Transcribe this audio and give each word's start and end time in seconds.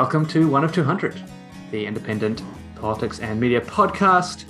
Welcome 0.00 0.26
to 0.26 0.48
One 0.48 0.62
of 0.62 0.72
200, 0.72 1.20
the 1.72 1.84
independent 1.84 2.40
politics 2.76 3.18
and 3.18 3.40
media 3.40 3.60
podcast. 3.60 4.44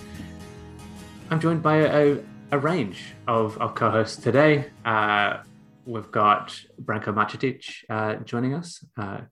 I'm 1.31 1.41
joined 1.41 1.63
by 1.63 1.77
a, 1.77 2.18
a 2.50 2.59
range 2.59 3.14
of, 3.27 3.57
of 3.57 3.75
co 3.75 3.91
hosts 3.91 4.22
today. 4.22 4.67
Uh, 4.85 5.39
we've 5.86 6.11
got 6.11 6.55
Branko 6.79 7.14
Marcetic 7.14 7.64
uh, 7.89 8.17
joining 8.17 8.53
us, 8.53 8.85
uh, 8.99 9.22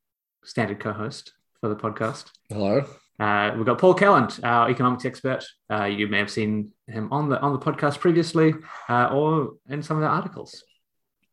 standard 0.43 0.81
co 0.81 0.95
host 0.95 1.35
for 1.61 1.69
the 1.69 1.77
podcast. 1.77 2.31
Hello. 2.49 2.87
Uh, 3.21 3.53
we've 3.55 3.67
got 3.67 3.77
Paul 3.77 3.95
Kelland, 3.95 4.43
our 4.43 4.71
economics 4.71 5.05
expert. 5.05 5.45
Uh, 5.71 5.85
you 5.85 6.09
may 6.09 6.17
have 6.17 6.31
seen 6.31 6.73
him 6.87 7.13
on 7.13 7.29
the 7.29 7.39
on 7.41 7.53
the 7.53 7.59
podcast 7.59 8.01
previously, 8.01 8.55
uh, 8.89 9.11
or 9.13 9.57
in 9.69 9.83
some 9.83 9.99
of 9.99 10.03
the 10.03 10.09
articles. 10.09 10.65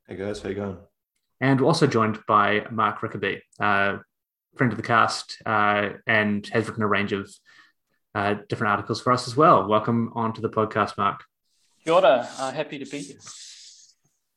Hey 0.09 0.17
guys, 0.17 0.41
how 0.41 0.49
you 0.49 0.55
going? 0.55 0.77
And 1.39 1.61
we're 1.61 1.67
also 1.67 1.87
joined 1.87 2.19
by 2.27 2.65
Mark 2.69 2.99
Rickaby, 2.99 3.39
uh, 3.61 3.99
friend 4.55 4.71
of 4.71 4.77
the 4.77 4.83
cast, 4.83 5.41
uh, 5.45 5.89
and 6.05 6.45
has 6.47 6.67
written 6.67 6.83
a 6.83 6.87
range 6.87 7.11
of 7.13 7.29
uh, 8.15 8.35
different 8.47 8.71
articles 8.71 9.01
for 9.01 9.11
us 9.11 9.27
as 9.27 9.35
well. 9.35 9.67
Welcome 9.67 10.11
onto 10.15 10.41
the 10.41 10.49
podcast, 10.49 10.97
Mark. 10.97 11.23
Kia 11.83 11.93
ora. 11.93 12.23
happy 12.23 12.79
to 12.79 12.85
be 12.85 12.99
here. 12.99 13.17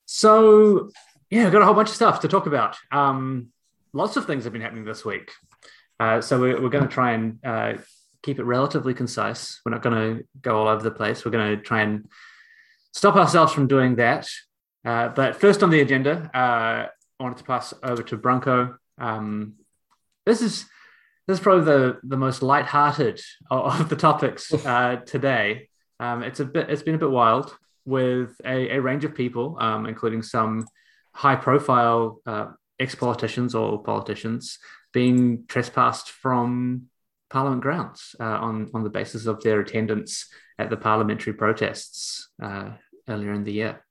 So, 0.07 0.91
yeah, 1.31 1.47
I've 1.47 1.53
got 1.53 1.63
a 1.63 1.65
whole 1.65 1.75
bunch 1.75 1.91
of 1.91 1.95
stuff 1.95 2.21
to 2.21 2.29
talk 2.29 2.47
about. 2.47 2.77
Um, 2.91 3.49
lots 3.93 4.17
of 4.17 4.27
things 4.27 4.45
have 4.45 4.53
been 4.53 4.63
happening 4.63 4.85
this 4.85 5.05
week. 5.05 5.31
Uh, 5.99 6.21
so 6.21 6.41
we're, 6.41 6.61
we're 6.61 6.71
going 6.71 6.87
to 6.87 6.93
try 6.93 7.13
and 7.13 7.39
uh, 7.45 7.75
keep 8.23 8.39
it 8.39 8.45
relatively 8.45 8.95
concise. 8.95 9.61
We're 9.65 9.73
not 9.73 9.83
going 9.83 9.97
to 9.97 10.25
go 10.41 10.59
all 10.59 10.69
over 10.69 10.83
the 10.83 10.91
place. 10.91 11.25
We're 11.25 11.31
going 11.31 11.57
to 11.57 11.63
try 11.63 11.83
and 11.83 12.09
stop 12.93 13.17
ourselves 13.17 13.53
from 13.53 13.67
doing 13.67 13.97
that. 13.97 14.29
Uh, 14.85 15.09
but 15.09 15.37
first 15.37 15.63
on 15.63 15.71
the 15.71 15.81
agenda, 15.81 16.31
uh, 16.35 16.89
I 17.19 17.23
wanted 17.23 17.39
to 17.39 17.45
pass 17.45 17.75
over 17.83 18.03
to 18.05 18.17
Branko. 18.17 18.77
Um, 18.99 19.55
this 20.27 20.43
is 20.43 20.67
this 21.27 21.39
is 21.39 21.43
probably 21.43 21.65
the 21.65 21.99
the 22.03 22.17
most 22.17 22.43
light-hearted 22.43 23.21
of, 23.51 23.81
of 23.81 23.89
the 23.89 23.97
topics 23.97 24.53
uh, 24.67 24.97
today. 25.07 25.69
Um, 25.99 26.23
it's 26.23 26.41
a 26.41 26.45
bit 26.45 26.69
it's 26.69 26.83
been 26.83 26.97
a 26.97 26.99
bit 26.99 27.11
wild 27.11 27.57
with 27.85 28.39
a, 28.45 28.77
a 28.77 28.81
range 28.81 29.05
of 29.05 29.15
people, 29.15 29.57
um, 29.61 29.87
including 29.87 30.23
some 30.23 30.67
high-profile 31.13 32.21
uh, 32.27 32.49
ex-politicians 32.79 33.55
or 33.55 33.83
politicians 33.83 34.59
being 34.93 35.45
trespassed 35.47 36.11
from 36.11 36.89
Parliament 37.31 37.63
grounds 37.63 38.15
uh, 38.21 38.25
on, 38.25 38.71
on 38.75 38.83
the 38.83 38.91
basis 38.91 39.27
of 39.27 39.43
their 39.43 39.61
attendance 39.61 40.29
at 40.59 40.71
the 40.71 40.77
parliamentary 40.77 41.33
protests 41.33 42.29
uh, 42.43 42.71
earlier 43.09 43.33
in 43.33 43.45
the 43.45 43.53
year. 43.53 43.85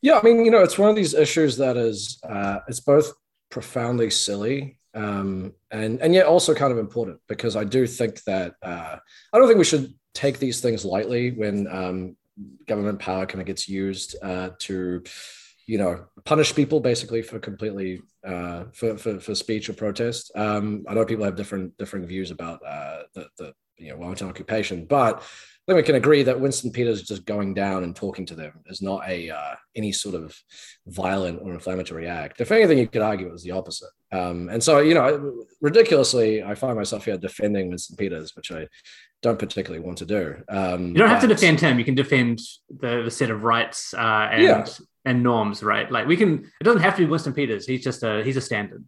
Yeah, 0.00 0.18
I 0.18 0.22
mean, 0.22 0.44
you 0.44 0.50
know, 0.50 0.62
it's 0.62 0.78
one 0.78 0.90
of 0.90 0.96
these 0.96 1.14
issues 1.14 1.56
that 1.58 1.76
is, 1.76 2.20
uh, 2.28 2.58
it's 2.68 2.80
both 2.80 3.12
profoundly 3.52 4.10
silly 4.10 4.78
um, 4.94 5.52
and 5.70 6.00
and 6.00 6.12
yet 6.14 6.26
also 6.26 6.54
kind 6.54 6.72
of 6.72 6.78
important 6.78 7.20
because 7.28 7.56
I 7.56 7.64
do 7.64 7.86
think 7.86 8.22
that 8.24 8.54
uh, 8.62 8.96
I 9.32 9.38
don't 9.38 9.46
think 9.46 9.58
we 9.58 9.64
should 9.64 9.94
take 10.14 10.38
these 10.38 10.60
things 10.60 10.84
lightly 10.84 11.30
when 11.30 11.66
um, 11.68 12.16
government 12.66 12.98
power 12.98 13.26
kind 13.26 13.40
of 13.40 13.46
gets 13.46 13.68
used 13.68 14.16
uh, 14.22 14.50
to 14.60 15.02
you 15.66 15.78
know 15.78 16.04
punish 16.24 16.54
people 16.54 16.80
basically 16.80 17.22
for 17.22 17.38
completely 17.38 18.02
uh, 18.26 18.64
for, 18.72 18.98
for, 18.98 19.18
for 19.20 19.34
speech 19.34 19.68
or 19.68 19.74
protest. 19.74 20.30
Um, 20.34 20.84
I 20.88 20.94
know 20.94 21.04
people 21.06 21.24
have 21.24 21.36
different 21.36 21.76
different 21.78 22.06
views 22.06 22.30
about 22.30 22.60
uh, 22.66 23.02
the 23.14 23.28
the 23.38 23.54
you 23.78 23.90
know 23.90 23.96
Wellington 23.96 24.28
occupation, 24.28 24.84
but 24.84 25.22
I 25.62 25.72
think 25.72 25.76
we 25.76 25.82
can 25.84 25.94
agree 25.94 26.24
that 26.24 26.40
Winston 26.40 26.72
Peters 26.72 27.02
just 27.02 27.24
going 27.24 27.54
down 27.54 27.84
and 27.84 27.94
talking 27.94 28.26
to 28.26 28.34
them 28.34 28.52
is 28.66 28.82
not 28.82 29.08
a 29.08 29.30
uh, 29.30 29.54
any 29.76 29.92
sort 29.92 30.16
of 30.16 30.36
violent 30.88 31.40
or 31.40 31.52
inflammatory 31.52 32.08
act. 32.08 32.40
If 32.40 32.50
anything, 32.50 32.78
you 32.78 32.88
could 32.88 33.02
argue 33.02 33.28
it 33.28 33.32
was 33.32 33.44
the 33.44 33.52
opposite. 33.52 33.90
Um, 34.10 34.48
and 34.48 34.60
so, 34.60 34.80
you 34.80 34.94
know, 34.94 35.44
ridiculously, 35.60 36.42
I 36.42 36.56
find 36.56 36.76
myself 36.76 37.04
here 37.04 37.16
defending 37.16 37.70
Winston 37.70 37.96
Peters, 37.96 38.34
which 38.34 38.50
I 38.50 38.66
don't 39.22 39.38
particularly 39.38 39.84
want 39.84 39.98
to 39.98 40.04
do. 40.04 40.42
Um, 40.48 40.88
you 40.88 40.94
don't 40.94 41.08
have 41.08 41.20
to 41.20 41.28
defend 41.28 41.60
him. 41.60 41.78
You 41.78 41.84
can 41.84 41.94
defend 41.94 42.40
the, 42.68 43.02
the 43.04 43.10
set 43.10 43.30
of 43.30 43.44
rights 43.44 43.94
uh, 43.94 44.28
and 44.32 44.42
yeah 44.42 44.66
and 45.04 45.22
norms, 45.22 45.62
right? 45.62 45.90
Like 45.90 46.06
we 46.06 46.16
can. 46.16 46.44
It 46.60 46.64
doesn't 46.64 46.82
have 46.82 46.96
to 46.96 47.02
be 47.02 47.06
Winston 47.06 47.32
Peters. 47.32 47.66
He's 47.66 47.82
just 47.82 48.02
a 48.02 48.22
he's 48.22 48.36
a 48.36 48.40
standard. 48.40 48.84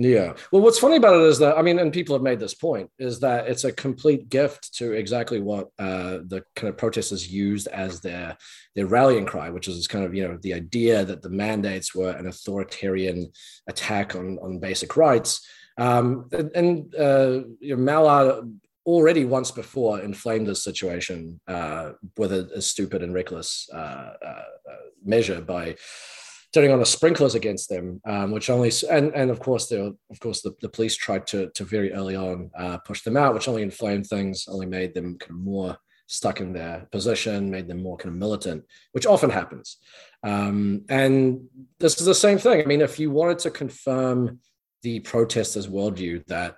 Yeah. 0.00 0.34
Well, 0.52 0.62
what's 0.62 0.78
funny 0.78 0.94
about 0.94 1.16
it 1.16 1.22
is 1.22 1.40
that 1.40 1.58
I 1.58 1.62
mean, 1.62 1.80
and 1.80 1.92
people 1.92 2.14
have 2.14 2.22
made 2.22 2.38
this 2.38 2.54
point, 2.54 2.88
is 3.00 3.18
that 3.18 3.48
it's 3.48 3.64
a 3.64 3.72
complete 3.72 4.28
gift 4.28 4.74
to 4.74 4.92
exactly 4.92 5.40
what 5.40 5.70
uh, 5.76 6.18
the 6.24 6.44
kind 6.54 6.68
of 6.68 6.78
protesters 6.78 7.32
used 7.32 7.66
as 7.66 8.00
their 8.00 8.36
their 8.76 8.86
rallying 8.86 9.26
cry, 9.26 9.50
which 9.50 9.66
is 9.66 9.88
kind 9.88 10.04
of 10.04 10.14
you 10.14 10.28
know 10.28 10.38
the 10.40 10.54
idea 10.54 11.04
that 11.04 11.20
the 11.20 11.30
mandates 11.30 11.96
were 11.96 12.12
an 12.12 12.28
authoritarian 12.28 13.32
attack 13.66 14.14
on 14.14 14.38
on 14.40 14.60
basic 14.60 14.96
rights. 14.96 15.44
Um, 15.78 16.28
and, 16.30 16.50
and 16.54 16.94
uh, 16.94 17.40
you 17.58 17.74
know, 17.74 17.82
Mallard 17.82 18.52
already 18.86 19.24
once 19.24 19.50
before 19.50 20.00
inflamed 20.00 20.46
this 20.46 20.62
situation 20.62 21.40
uh, 21.48 21.90
with 22.16 22.32
a, 22.32 22.48
a, 22.54 22.62
stupid 22.62 23.02
and 23.02 23.12
reckless 23.12 23.68
uh, 23.74 23.76
uh, 23.76 24.44
uh, 24.70 24.76
measure 25.04 25.40
by 25.40 25.76
turning 26.52 26.72
on 26.72 26.78
the 26.78 26.86
sprinklers 26.86 27.34
against 27.34 27.68
them, 27.68 28.00
um, 28.06 28.30
which 28.30 28.50
only 28.50 28.72
and 28.90 29.14
and 29.14 29.30
of 29.30 29.40
course 29.40 29.68
the 29.68 29.96
of 30.10 30.20
course 30.20 30.40
the, 30.42 30.54
the 30.60 30.68
police 30.68 30.96
tried 30.96 31.26
to 31.28 31.50
to 31.50 31.64
very 31.64 31.92
early 31.92 32.16
on 32.16 32.50
uh, 32.56 32.78
push 32.78 33.02
them 33.02 33.16
out, 33.16 33.34
which 33.34 33.48
only 33.48 33.62
inflamed 33.62 34.06
things, 34.06 34.46
only 34.48 34.66
made 34.66 34.94
them 34.94 35.18
kind 35.18 35.32
of 35.32 35.38
more 35.38 35.76
stuck 36.06 36.40
in 36.40 36.52
their 36.52 36.86
position, 36.90 37.50
made 37.50 37.68
them 37.68 37.82
more 37.82 37.96
kind 37.96 38.14
of 38.14 38.18
militant, 38.18 38.64
which 38.92 39.06
often 39.06 39.30
happens. 39.30 39.76
Um, 40.22 40.84
and 40.88 41.46
this 41.78 42.00
is 42.00 42.06
the 42.06 42.14
same 42.14 42.38
thing. 42.38 42.62
I 42.62 42.64
mean, 42.64 42.80
if 42.80 42.98
you 42.98 43.10
wanted 43.10 43.40
to 43.40 43.50
confirm 43.50 44.40
the 44.82 45.00
protesters' 45.00 45.68
worldview 45.68 46.24
that 46.26 46.56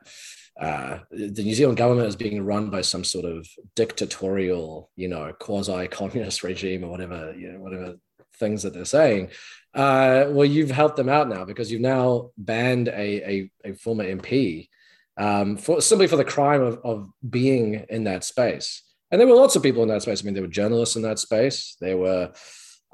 uh, 0.61 0.99
the 1.11 1.43
New 1.43 1.55
Zealand 1.55 1.79
government 1.79 2.07
is 2.07 2.17
being 2.17 2.45
run 2.45 2.71
by 2.71 2.83
some 2.83 3.03
sort 3.03 3.25
of 3.25 3.49
dictatorial, 3.75 4.91
you 4.95 5.09
know, 5.09 5.33
quasi-communist 5.41 6.43
regime 6.45 6.85
or 6.85 6.91
whatever, 6.91 7.35
you 7.37 7.53
know, 7.53 7.59
whatever 7.59 7.97
things 8.37 8.63
that 8.63 8.75
they're 8.75 8.85
saying. 8.85 9.31
Uh, 9.75 10.27
well, 10.31 10.45
you've 10.45 10.71
helped 10.71 10.97
them 10.97 11.09
out 11.09 11.29
now 11.29 11.45
because 11.45 11.71
you've 11.71 11.81
now 11.81 12.31
banned 12.37 12.89
a, 12.89 13.31
a, 13.31 13.51
a 13.65 13.73
former 13.75 14.05
MP 14.05 14.69
um, 15.17 15.57
for 15.57 15.81
simply 15.81 16.07
for 16.07 16.17
the 16.17 16.25
crime 16.25 16.63
of, 16.63 16.79
of 16.83 17.09
being 17.29 17.85
in 17.89 18.05
that 18.05 18.25
space. 18.25 18.83
And 19.11 19.21
there 19.21 19.29
were 19.29 19.35
lots 19.35 19.57
of 19.57 19.63
people 19.63 19.83
in 19.83 19.89
that 19.89 20.03
space. 20.03 20.23
I 20.23 20.25
mean, 20.25 20.35
there 20.35 20.43
were 20.43 20.49
journalists 20.49 20.97
in 20.97 21.03
that 21.03 21.19
space. 21.19 21.77
There 21.81 21.97
were 21.97 22.33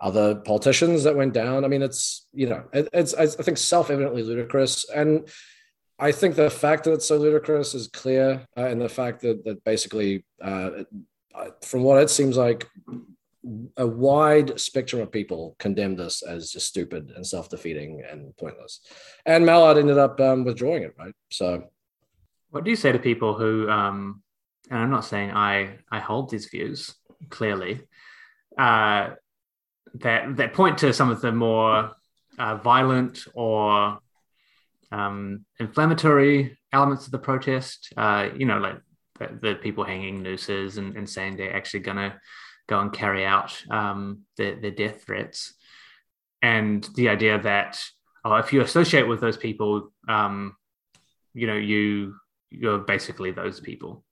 other 0.01 0.35
politicians 0.35 1.05
that 1.05 1.17
went 1.17 1.33
down. 1.33 1.65
I 1.65 1.69
mean, 1.69 1.83
it's 1.83 2.27
you 2.33 2.49
know, 2.49 2.65
it, 2.73 2.89
it's 2.93 3.15
I 3.15 3.27
think 3.27 3.59
self-evidently 3.59 4.23
ludicrous 4.23 4.89
and 4.91 5.29
I 5.99 6.13
think 6.13 6.35
the 6.35 6.51
fact 6.51 6.85
that 6.85 6.93
it's 6.93 7.07
so 7.07 7.17
ludicrous 7.17 7.75
is 7.75 7.89
clear, 7.89 8.47
uh, 8.57 8.65
and 8.65 8.81
the 8.81 8.89
fact 8.89 9.23
that 9.23 9.45
that 9.45 9.65
basically, 9.65 10.25
uh, 10.43 10.83
from 11.63 11.83
what 11.83 12.03
it 12.03 12.11
seems 12.11 12.37
like, 12.37 12.69
a 13.77 13.87
wide 13.87 14.59
spectrum 14.59 15.03
of 15.03 15.13
people 15.13 15.57
condemned 15.59 15.99
this 15.99 16.23
as 16.23 16.51
just 16.51 16.67
stupid 16.67 17.13
and 17.15 17.27
self-defeating 17.27 18.03
and 18.11 18.37
pointless. 18.37 18.81
And 19.25 19.47
Mallard 19.47 19.79
ended 19.79 19.99
up 19.99 20.21
um, 20.21 20.45
withdrawing 20.45 20.83
it, 20.83 20.95
right? 20.99 21.15
So, 21.31 21.65
what 22.51 22.65
do 22.65 22.71
you 22.71 22.77
say 22.77 22.93
to 22.93 22.99
people 22.99 23.35
who? 23.35 23.69
Um, 23.69 24.23
and 24.71 24.81
I'm 24.81 24.91
not 24.91 25.05
saying 25.05 25.31
I 25.31 25.79
I 25.91 26.01
hold 26.01 26.31
these 26.31 26.47
views 26.47 26.95
clearly. 27.31 27.83
Uh, 28.59 29.11
that 29.95 30.37
that 30.37 30.53
point 30.53 30.79
to 30.79 30.93
some 30.93 31.11
of 31.11 31.21
the 31.21 31.33
more 31.33 31.93
uh, 32.39 32.57
violent 32.57 33.27
or 33.35 33.99
um, 34.93 35.45
inflammatory 35.59 36.59
elements 36.73 37.07
of 37.07 37.13
the 37.13 37.19
protest. 37.19 37.93
Uh, 37.97 38.29
you 38.37 38.47
know, 38.47 38.59
like 38.59 38.77
the, 39.19 39.39
the, 39.41 39.55
people 39.57 39.85
hanging 39.85 40.23
nooses 40.23 40.79
and, 40.79 40.97
and 40.97 41.09
saying 41.09 41.37
they're 41.37 41.57
actually 41.57 41.81
going 41.81 41.97
to 41.97 42.15
go 42.69 42.81
and 42.81 42.93
carry 42.93 43.25
out 43.25 43.63
um, 43.71 44.23
their, 44.37 44.61
their 44.61 44.71
death 44.71 45.05
threats. 45.05 45.55
And 46.43 46.89
the 46.95 47.09
idea 47.09 47.41
that 47.41 47.81
oh, 48.25 48.37
if 48.37 48.53
you 48.53 48.61
associate 48.61 49.07
with 49.07 49.21
those 49.21 49.37
people, 49.37 49.93
um, 50.09 50.57
you 51.35 51.47
know, 51.47 51.57
you 51.57 52.17
you're 52.51 52.79
basically 52.79 53.31
those 53.33 53.61
people, 53.61 54.05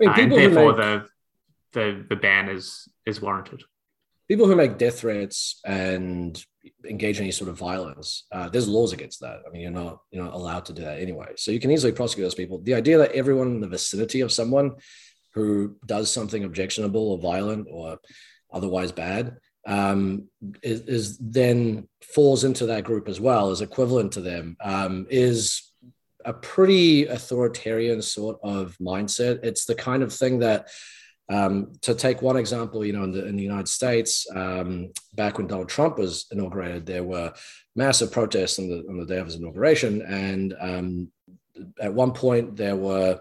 I 0.00 0.04
mean, 0.04 0.14
people 0.14 0.38
uh, 0.38 0.40
and 0.40 0.54
therefore 0.54 0.76
make, 0.76 0.82
the 0.82 1.08
the 1.72 2.06
the 2.10 2.16
ban 2.16 2.48
is 2.48 2.88
is 3.06 3.20
warranted. 3.20 3.62
People 4.28 4.46
who 4.46 4.56
make 4.56 4.76
death 4.76 5.00
threats 5.00 5.60
and 5.64 6.42
engage 6.86 7.16
in 7.16 7.22
any 7.22 7.32
sort 7.32 7.48
of 7.48 7.56
violence, 7.56 8.26
uh, 8.30 8.48
there's 8.48 8.68
laws 8.68 8.92
against 8.92 9.20
that. 9.20 9.38
I 9.46 9.50
mean, 9.50 9.62
you're 9.62 9.70
not 9.70 10.00
you're 10.10 10.24
not 10.24 10.34
allowed 10.34 10.66
to 10.66 10.72
do 10.72 10.82
that 10.82 11.00
anyway. 11.00 11.32
So 11.36 11.50
you 11.50 11.60
can 11.60 11.70
easily 11.70 11.92
prosecute 11.92 12.24
those 12.24 12.34
people. 12.34 12.60
The 12.62 12.74
idea 12.74 12.98
that 12.98 13.12
everyone 13.12 13.48
in 13.48 13.60
the 13.60 13.68
vicinity 13.68 14.20
of 14.20 14.32
someone 14.32 14.72
who 15.34 15.76
does 15.86 16.10
something 16.10 16.44
objectionable 16.44 17.12
or 17.12 17.18
violent 17.18 17.66
or 17.70 17.98
otherwise 18.52 18.92
bad 18.92 19.36
um, 19.66 20.28
is, 20.62 20.80
is, 20.82 21.18
then 21.18 21.88
falls 22.02 22.44
into 22.44 22.66
that 22.66 22.84
group 22.84 23.08
as 23.08 23.20
well, 23.20 23.50
is 23.50 23.60
equivalent 23.60 24.12
to 24.12 24.20
them, 24.20 24.56
um, 24.60 25.06
is 25.10 25.72
a 26.24 26.32
pretty 26.32 27.06
authoritarian 27.06 28.00
sort 28.02 28.38
of 28.42 28.76
mindset. 28.80 29.44
It's 29.44 29.64
the 29.64 29.74
kind 29.74 30.02
of 30.02 30.12
thing 30.12 30.40
that 30.40 30.68
Um, 31.30 31.54
to 31.82 31.92
take 31.94 32.22
one 32.22 32.40
example, 32.40 32.80
you 32.86 32.94
know, 32.94 33.04
in 33.04 33.12
the, 33.12 33.22
in 33.28 33.36
the 33.36 33.48
United 33.50 33.68
States, 33.68 34.26
um, 34.34 34.70
back 35.12 35.36
when 35.36 35.46
Donald 35.46 35.68
Trump 35.68 35.98
was 35.98 36.26
inaugurated, 36.32 36.86
there 36.86 37.04
were 37.04 37.30
massive 37.74 38.10
protests 38.10 38.58
on 38.58 38.66
the, 38.70 38.78
on 38.88 38.96
the 38.98 39.04
day 39.04 39.20
of 39.20 39.26
his 39.26 39.36
inauguration. 39.36 40.00
And 40.00 40.54
um, 40.70 41.12
at 41.86 41.92
one 41.92 42.12
point, 42.12 42.56
there 42.56 42.76
were 42.76 43.20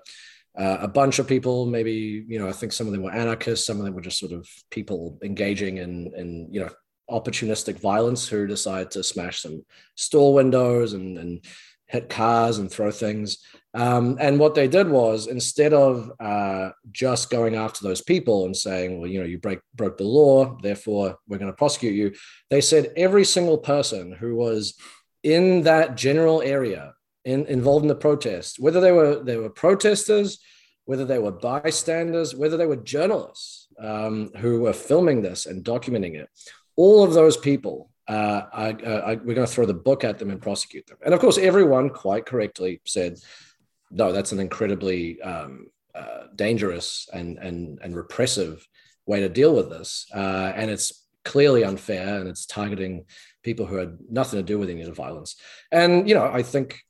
uh, 0.57 0.77
a 0.81 0.87
bunch 0.87 1.19
of 1.19 1.27
people, 1.27 1.65
maybe, 1.67 2.25
you 2.27 2.39
know, 2.39 2.49
I 2.49 2.51
think 2.51 2.73
some 2.73 2.87
of 2.87 2.93
them 2.93 3.03
were 3.03 3.11
anarchists, 3.11 3.65
some 3.65 3.77
of 3.77 3.85
them 3.85 3.93
were 3.93 4.01
just 4.01 4.19
sort 4.19 4.31
of 4.31 4.47
people 4.71 5.19
engaging 5.23 5.77
in, 5.77 6.11
in 6.15 6.47
you 6.51 6.61
know, 6.61 6.69
opportunistic 7.09 7.79
violence 7.79 8.27
who 8.27 8.47
decided 8.47 8.91
to 8.91 9.03
smash 9.03 9.41
some 9.41 9.63
store 9.95 10.33
windows 10.33 10.93
and, 10.93 11.17
and 11.17 11.45
hit 11.85 12.09
cars 12.09 12.57
and 12.57 12.69
throw 12.69 12.91
things. 12.91 13.37
Um, 13.73 14.17
and 14.19 14.39
what 14.39 14.55
they 14.55 14.67
did 14.67 14.89
was 14.89 15.27
instead 15.27 15.73
of 15.73 16.11
uh, 16.19 16.71
just 16.91 17.29
going 17.29 17.55
after 17.55 17.83
those 17.83 18.01
people 18.01 18.45
and 18.45 18.57
saying, 18.57 18.99
well, 18.99 19.09
you 19.09 19.19
know, 19.19 19.25
you 19.25 19.37
break 19.37 19.59
broke 19.75 19.97
the 19.97 20.03
law, 20.03 20.57
therefore 20.61 21.17
we're 21.27 21.37
going 21.37 21.51
to 21.51 21.55
prosecute 21.55 21.93
you, 21.93 22.13
they 22.49 22.61
said 22.61 22.91
every 22.97 23.23
single 23.23 23.57
person 23.57 24.11
who 24.11 24.35
was 24.35 24.73
in 25.23 25.61
that 25.63 25.95
general 25.95 26.41
area 26.41 26.93
in, 27.27 27.45
involved 27.47 27.83
in 27.83 27.89
the 27.89 27.95
protest, 27.95 28.59
whether 28.59 28.79
they 28.79 28.91
were 28.91 29.23
they 29.23 29.37
were 29.37 29.49
protesters, 29.49 30.39
whether 30.85 31.05
they 31.05 31.19
were 31.19 31.31
bystanders, 31.31 32.33
whether 32.33 32.57
they 32.57 32.65
were 32.65 32.77
journalists 32.77 33.67
um, 33.83 34.31
who 34.37 34.61
were 34.61 34.73
filming 34.73 35.21
this 35.21 35.45
and 35.45 35.63
documenting 35.63 36.15
it, 36.15 36.29
all 36.75 37.03
of 37.03 37.13
those 37.13 37.37
people 37.37 37.89
uh, 38.07 38.43
I, 38.53 38.67
I, 38.69 39.15
we're 39.15 39.35
going 39.35 39.47
to 39.47 39.53
throw 39.53 39.65
the 39.65 39.73
book 39.73 40.05
at 40.05 40.17
them 40.17 40.29
and 40.29 40.41
prosecute 40.41 40.87
them. 40.87 40.97
And 41.03 41.13
of 41.13 41.19
course, 41.19 41.37
everyone 41.37 41.89
quite 41.89 42.25
correctly 42.25 42.79
said, 42.85 43.19
no, 43.91 44.13
that's 44.13 44.31
an 44.31 44.39
incredibly 44.39 45.21
um, 45.21 45.67
uh, 45.93 46.27
dangerous 46.35 47.09
and, 47.11 47.37
and, 47.37 47.79
and 47.83 47.95
repressive 47.95 48.65
way 49.05 49.19
to 49.19 49.29
deal 49.29 49.53
with 49.53 49.69
this. 49.69 50.05
Uh, 50.15 50.53
and 50.55 50.71
it's 50.71 51.05
clearly 51.25 51.65
unfair 51.65 52.19
and 52.19 52.29
it's 52.29 52.45
targeting 52.45 53.05
people 53.43 53.65
who 53.65 53.75
had 53.75 53.97
nothing 54.09 54.39
to 54.39 54.43
do 54.43 54.57
with 54.57 54.69
any 54.69 54.81
of 54.81 54.87
the 54.87 54.93
violence. 54.93 55.35
And, 55.69 56.07
you 56.07 56.15
know, 56.15 56.25
I 56.25 56.43
think 56.43 56.81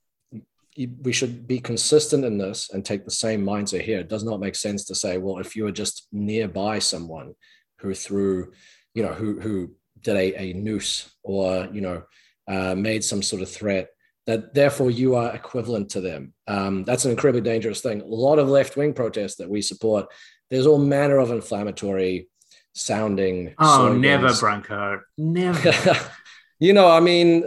we 1.01 1.12
should 1.12 1.47
be 1.47 1.59
consistent 1.59 2.24
in 2.24 2.38
this 2.38 2.69
and 2.71 2.85
take 2.85 3.03
the 3.03 3.12
same 3.12 3.44
mindset 3.44 3.81
here. 3.81 4.00
It 4.00 4.09
does 4.09 4.24
not 4.24 4.39
make 4.39 4.56
sense 4.56 4.85
to 4.85 4.95
say, 4.95 5.18
well, 5.18 5.39
if 5.39 5.56
you 5.56 5.65
are 5.65 5.71
just 5.71 6.07
nearby 6.12 6.79
someone 6.79 7.33
who 7.79 7.94
threw, 7.94 8.51
you 8.94 9.03
know, 9.03 9.13
who, 9.13 9.39
who 9.39 9.71
did 10.01 10.15
a, 10.15 10.41
a 10.41 10.53
noose 10.53 11.12
or 11.24 11.68
you 11.71 11.81
know 11.81 12.03
uh, 12.47 12.75
made 12.75 13.03
some 13.03 13.21
sort 13.21 13.41
of 13.41 13.50
threat 13.50 13.89
that 14.25 14.53
therefore 14.53 14.91
you 14.91 15.15
are 15.15 15.33
equivalent 15.35 15.89
to 15.89 16.01
them 16.01 16.33
um, 16.47 16.83
that's 16.83 17.06
an 17.06 17.12
incredibly 17.12 17.41
dangerous 17.41 17.81
thing 17.81 18.01
a 18.01 18.06
lot 18.06 18.39
of 18.39 18.47
left-wing 18.47 18.94
protests 18.94 19.35
that 19.35 19.50
we 19.50 19.62
support 19.62 20.07
there's 20.50 20.68
all 20.68 20.77
manner 20.77 21.18
of 21.18 21.31
inflammatory 21.31 22.29
sounding 22.74 23.53
oh 23.59 23.77
slogans. 23.77 24.01
never 24.01 24.27
branko 24.27 25.00
never 25.18 25.97
you 26.59 26.74
know 26.74 26.89
i 26.89 27.00
mean 27.00 27.44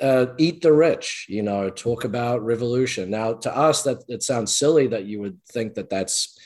uh, 0.00 0.26
eat 0.38 0.62
the 0.62 0.72
rich 0.72 1.26
you 1.28 1.42
know 1.42 1.68
talk 1.68 2.04
about 2.04 2.42
revolution 2.42 3.10
now 3.10 3.34
to 3.34 3.54
us 3.54 3.82
that 3.82 3.98
it 4.08 4.22
sounds 4.22 4.56
silly 4.56 4.86
that 4.86 5.04
you 5.04 5.20
would 5.20 5.38
think 5.52 5.74
that 5.74 5.90
that's 5.90 6.38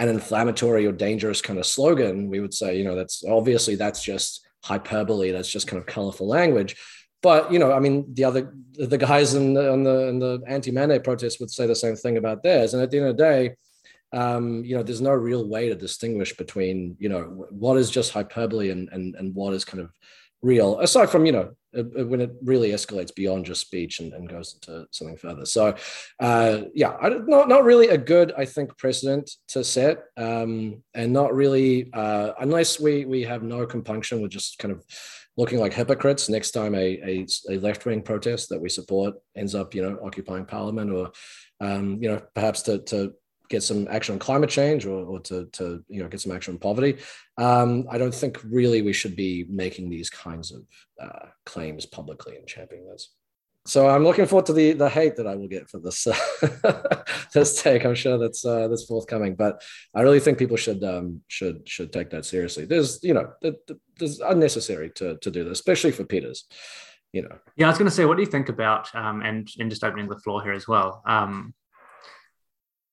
an 0.00 0.08
inflammatory 0.08 0.86
or 0.86 0.92
dangerous 0.92 1.42
kind 1.42 1.58
of 1.58 1.66
slogan, 1.66 2.28
we 2.30 2.40
would 2.40 2.54
say, 2.54 2.76
you 2.76 2.84
know, 2.84 2.96
that's 2.96 3.22
obviously 3.22 3.74
that's 3.74 4.02
just 4.02 4.46
hyperbole. 4.64 5.30
That's 5.30 5.50
just 5.50 5.66
kind 5.66 5.78
of 5.78 5.86
colorful 5.86 6.26
language. 6.26 6.76
But 7.22 7.52
you 7.52 7.58
know, 7.58 7.70
I 7.70 7.80
mean, 7.80 8.06
the 8.14 8.24
other 8.24 8.54
the 8.72 8.96
guys 8.96 9.34
in 9.34 9.52
the 9.52 9.70
on 9.70 9.82
the 9.82 10.08
in 10.08 10.18
the 10.18 10.42
anti-mandate 10.46 11.04
protests 11.04 11.38
would 11.38 11.50
say 11.50 11.66
the 11.66 11.76
same 11.76 11.96
thing 11.96 12.16
about 12.16 12.42
theirs. 12.42 12.72
And 12.72 12.82
at 12.82 12.90
the 12.90 12.98
end 12.98 13.08
of 13.08 13.16
the 13.18 13.22
day, 13.22 13.56
um, 14.14 14.64
you 14.64 14.74
know, 14.74 14.82
there's 14.82 15.02
no 15.02 15.12
real 15.12 15.46
way 15.46 15.68
to 15.68 15.74
distinguish 15.74 16.34
between 16.34 16.96
you 16.98 17.10
know 17.10 17.46
what 17.50 17.76
is 17.76 17.90
just 17.90 18.12
hyperbole 18.12 18.70
and 18.70 18.88
and 18.88 19.14
and 19.16 19.34
what 19.34 19.52
is 19.52 19.66
kind 19.66 19.82
of 19.82 19.92
real 20.42 20.78
aside 20.80 21.10
from 21.10 21.26
you 21.26 21.32
know 21.32 21.50
when 21.72 22.20
it 22.20 22.32
really 22.42 22.70
escalates 22.70 23.14
beyond 23.14 23.44
just 23.44 23.60
speech 23.60 24.00
and, 24.00 24.12
and 24.12 24.28
goes 24.28 24.54
into 24.54 24.86
something 24.90 25.16
further. 25.16 25.46
So 25.46 25.74
uh, 26.18 26.62
yeah 26.74 26.96
I, 27.00 27.10
not, 27.10 27.48
not 27.48 27.64
really 27.64 27.88
a 27.88 27.98
good 27.98 28.32
i 28.36 28.44
think 28.44 28.76
precedent 28.76 29.30
to 29.48 29.62
set. 29.62 30.04
Um, 30.16 30.82
and 30.94 31.12
not 31.12 31.34
really 31.34 31.90
uh, 31.92 32.32
unless 32.40 32.80
we 32.80 33.04
we 33.04 33.22
have 33.22 33.42
no 33.42 33.66
compunction 33.66 34.20
with 34.20 34.32
just 34.32 34.58
kind 34.58 34.72
of 34.72 34.84
looking 35.36 35.60
like 35.60 35.72
hypocrites 35.72 36.28
next 36.28 36.50
time 36.50 36.74
a, 36.74 37.00
a, 37.02 37.26
a 37.50 37.58
left-wing 37.58 38.02
protest 38.02 38.48
that 38.48 38.60
we 38.60 38.68
support 38.68 39.14
ends 39.36 39.54
up 39.54 39.74
you 39.74 39.82
know 39.82 39.98
occupying 40.04 40.44
parliament 40.44 40.90
or 40.90 41.12
um, 41.60 42.02
you 42.02 42.08
know 42.08 42.20
perhaps 42.34 42.62
to, 42.62 42.78
to 42.78 43.14
get 43.50 43.62
some 43.62 43.86
action 43.90 44.14
on 44.14 44.18
climate 44.18 44.48
change 44.48 44.86
or, 44.86 45.04
or 45.04 45.20
to, 45.20 45.46
to 45.52 45.84
you 45.88 46.02
know 46.02 46.08
get 46.08 46.20
some 46.20 46.32
action 46.32 46.54
on 46.54 46.60
poverty. 46.60 46.98
Um, 47.36 47.86
I 47.90 47.98
don't 47.98 48.14
think 48.14 48.40
really 48.44 48.80
we 48.80 48.92
should 48.92 49.16
be 49.16 49.44
making 49.50 49.90
these 49.90 50.08
kinds 50.08 50.52
of 50.52 50.62
uh, 51.00 51.26
claims 51.44 51.84
publicly 51.84 52.36
and 52.36 52.46
championing 52.46 52.88
this. 52.88 53.10
So 53.66 53.88
I'm 53.88 54.04
looking 54.04 54.26
forward 54.26 54.46
to 54.46 54.52
the 54.52 54.72
the 54.72 54.88
hate 54.88 55.16
that 55.16 55.26
I 55.26 55.34
will 55.34 55.48
get 55.48 55.68
for 55.68 55.78
this 55.78 56.06
uh, 56.06 57.02
this 57.34 57.62
take. 57.62 57.84
I'm 57.84 57.94
sure 57.94 58.16
that's 58.16 58.44
uh, 58.44 58.68
that's 58.68 58.86
forthcoming, 58.86 59.34
but 59.34 59.62
I 59.94 60.00
really 60.00 60.20
think 60.20 60.38
people 60.38 60.56
should 60.56 60.82
um, 60.82 61.20
should 61.28 61.68
should 61.68 61.92
take 61.92 62.10
that 62.10 62.24
seriously. 62.24 62.64
There's 62.64 63.02
you 63.02 63.14
know 63.14 63.32
there's 63.98 64.20
unnecessary 64.20 64.90
to 64.96 65.18
to 65.18 65.30
do 65.30 65.44
this, 65.44 65.52
especially 65.52 65.90
for 65.90 66.04
Peters. 66.04 66.46
You 67.12 67.22
know. 67.22 67.36
Yeah, 67.56 67.66
I 67.66 67.70
was 67.70 67.78
going 67.78 67.90
to 67.90 67.94
say, 67.94 68.04
what 68.04 68.16
do 68.16 68.22
you 68.22 68.30
think 68.30 68.48
about 68.48 68.94
um, 68.94 69.20
and 69.20 69.48
and 69.58 69.68
just 69.68 69.82
opening 69.82 70.08
the 70.08 70.18
floor 70.20 70.42
here 70.42 70.52
as 70.52 70.68
well. 70.68 71.02
Um, 71.04 71.52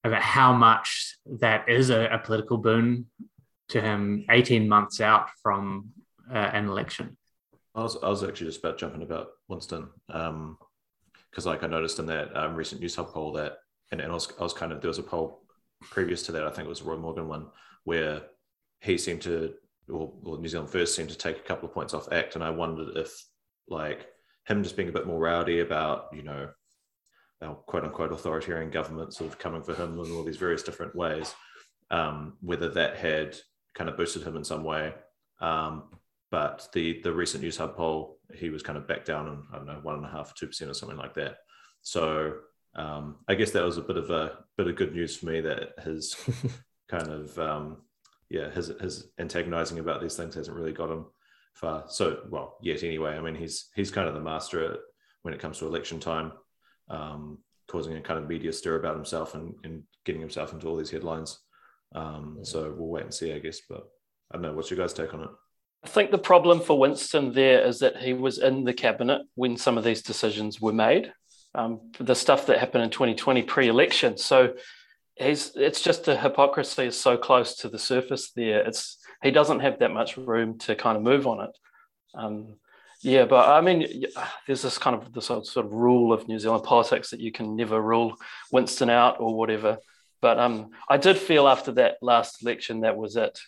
about 0.04 0.22
how 0.22 0.54
much 0.54 1.18
that 1.26 1.68
is 1.70 1.90
a, 1.90 2.06
a 2.06 2.20
political 2.20 2.58
boon 2.58 3.06
to 3.70 3.82
him 3.82 4.26
18 4.30 4.68
months 4.68 5.02
out 5.02 5.30
from 5.42 5.90
uh, 6.32 6.50
an 6.54 6.68
election. 6.68 7.18
I 7.76 7.84
was, 7.84 7.98
I 8.02 8.10
was 8.10 8.24
actually 8.24 8.48
just 8.48 8.60
about 8.60 8.78
jumping 8.78 9.04
about 9.04 9.28
Winston 9.48 9.90
because 10.08 10.30
um, 10.30 10.58
like 11.46 11.64
I 11.64 11.68
noticed 11.68 12.00
in 12.00 12.08
that 12.08 12.36
um, 12.36 12.56
recent 12.56 12.82
Newshub 12.82 13.12
poll 13.12 13.34
that 13.34 13.58
and, 13.92 14.02
and 14.02 14.12
I, 14.12 14.14
was, 14.16 14.32
I 14.40 14.44
was 14.44 14.54
kind 14.54 14.72
of 14.72 14.82
there 14.82 14.90
was 14.90 14.98
a 14.98 15.04
poll 15.04 15.44
previous 15.82 16.24
to 16.24 16.32
that 16.32 16.44
I 16.44 16.50
think 16.50 16.66
it 16.66 16.70
was 16.70 16.82
Roy 16.82 16.98
Morgan 16.98 17.28
one 17.28 17.48
where 17.84 18.24
he 18.81 18.98
seemed 18.98 19.21
to 19.24 19.54
or, 19.90 20.12
or 20.24 20.40
New 20.40 20.48
Zealand 20.48 20.69
First 20.69 20.95
seemed 20.95 21.10
to 21.10 21.18
take 21.18 21.38
a 21.38 21.42
couple 21.42 21.68
of 21.68 21.74
points 21.74 21.94
off 21.94 22.12
ACT 22.12 22.36
and 22.36 22.44
I 22.44 22.50
wondered 22.50 22.98
if 22.98 23.12
like 23.69 24.07
him 24.48 24.64
just 24.64 24.76
being 24.76 24.90
a 24.90 24.94
bit 24.94 25.06
more 25.06 25.19
rowdy 25.19 25.60
about 25.60 26.07
you 26.14 26.24
know 26.24 26.50
our 27.42 27.56
quote 27.56 27.84
unquote 27.84 28.12
authoritarian 28.12 28.70
government 28.70 29.14
sort 29.14 29.30
of 29.30 29.38
coming 29.38 29.62
for 29.62 29.76
him 29.76 30.00
in 30.00 30.12
all 30.12 30.24
these 30.24 30.38
various 30.38 30.64
different 30.64 30.96
ways, 30.96 31.36
um, 31.92 32.38
whether 32.42 32.70
that 32.70 32.98
had 32.98 33.36
kind 33.76 33.90
of 33.90 33.98
boosted 33.98 34.24
him 34.24 34.36
in 34.36 34.44
some 34.44 34.64
way. 34.64 34.94
Um, 35.40 35.84
but 36.32 36.68
the 36.74 37.02
the 37.04 37.14
recent 37.14 37.44
Newshub 37.44 37.76
poll, 37.76 38.20
he 38.34 38.50
was 38.50 38.64
kind 38.64 38.78
of 38.78 38.88
back 38.88 39.06
down 39.06 39.28
in, 39.28 39.44
I 39.54 39.58
don't 39.58 39.68
know, 39.68 39.80
one 39.82 39.96
and 39.96 40.06
a 40.06 40.10
half, 40.10 40.34
two 40.36 40.48
percent 40.48 40.72
or 40.72 40.74
something 40.74 40.98
like 40.98 41.14
that. 41.16 41.38
So 41.82 42.34
um, 42.76 43.18
I 43.28 43.36
guess 43.36 43.52
that 43.52 43.64
was 43.64 43.78
a 43.78 43.82
bit 43.82 43.98
of 43.98 44.10
a 44.10 44.40
bit 44.58 44.68
of 44.68 44.76
good 44.76 44.94
news 44.94 45.16
for 45.16 45.28
me 45.28 45.42
that 45.42 45.74
his 45.84 46.16
kind 46.90 47.08
of 47.08 47.38
um, 47.40 47.78
yeah 48.30 48.50
his 48.50 48.72
his 48.82 49.10
antagonizing 49.20 49.80
about 49.80 50.02
these 50.02 50.16
things 50.16 50.36
hasn't 50.36 50.58
really 50.58 50.74
got 50.74 50.92
him 50.92 51.06
far. 51.54 51.86
So 51.88 52.22
well, 52.30 52.58
yet 52.62 52.84
anyway. 52.84 53.16
I 53.16 53.22
mean, 53.22 53.36
he's 53.36 53.70
he's 53.76 53.92
kind 53.92 54.08
of 54.08 54.16
the 54.16 54.22
master 54.22 54.74
at, 54.74 54.80
when 55.22 55.34
it 55.34 55.40
comes 55.40 55.60
to 55.60 55.68
election 55.68 56.00
time 56.00 56.32
um, 56.90 57.40
causing 57.68 57.96
a 57.96 58.02
kind 58.02 58.20
of 58.20 58.28
media 58.28 58.52
stir 58.54 58.76
about 58.76 58.96
himself 58.96 59.36
and, 59.36 59.54
and 59.64 59.84
getting 60.06 60.22
himself 60.22 60.54
into 60.54 60.68
all 60.68 60.78
these 60.78 60.92
headlines. 60.92 61.40
Um, 61.96 62.40
so 62.44 62.74
we'll 62.78 62.90
wait 62.90 63.04
and 63.04 63.14
see, 63.14 63.34
I 63.34 63.40
guess. 63.40 63.62
But 63.70 63.88
I 64.32 64.36
don't 64.36 64.42
know. 64.42 64.54
What's 64.54 64.70
your 64.70 64.80
guys' 64.80 64.94
take 64.94 65.14
on 65.14 65.24
it? 65.24 65.30
I 65.84 65.88
think 65.88 66.12
the 66.12 66.18
problem 66.18 66.60
for 66.60 66.80
Winston 66.80 67.34
there 67.34 67.62
is 67.62 67.80
that 67.80 67.98
he 67.98 68.14
was 68.14 68.40
in 68.40 68.64
the 68.64 68.74
cabinet 68.74 69.22
when 69.36 69.58
some 69.58 69.78
of 69.78 69.84
these 69.84 70.02
decisions 70.02 70.60
were 70.60 70.74
made. 70.74 71.14
Um, 71.56 71.92
the 72.00 72.16
stuff 72.16 72.46
that 72.48 72.60
happened 72.60 72.84
in 72.84 72.90
2020 72.90 73.44
pre-election. 73.44 74.18
So 74.18 74.54
he's 75.16 75.52
it's 75.56 75.82
just 75.82 76.06
the 76.06 76.18
hypocrisy 76.18 76.86
is 76.86 77.00
so 77.00 77.18
close 77.18 77.56
to 77.58 77.70
the 77.70 77.80
surface 77.80 78.32
there. 78.32 78.66
It's 78.68 78.98
he 79.24 79.32
doesn't 79.32 79.62
have 79.62 79.80
that 79.80 79.92
much 79.92 80.18
room 80.18 80.60
to 80.60 80.76
kind 80.76 80.98
of 80.98 81.04
move 81.04 81.26
on 81.26 81.46
it. 81.46 81.58
Um, 82.14 82.56
yeah, 83.07 83.23
but 83.23 83.47
I 83.47 83.61
mean, 83.61 84.06
there's 84.45 84.64
this 84.64 84.78
kind 84.78 84.94
of 84.94 85.14
this 85.14 85.28
sort 85.28 85.57
of 85.57 85.71
rule 85.71 86.11
of 86.11 86.28
New 86.28 86.37
Zealand 86.40 86.66
politics 86.66 87.11
that 87.11 87.21
you 87.21 87.31
can 87.31 87.56
never 87.56 87.81
rule 87.81 88.18
Winston 88.52 88.90
out 88.90 89.21
or 89.21 89.33
whatever. 89.33 89.78
But 90.21 90.37
um, 90.37 90.71
I 90.90 90.97
did 90.97 91.18
feel 91.18 91.47
after 91.47 91.71
that 91.73 91.97
last 92.02 92.44
election 92.44 92.81
that 92.81 92.97
was 92.97 93.16
it, 93.16 93.40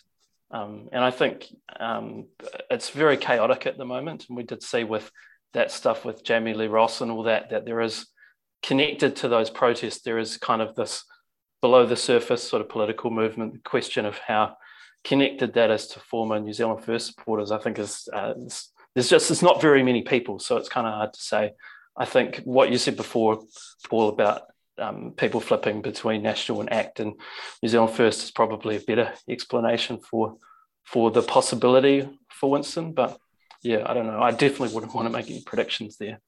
um, 0.50 0.88
and 0.92 1.04
I 1.04 1.10
think 1.10 1.46
um, 1.78 2.28
it's 2.70 2.88
very 2.88 3.18
chaotic 3.18 3.66
at 3.66 3.76
the 3.76 3.84
moment. 3.84 4.26
And 4.28 4.36
we 4.36 4.44
did 4.44 4.62
see 4.62 4.84
with 4.84 5.10
that 5.52 5.70
stuff 5.70 6.06
with 6.06 6.24
Jami-Lee 6.24 6.68
Ross 6.68 7.02
and 7.02 7.10
all 7.10 7.24
that 7.24 7.50
that 7.50 7.66
there 7.66 7.82
is 7.82 8.06
connected 8.62 9.16
to 9.16 9.28
those 9.28 9.50
protests. 9.50 10.00
There 10.00 10.18
is 10.18 10.38
kind 10.38 10.62
of 10.62 10.74
this 10.74 11.04
below 11.60 11.84
the 11.84 11.96
surface 11.96 12.42
sort 12.42 12.62
of 12.62 12.70
political 12.70 13.10
movement. 13.10 13.52
The 13.52 13.58
question 13.58 14.06
of 14.06 14.16
how 14.16 14.56
connected 15.04 15.52
that 15.52 15.70
is 15.70 15.86
to 15.88 16.00
former 16.00 16.40
New 16.40 16.54
Zealand 16.54 16.82
First 16.82 17.08
supporters, 17.08 17.50
I 17.50 17.58
think, 17.58 17.78
is, 17.78 18.08
uh, 18.10 18.32
is 18.38 18.70
there's 18.94 19.08
just 19.08 19.30
it's 19.30 19.42
not 19.42 19.62
very 19.62 19.82
many 19.82 20.02
people, 20.02 20.38
so 20.38 20.56
it's 20.56 20.68
kind 20.68 20.86
of 20.86 20.94
hard 20.94 21.12
to 21.14 21.22
say. 21.22 21.52
I 21.96 22.04
think 22.04 22.38
what 22.44 22.70
you 22.70 22.78
said 22.78 22.96
before, 22.96 23.42
Paul, 23.88 24.08
about 24.08 24.42
um, 24.78 25.12
people 25.16 25.40
flipping 25.40 25.82
between 25.82 26.22
national 26.22 26.60
and 26.60 26.72
ACT 26.72 27.00
and 27.00 27.14
New 27.62 27.68
Zealand 27.68 27.94
First 27.94 28.22
is 28.22 28.30
probably 28.30 28.76
a 28.76 28.80
better 28.80 29.12
explanation 29.28 29.98
for 29.98 30.36
for 30.84 31.10
the 31.10 31.22
possibility 31.22 32.08
for 32.30 32.50
Winston. 32.50 32.92
But 32.92 33.18
yeah, 33.62 33.82
I 33.86 33.94
don't 33.94 34.06
know. 34.06 34.20
I 34.20 34.30
definitely 34.30 34.74
wouldn't 34.74 34.94
want 34.94 35.06
to 35.06 35.12
make 35.12 35.30
any 35.30 35.42
predictions 35.42 35.96
there. 35.98 36.20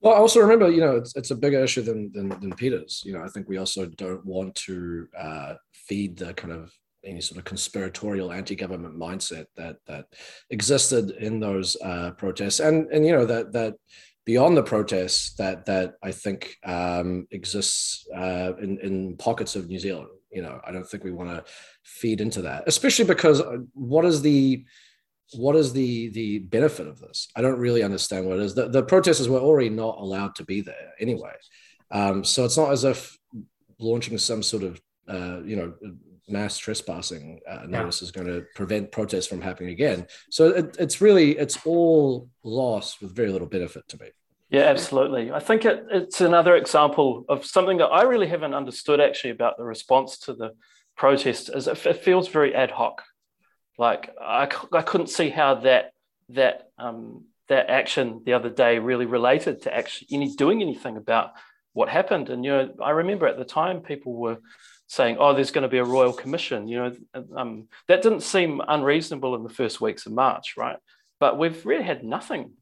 Well, 0.00 0.14
I 0.14 0.16
also 0.16 0.40
remember, 0.40 0.68
you 0.68 0.80
know, 0.80 0.96
it's, 0.96 1.14
it's 1.14 1.30
a 1.30 1.36
bigger 1.36 1.62
issue 1.62 1.82
than, 1.82 2.10
than, 2.12 2.30
than 2.30 2.52
Peters. 2.52 3.02
You 3.06 3.12
know, 3.12 3.22
I 3.22 3.28
think 3.28 3.48
we 3.48 3.58
also 3.58 3.86
don't 3.86 4.24
want 4.26 4.56
to 4.66 5.06
uh, 5.16 5.54
feed 5.72 6.16
the 6.16 6.34
kind 6.34 6.52
of 6.52 6.72
any 7.04 7.20
sort 7.20 7.38
of 7.38 7.44
conspiratorial 7.44 8.32
anti-government 8.32 8.98
mindset 8.98 9.46
that 9.56 9.76
that 9.86 10.06
existed 10.50 11.10
in 11.12 11.40
those 11.40 11.76
uh, 11.82 12.10
protests, 12.12 12.60
and 12.60 12.90
and 12.92 13.06
you 13.06 13.12
know 13.12 13.26
that 13.26 13.52
that 13.52 13.74
beyond 14.24 14.56
the 14.56 14.62
protests 14.62 15.34
that 15.34 15.66
that 15.66 15.94
I 16.02 16.12
think 16.12 16.56
um, 16.64 17.26
exists 17.30 18.06
uh, 18.14 18.52
in 18.60 18.78
in 18.78 19.16
pockets 19.16 19.56
of 19.56 19.68
New 19.68 19.78
Zealand. 19.78 20.08
You 20.30 20.42
know, 20.42 20.60
I 20.66 20.72
don't 20.72 20.88
think 20.88 21.04
we 21.04 21.12
want 21.12 21.30
to 21.30 21.44
feed 21.84 22.20
into 22.20 22.42
that, 22.42 22.64
especially 22.66 23.04
because 23.04 23.40
uh, 23.40 23.58
what 23.74 24.04
is 24.04 24.22
the 24.22 24.64
what 25.34 25.56
is 25.56 25.72
the 25.72 26.08
the 26.10 26.38
benefit 26.40 26.86
of 26.86 27.00
this? 27.00 27.28
I 27.36 27.42
don't 27.42 27.58
really 27.58 27.82
understand 27.82 28.26
what 28.26 28.38
it 28.38 28.44
is. 28.44 28.54
The, 28.54 28.68
the 28.68 28.82
protesters 28.82 29.28
were 29.28 29.40
already 29.40 29.70
not 29.70 29.98
allowed 29.98 30.34
to 30.36 30.44
be 30.44 30.60
there 30.60 30.92
anyway, 31.00 31.34
um, 31.90 32.24
so 32.24 32.44
it's 32.44 32.56
not 32.56 32.72
as 32.72 32.84
if 32.84 33.16
launching 33.78 34.16
some 34.18 34.42
sort 34.42 34.62
of 34.62 34.80
uh, 35.08 35.42
you 35.44 35.56
know 35.56 35.74
mass 36.32 36.58
trespassing 36.58 37.40
uh, 37.48 37.66
notice 37.66 38.00
yeah. 38.00 38.06
is 38.06 38.10
going 38.10 38.26
to 38.26 38.44
prevent 38.54 38.90
protests 38.90 39.26
from 39.26 39.40
happening 39.40 39.70
again. 39.70 40.06
So 40.30 40.48
it, 40.48 40.76
it's 40.78 41.00
really 41.00 41.38
it's 41.38 41.58
all 41.64 42.28
lost 42.42 43.00
with 43.00 43.14
very 43.14 43.30
little 43.30 43.48
benefit 43.48 43.86
to 43.88 44.00
me. 44.00 44.08
Yeah, 44.50 44.64
absolutely. 44.64 45.32
I 45.32 45.40
think 45.40 45.64
it, 45.64 45.86
it's 45.90 46.20
another 46.20 46.56
example 46.56 47.24
of 47.28 47.44
something 47.46 47.78
that 47.78 47.86
I 47.86 48.02
really 48.02 48.26
haven't 48.26 48.54
understood 48.54 49.00
actually 49.00 49.30
about 49.30 49.56
the 49.56 49.64
response 49.64 50.18
to 50.20 50.34
the 50.34 50.52
protest. 50.96 51.48
Is 51.54 51.68
it, 51.68 51.86
it 51.86 52.04
feels 52.04 52.28
very 52.28 52.54
ad 52.54 52.70
hoc. 52.70 53.02
Like 53.78 54.10
I, 54.20 54.50
I 54.72 54.82
couldn't 54.82 55.08
see 55.08 55.30
how 55.30 55.54
that 55.56 55.92
that 56.30 56.68
um, 56.78 57.24
that 57.48 57.70
action 57.70 58.22
the 58.24 58.34
other 58.34 58.50
day 58.50 58.78
really 58.78 59.06
related 59.06 59.62
to 59.62 59.74
actually 59.74 60.08
any 60.12 60.34
doing 60.34 60.62
anything 60.62 60.96
about 60.96 61.32
what 61.72 61.88
happened. 61.88 62.28
And 62.28 62.44
you 62.44 62.50
know, 62.50 62.74
I 62.82 62.90
remember 62.90 63.26
at 63.26 63.38
the 63.38 63.44
time 63.44 63.80
people 63.80 64.14
were 64.14 64.38
saying, 64.92 65.16
"Oh, 65.18 65.32
there's 65.32 65.50
going 65.50 65.62
to 65.62 65.68
be 65.68 65.78
a 65.78 65.84
royal 65.84 66.12
commission." 66.12 66.68
You 66.68 66.76
know, 66.78 66.96
um, 67.34 67.68
that 67.88 68.02
didn't 68.02 68.22
seem 68.22 68.60
unreasonable 68.66 69.34
in 69.34 69.42
the 69.42 69.48
first 69.48 69.80
weeks 69.80 70.04
of 70.04 70.12
March, 70.12 70.54
right? 70.58 70.76
But 71.18 71.38
we've 71.38 71.64
really 71.64 71.84
had 71.84 72.04
nothing. 72.04 72.52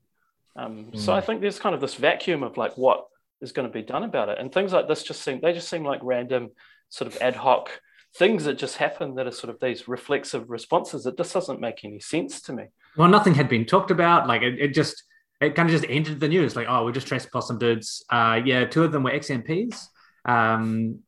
Um, 0.54 0.92
mm. 0.92 0.98
So 0.98 1.12
I 1.12 1.20
think 1.20 1.40
there's 1.40 1.58
kind 1.58 1.74
of 1.74 1.80
this 1.80 1.96
vacuum 1.96 2.44
of 2.44 2.56
like 2.56 2.78
what 2.78 3.06
is 3.40 3.52
going 3.52 3.66
to 3.66 3.72
be 3.72 3.82
done 3.82 4.04
about 4.04 4.28
it, 4.28 4.38
and 4.38 4.52
things 4.52 4.72
like 4.72 4.86
this 4.86 5.02
just 5.02 5.22
seem 5.22 5.40
they 5.40 5.52
just 5.52 5.68
seem 5.68 5.84
like 5.84 6.00
random, 6.02 6.50
sort 6.88 7.12
of 7.12 7.20
ad 7.20 7.34
hoc 7.34 7.70
things 8.16 8.44
that 8.44 8.58
just 8.58 8.76
happen 8.76 9.14
that 9.14 9.26
are 9.26 9.32
sort 9.32 9.54
of 9.54 9.60
these 9.60 9.86
reflexive 9.86 10.50
responses. 10.50 11.06
It 11.06 11.16
just 11.16 11.32
doesn't 11.32 11.60
make 11.60 11.84
any 11.84 12.00
sense 12.00 12.40
to 12.42 12.52
me. 12.52 12.64
Well, 12.96 13.08
nothing 13.08 13.34
had 13.34 13.48
been 13.48 13.64
talked 13.64 13.90
about. 13.90 14.26
Like 14.26 14.42
it, 14.42 14.58
it 14.58 14.74
just 14.74 15.04
it 15.40 15.54
kind 15.54 15.68
of 15.68 15.80
just 15.80 15.90
entered 15.90 16.20
the 16.20 16.28
news. 16.28 16.56
Like, 16.56 16.66
oh, 16.68 16.84
we 16.84 16.92
just 16.92 17.06
traced 17.06 17.30
possum 17.32 17.58
dudes. 17.58 18.04
Uh, 18.10 18.40
yeah, 18.44 18.64
two 18.66 18.84
of 18.84 18.92
them 18.92 19.04
were 19.04 19.12
XMPs. 19.12 19.86
Um, 20.24 21.00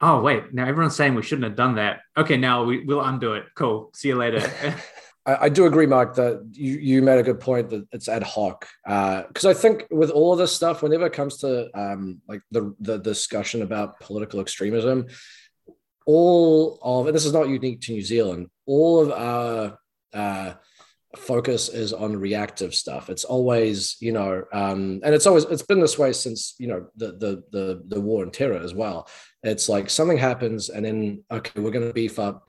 oh 0.00 0.20
wait, 0.20 0.52
now 0.52 0.66
everyone's 0.66 0.96
saying 0.96 1.14
we 1.14 1.22
shouldn't 1.22 1.44
have 1.44 1.56
done 1.56 1.76
that. 1.76 2.00
Okay, 2.16 2.36
now 2.36 2.64
we, 2.64 2.84
will 2.84 3.00
undo 3.00 3.34
it. 3.34 3.44
Cool. 3.54 3.90
See 3.94 4.08
you 4.08 4.16
later. 4.16 4.40
I, 5.26 5.44
I, 5.44 5.48
do 5.48 5.66
agree, 5.66 5.86
Mark, 5.86 6.14
that 6.14 6.46
you, 6.52 6.74
you 6.74 7.02
made 7.02 7.18
a 7.18 7.22
good 7.22 7.40
point 7.40 7.70
that 7.70 7.86
it's 7.92 8.08
ad 8.08 8.22
hoc. 8.22 8.66
Because 8.84 9.44
uh, 9.44 9.50
I 9.50 9.54
think 9.54 9.86
with 9.90 10.10
all 10.10 10.32
of 10.32 10.38
this 10.38 10.54
stuff, 10.54 10.82
whenever 10.82 11.06
it 11.06 11.12
comes 11.12 11.38
to 11.38 11.68
um, 11.78 12.20
like 12.26 12.40
the, 12.50 12.74
the 12.80 12.98
discussion 12.98 13.62
about 13.62 14.00
political 14.00 14.40
extremism, 14.40 15.06
all 16.06 16.78
of, 16.82 17.06
and 17.06 17.14
this 17.14 17.26
is 17.26 17.34
not 17.34 17.48
unique 17.48 17.82
to 17.82 17.92
New 17.92 18.02
Zealand, 18.02 18.48
all 18.66 19.02
of 19.02 19.12
our 19.12 19.78
uh, 20.14 20.54
focus 21.16 21.68
is 21.68 21.92
on 21.92 22.16
reactive 22.16 22.74
stuff. 22.74 23.10
It's 23.10 23.24
always, 23.24 23.96
you 24.00 24.12
know, 24.12 24.44
um, 24.52 25.00
and 25.04 25.14
it's 25.14 25.26
always 25.26 25.44
it's 25.44 25.62
been 25.62 25.80
this 25.80 25.98
way 25.98 26.12
since 26.12 26.54
you 26.58 26.68
know 26.68 26.86
the 26.96 27.12
the 27.12 27.42
the 27.50 27.82
the 27.86 28.00
war 28.00 28.22
and 28.22 28.32
terror 28.32 28.58
as 28.58 28.74
well. 28.74 29.08
It's 29.42 29.68
like 29.68 29.90
something 29.90 30.18
happens, 30.18 30.68
and 30.68 30.84
then 30.84 31.24
okay, 31.30 31.60
we're 31.60 31.70
going 31.70 31.86
to 31.86 31.92
beef 31.92 32.18
up 32.18 32.48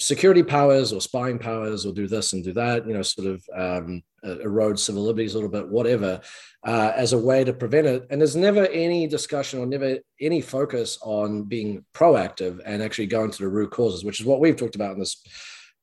security 0.00 0.44
powers 0.44 0.92
or 0.92 1.00
spying 1.00 1.40
powers 1.40 1.84
or 1.84 1.92
do 1.92 2.06
this 2.06 2.32
and 2.32 2.44
do 2.44 2.52
that. 2.52 2.86
You 2.86 2.94
know, 2.94 3.02
sort 3.02 3.26
of 3.26 3.44
um, 3.54 4.02
erode 4.22 4.78
civil 4.78 5.02
liberties 5.02 5.34
a 5.34 5.36
little 5.36 5.50
bit, 5.50 5.68
whatever, 5.68 6.20
uh, 6.64 6.92
as 6.94 7.12
a 7.12 7.18
way 7.18 7.44
to 7.44 7.52
prevent 7.52 7.86
it. 7.86 8.06
And 8.10 8.20
there's 8.20 8.36
never 8.36 8.66
any 8.66 9.06
discussion 9.06 9.60
or 9.60 9.66
never 9.66 9.98
any 10.20 10.40
focus 10.40 10.98
on 11.02 11.44
being 11.44 11.84
proactive 11.94 12.60
and 12.64 12.82
actually 12.82 13.06
going 13.06 13.30
to 13.30 13.38
the 13.38 13.48
root 13.48 13.70
causes, 13.70 14.04
which 14.04 14.20
is 14.20 14.26
what 14.26 14.40
we've 14.40 14.56
talked 14.56 14.76
about 14.76 14.92
in 14.92 15.00
this 15.00 15.22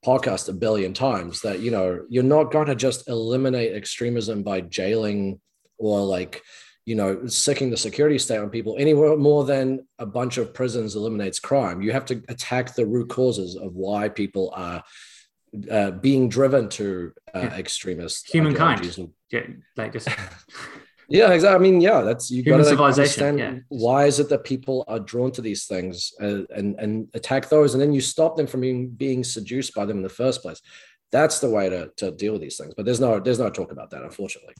podcast 0.05 0.49
a 0.49 0.53
billion 0.53 0.93
times 0.93 1.41
that 1.41 1.61
you 1.61 1.71
know 1.71 2.05
you're 2.09 2.23
not 2.23 2.51
going 2.51 2.67
to 2.67 2.75
just 2.75 3.09
eliminate 3.09 3.73
extremism 3.73 4.43
by 4.43 4.61
jailing 4.61 5.39
or 5.79 5.99
like 6.01 6.43
you 6.85 6.95
know 6.95 7.25
sicking 7.27 7.69
the 7.69 7.77
security 7.77 8.17
state 8.17 8.37
on 8.37 8.49
people 8.49 8.75
anywhere 8.77 9.15
more 9.17 9.43
than 9.43 9.85
a 9.99 10.05
bunch 10.05 10.37
of 10.37 10.53
prisons 10.53 10.95
eliminates 10.95 11.39
crime 11.39 11.81
you 11.81 11.91
have 11.91 12.05
to 12.05 12.21
attack 12.29 12.75
the 12.75 12.85
root 12.85 13.09
causes 13.09 13.55
of 13.55 13.75
why 13.75 14.07
people 14.07 14.53
are 14.55 14.83
uh, 15.71 15.91
being 15.91 16.29
driven 16.29 16.69
to 16.69 17.11
uh, 17.33 17.39
yeah. 17.39 17.57
extremist 17.57 18.29
humankind 18.29 19.11
yeah 19.31 19.41
like 19.75 19.91
just 19.93 20.09
Yeah, 21.07 21.31
exactly. 21.33 21.55
I 21.55 21.59
mean, 21.59 21.81
yeah, 21.81 22.01
that's 22.01 22.31
you 22.31 22.41
got 22.41 22.57
to 22.57 22.83
understand 22.83 23.39
yeah. 23.39 23.59
why 23.69 24.05
is 24.05 24.19
it 24.19 24.29
that 24.29 24.43
people 24.43 24.83
are 24.87 24.99
drawn 24.99 25.31
to 25.33 25.41
these 25.41 25.65
things 25.65 26.13
uh, 26.19 26.45
and 26.55 26.79
and 26.79 27.07
attack 27.13 27.49
those, 27.49 27.73
and 27.73 27.81
then 27.81 27.93
you 27.93 28.01
stop 28.01 28.35
them 28.35 28.47
from 28.47 28.61
being 28.61 28.89
being 28.89 29.23
seduced 29.23 29.75
by 29.75 29.85
them 29.85 29.97
in 29.97 30.03
the 30.03 30.09
first 30.09 30.41
place. 30.41 30.61
That's 31.11 31.39
the 31.39 31.49
way 31.49 31.69
to 31.69 31.91
to 31.97 32.11
deal 32.11 32.33
with 32.33 32.41
these 32.41 32.57
things. 32.57 32.73
But 32.75 32.85
there's 32.85 32.99
no 32.99 33.19
there's 33.19 33.39
no 33.39 33.49
talk 33.49 33.71
about 33.71 33.91
that, 33.91 34.01
unfortunately. 34.01 34.55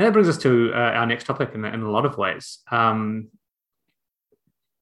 And 0.00 0.06
that 0.06 0.12
brings 0.14 0.30
us 0.30 0.38
to 0.38 0.72
uh, 0.72 0.78
our 0.78 1.04
next 1.04 1.24
topic 1.24 1.50
in, 1.52 1.62
in 1.62 1.82
a 1.82 1.90
lot 1.90 2.06
of 2.06 2.16
ways. 2.16 2.60
Um, 2.70 3.28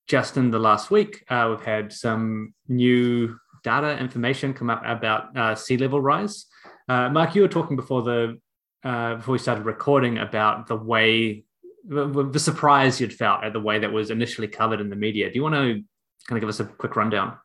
just 0.06 0.36
in 0.36 0.52
the 0.52 0.60
last 0.60 0.92
week, 0.92 1.24
uh, 1.28 1.48
we've 1.50 1.66
had 1.66 1.92
some 1.92 2.54
new 2.68 3.36
data 3.64 3.98
information 3.98 4.54
come 4.54 4.70
up 4.70 4.80
about 4.86 5.36
uh, 5.36 5.56
sea 5.56 5.76
level 5.76 6.00
rise. 6.00 6.46
Uh, 6.88 7.08
Mark, 7.08 7.34
you 7.34 7.42
were 7.42 7.48
talking 7.48 7.74
before 7.74 8.02
the 8.02 8.38
uh, 8.84 9.16
before 9.16 9.32
we 9.32 9.38
started 9.40 9.64
recording 9.64 10.18
about 10.18 10.68
the 10.68 10.76
way 10.76 11.42
the, 11.84 12.30
the 12.30 12.38
surprise 12.38 13.00
you'd 13.00 13.12
felt 13.12 13.42
at 13.42 13.52
the 13.52 13.58
way 13.58 13.80
that 13.80 13.92
was 13.92 14.12
initially 14.12 14.46
covered 14.46 14.80
in 14.80 14.88
the 14.88 14.94
media. 14.94 15.28
Do 15.28 15.34
you 15.34 15.42
want 15.42 15.56
to 15.56 15.82
kind 16.28 16.38
of 16.38 16.40
give 16.40 16.48
us 16.48 16.60
a 16.60 16.64
quick 16.64 16.94
rundown? 16.94 17.36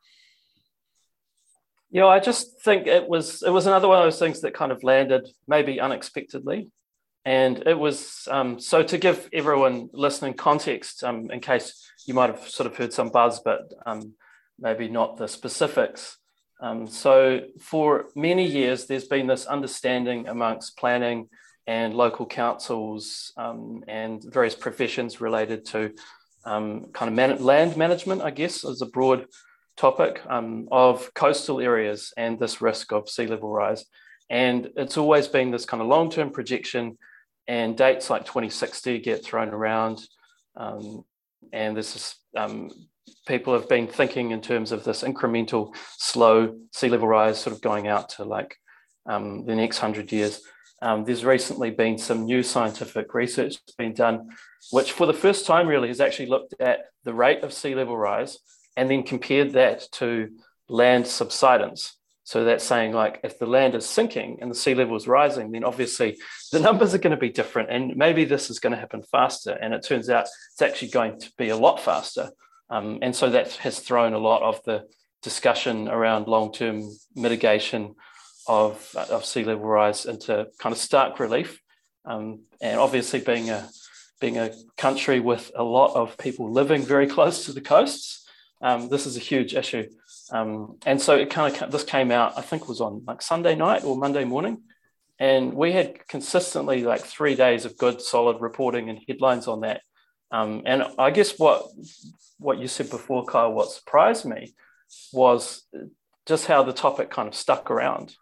Yeah, 1.89 2.06
I 2.06 2.20
just 2.20 2.62
think 2.62 2.86
it 2.86 3.10
was 3.10 3.42
it 3.42 3.50
was 3.50 3.65
another 3.65 3.88
one 3.88 3.98
of 3.98 4.03
those 4.03 4.20
things 4.20 4.42
that 4.42 4.53
kind 4.53 4.72
of 4.72 4.84
landed 4.84 5.27
maybe 5.48 5.82
unexpectedly, 5.82 6.70
and 7.25 7.63
it 7.65 7.77
was 7.77 8.27
um, 8.32 8.60
so 8.60 8.84
to 8.84 8.98
give 8.98 9.30
everyone 9.32 9.89
listening 9.94 10.34
context 10.34 11.03
um, 11.03 11.32
in 11.32 11.39
case 11.39 11.89
you 12.06 12.13
might 12.13 12.30
have 12.30 12.50
sort 12.50 12.68
of 12.68 12.75
heard 12.75 12.94
some 12.94 13.10
buzz, 13.10 13.39
but 13.39 13.72
um, 13.86 14.13
maybe 14.60 14.89
not 14.89 15.18
the 15.18 15.27
specifics. 15.27 16.18
Um, 16.62 16.88
so 16.88 17.42
for 17.60 18.06
many 18.15 18.46
years, 18.46 18.86
there's 18.86 19.08
been 19.08 19.27
this 19.27 19.46
understanding 19.46 20.27
amongst 20.27 20.77
planning 20.77 21.30
and 21.65 21.94
local 21.94 22.25
councils 22.25 23.32
um, 23.38 23.84
and 23.88 24.24
various 24.24 24.56
professions 24.56 25.22
related 25.22 25.65
to 25.65 25.94
um, 26.46 26.88
kind 26.94 27.10
of 27.10 27.15
man- 27.15 27.44
land 27.44 27.77
management, 27.77 28.22
I 28.22 28.32
guess, 28.32 28.65
as 28.65 28.82
a 28.82 28.86
broad 28.86 29.27
topic 29.75 30.22
of 30.72 31.13
coastal 31.13 31.60
areas 31.60 32.13
and 32.18 32.38
this 32.38 32.62
risk 32.62 32.92
of 32.92 33.10
sea 33.10 33.27
level 33.27 33.50
rise. 33.50 33.86
And 34.30 34.70
it's 34.75 34.98
always 34.98 35.27
been 35.27 35.51
this 35.51 35.65
kind 35.65 35.82
of 35.82 35.88
long 35.88 36.10
term 36.10 36.32
projection, 36.32 36.98
and 37.47 37.77
dates 37.77 38.09
like 38.09 38.25
2060 38.25 39.00
get 39.00 39.25
thrown 39.25 39.50
around. 39.50 40.00
Um, 40.55 41.03
and 41.51 41.75
this 41.75 41.95
is 41.95 42.15
um, 42.38 42.69
people 43.27 43.53
have 43.53 43.69
been 43.69 43.88
thinking 43.88 44.31
in 44.31 44.41
terms 44.41 44.71
of 44.71 44.83
this 44.83 45.03
incremental, 45.03 45.75
slow 45.97 46.57
sea 46.71 46.89
level 46.89 47.07
rise, 47.07 47.39
sort 47.39 47.55
of 47.55 47.62
going 47.62 47.88
out 47.88 48.09
to 48.09 48.23
like 48.23 48.55
um, 49.05 49.45
the 49.45 49.55
next 49.55 49.79
hundred 49.79 50.12
years. 50.12 50.41
Um, 50.81 51.05
there's 51.05 51.23
recently 51.23 51.71
been 51.71 51.97
some 51.97 52.25
new 52.25 52.43
scientific 52.43 53.13
research 53.13 53.57
being 53.77 53.93
done, 53.93 54.29
which 54.71 54.91
for 54.91 55.07
the 55.07 55.13
first 55.13 55.45
time 55.45 55.67
really 55.67 55.88
has 55.88 56.01
actually 56.01 56.25
looked 56.25 56.55
at 56.59 56.85
the 57.03 57.13
rate 57.13 57.43
of 57.43 57.53
sea 57.53 57.73
level 57.73 57.97
rise 57.97 58.38
and 58.75 58.89
then 58.89 59.03
compared 59.03 59.51
that 59.51 59.88
to 59.93 60.29
land 60.67 61.07
subsidence. 61.07 61.95
So 62.25 62.46
that's 62.46 62.63
saying 62.63 62.94
like 62.94 63.20
if 63.24 63.38
the 63.38 63.46
land 63.46 63.75
is 63.75 63.86
sinking 63.86 64.38
and 64.42 64.50
the 64.50 64.56
sea 64.56 64.75
level 64.75 64.96
is 64.96 65.08
rising, 65.08 65.51
then 65.51 65.63
obviously 65.63 66.18
the 66.51 66.60
numbers 66.60 66.94
are 66.94 67.00
going 67.00 67.12
to 67.12 67.18
be 67.18 67.30
different, 67.30 67.70
and 67.70 67.96
maybe 67.98 68.24
this 68.25 68.50
is 68.50 68.60
going 68.60 68.74
to 68.74 68.80
happen 68.80 69.03
faster. 69.03 69.51
And 69.51 69.74
it 69.74 69.84
turns 69.84 70.10
out 70.10 70.27
it's 70.53 70.62
actually 70.62 70.89
going 70.89 71.20
to 71.20 71.32
be 71.38 71.50
a 71.50 71.58
lot 71.58 71.80
faster. 71.80 72.32
Um, 72.70 73.00
and 73.01 73.15
so 73.15 73.30
that 73.30 73.51
has 73.58 73.80
thrown 73.80 74.13
a 74.13 74.20
lot 74.20 74.42
of 74.42 74.63
the 74.63 74.88
discussion 75.22 75.88
around 75.88 76.27
long-term 76.27 76.89
mitigation 77.15 77.96
of, 78.48 78.94
of 78.96 79.25
sea 79.25 79.44
level 79.44 79.65
rise 79.65 80.06
into 80.06 80.48
kind 80.60 80.74
of 80.74 80.80
stark 80.80 81.20
relief. 81.20 81.60
Um, 82.06 82.42
and 82.62 82.80
obviously 82.80 83.20
being 83.20 83.50
a 83.50 83.70
being 84.20 84.38
a 84.38 84.51
country 84.77 85.20
with 85.20 85.51
a 85.53 85.63
lot 85.63 85.96
of 85.96 86.18
people 86.18 86.50
living 86.50 86.82
very 86.82 87.08
close 87.08 87.46
to 87.46 87.51
the 87.51 87.60
coasts, 87.60 88.25
um, 88.62 88.88
this 88.88 89.06
is 89.06 89.18
a 89.18 89.20
huge 89.20 89.53
issue. 89.53 89.86
Um, 90.34 90.80
and 90.86 91.00
so 91.00 91.16
it 91.16 91.30
kind 91.30 91.56
of 91.56 91.72
this 91.72 91.84
came 91.84 92.12
out, 92.12 92.38
I 92.38 92.42
think 92.42 92.63
it 92.63 92.68
was 92.68 92.82
on 92.82 93.04
like 93.08 93.22
Sunday 93.22 93.56
night 93.56 93.84
or 93.84 93.96
Monday 93.96 94.25
morning. 94.25 94.63
And 95.20 95.54
we 95.54 95.72
had 95.72 96.08
consistently 96.08 96.84
like 96.84 97.02
three 97.02 97.36
days 97.36 97.66
of 97.66 97.78
good, 97.78 98.02
solid 98.02 98.42
reporting 98.42 98.90
and 98.90 99.00
headlines 99.08 99.48
on 99.48 99.62
that. 99.62 99.82
Um, 100.32 100.63
and 100.66 100.84
I 100.98 101.12
guess 101.12 101.38
what 101.38 101.68
what 102.40 102.58
you 102.58 102.68
said 102.68 102.90
before, 102.90 103.25
Kyle, 103.25 103.54
what 103.54 103.70
surprised 103.70 104.25
me 104.25 104.56
was 105.13 105.63
just 106.25 106.48
how 106.48 106.63
the 106.63 106.74
topic 106.74 107.12
kind 107.12 107.28
of 107.28 107.36
stuck 107.36 107.70
around. 107.70 108.16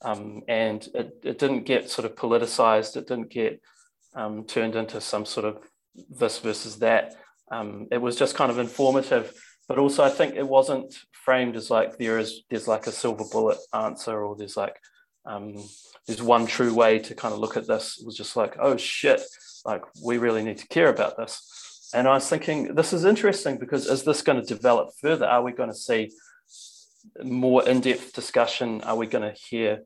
Um, 0.00 0.42
and 0.48 0.86
it, 0.94 1.18
it 1.22 1.38
didn't 1.38 1.66
get 1.66 1.90
sort 1.90 2.06
of 2.06 2.14
politicized, 2.14 2.96
it 2.96 3.06
didn't 3.06 3.30
get 3.30 3.60
um, 4.14 4.44
turned 4.44 4.74
into 4.74 5.00
some 5.00 5.26
sort 5.26 5.44
of 5.44 5.58
this 6.08 6.38
versus 6.38 6.78
that. 6.78 7.14
Um, 7.50 7.88
it 7.90 7.98
was 7.98 8.16
just 8.16 8.36
kind 8.36 8.50
of 8.50 8.58
informative, 8.58 9.32
but 9.68 9.78
also 9.78 10.02
I 10.02 10.10
think 10.10 10.34
it 10.34 10.46
wasn't 10.46 10.94
framed 11.28 11.56
as 11.56 11.68
like 11.68 11.98
there 11.98 12.18
is 12.18 12.42
there's 12.48 12.66
like 12.66 12.86
a 12.86 12.90
silver 13.02 13.24
bullet 13.30 13.58
answer 13.74 14.24
or 14.24 14.34
there's 14.34 14.56
like 14.56 14.76
um, 15.26 15.62
there's 16.06 16.22
one 16.22 16.46
true 16.46 16.72
way 16.72 16.98
to 17.00 17.14
kind 17.14 17.34
of 17.34 17.38
look 17.38 17.54
at 17.54 17.66
this. 17.66 17.98
It 18.00 18.06
was 18.06 18.16
just 18.16 18.34
like, 18.34 18.56
oh 18.58 18.78
shit, 18.78 19.20
like 19.66 19.82
we 20.02 20.16
really 20.16 20.42
need 20.42 20.56
to 20.56 20.66
care 20.68 20.88
about 20.88 21.18
this. 21.18 21.90
And 21.92 22.08
I 22.08 22.14
was 22.14 22.26
thinking, 22.26 22.74
this 22.74 22.94
is 22.94 23.04
interesting 23.04 23.58
because 23.58 23.84
is 23.84 24.04
this 24.04 24.22
going 24.22 24.40
to 24.40 24.54
develop 24.54 24.88
further? 25.02 25.26
Are 25.26 25.42
we 25.42 25.52
going 25.52 25.68
to 25.68 25.74
see 25.74 26.10
more 27.22 27.68
in-depth 27.68 28.14
discussion? 28.14 28.80
Are 28.84 28.96
we 28.96 29.06
going 29.06 29.28
to 29.30 29.38
hear 29.38 29.82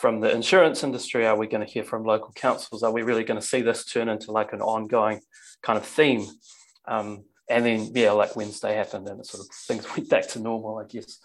from 0.00 0.20
the 0.20 0.34
insurance 0.34 0.82
industry? 0.82 1.26
Are 1.26 1.36
we 1.36 1.46
going 1.46 1.66
to 1.66 1.70
hear 1.70 1.84
from 1.84 2.04
local 2.04 2.32
councils? 2.32 2.82
Are 2.82 2.92
we 2.92 3.02
really 3.02 3.24
going 3.24 3.40
to 3.40 3.46
see 3.46 3.60
this 3.60 3.84
turn 3.84 4.08
into 4.08 4.32
like 4.32 4.54
an 4.54 4.62
ongoing 4.62 5.20
kind 5.62 5.76
of 5.76 5.84
theme? 5.84 6.24
Um, 6.88 7.24
and 7.50 7.64
then 7.64 7.90
yeah, 7.94 8.12
like 8.12 8.36
Wednesday 8.36 8.74
happened, 8.74 9.08
and 9.08 9.20
it 9.20 9.26
sort 9.26 9.44
of 9.44 9.54
things 9.66 9.86
went 9.96 10.08
back 10.08 10.28
to 10.28 10.40
normal, 10.40 10.78
I 10.78 10.84
guess. 10.84 11.18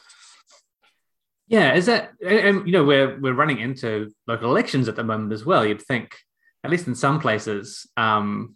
Yeah, 1.48 1.75
is 1.75 1.86
that 1.86 2.13
and 2.25 2.65
you 2.65 2.72
know 2.74 2.84
we're 2.84 3.20
we're 3.20 3.34
running 3.34 3.60
into 3.60 4.12
local 4.27 4.50
elections 4.50 4.88
at 4.88 4.96
the 4.96 5.03
moment 5.03 5.32
as 5.32 5.46
well. 5.46 5.65
You'd 5.65 5.82
think, 5.82 6.17
at 6.63 6.72
least 6.72 6.88
in 6.88 6.96
some 6.96 7.20
places, 7.20 7.88
um, 7.96 8.55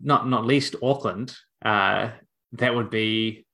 not 0.00 0.28
not 0.28 0.44
least 0.44 0.74
Auckland, 0.82 1.34
uh, 1.64 2.10
that 2.52 2.74
would 2.74 2.90
be 2.90 3.46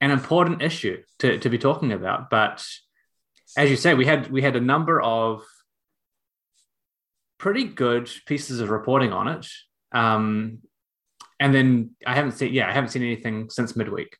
an 0.00 0.10
important 0.10 0.62
issue 0.62 1.02
to, 1.20 1.38
to 1.38 1.48
be 1.48 1.58
talking 1.58 1.92
about. 1.92 2.30
But 2.30 2.64
as 3.56 3.70
you 3.70 3.76
say, 3.76 3.94
we 3.94 4.06
had 4.06 4.30
we 4.30 4.42
had 4.42 4.56
a 4.56 4.60
number 4.60 5.00
of 5.00 5.42
pretty 7.38 7.64
good 7.64 8.10
pieces 8.26 8.60
of 8.60 8.70
reporting 8.70 9.12
on 9.12 9.28
it. 9.28 9.46
Um, 9.92 10.58
and 11.40 11.54
then 11.54 11.90
I 12.06 12.14
haven't 12.14 12.32
seen 12.32 12.52
yeah, 12.52 12.68
I 12.68 12.72
haven't 12.72 12.90
seen 12.90 13.02
anything 13.02 13.50
since 13.50 13.76
midweek. 13.76 14.16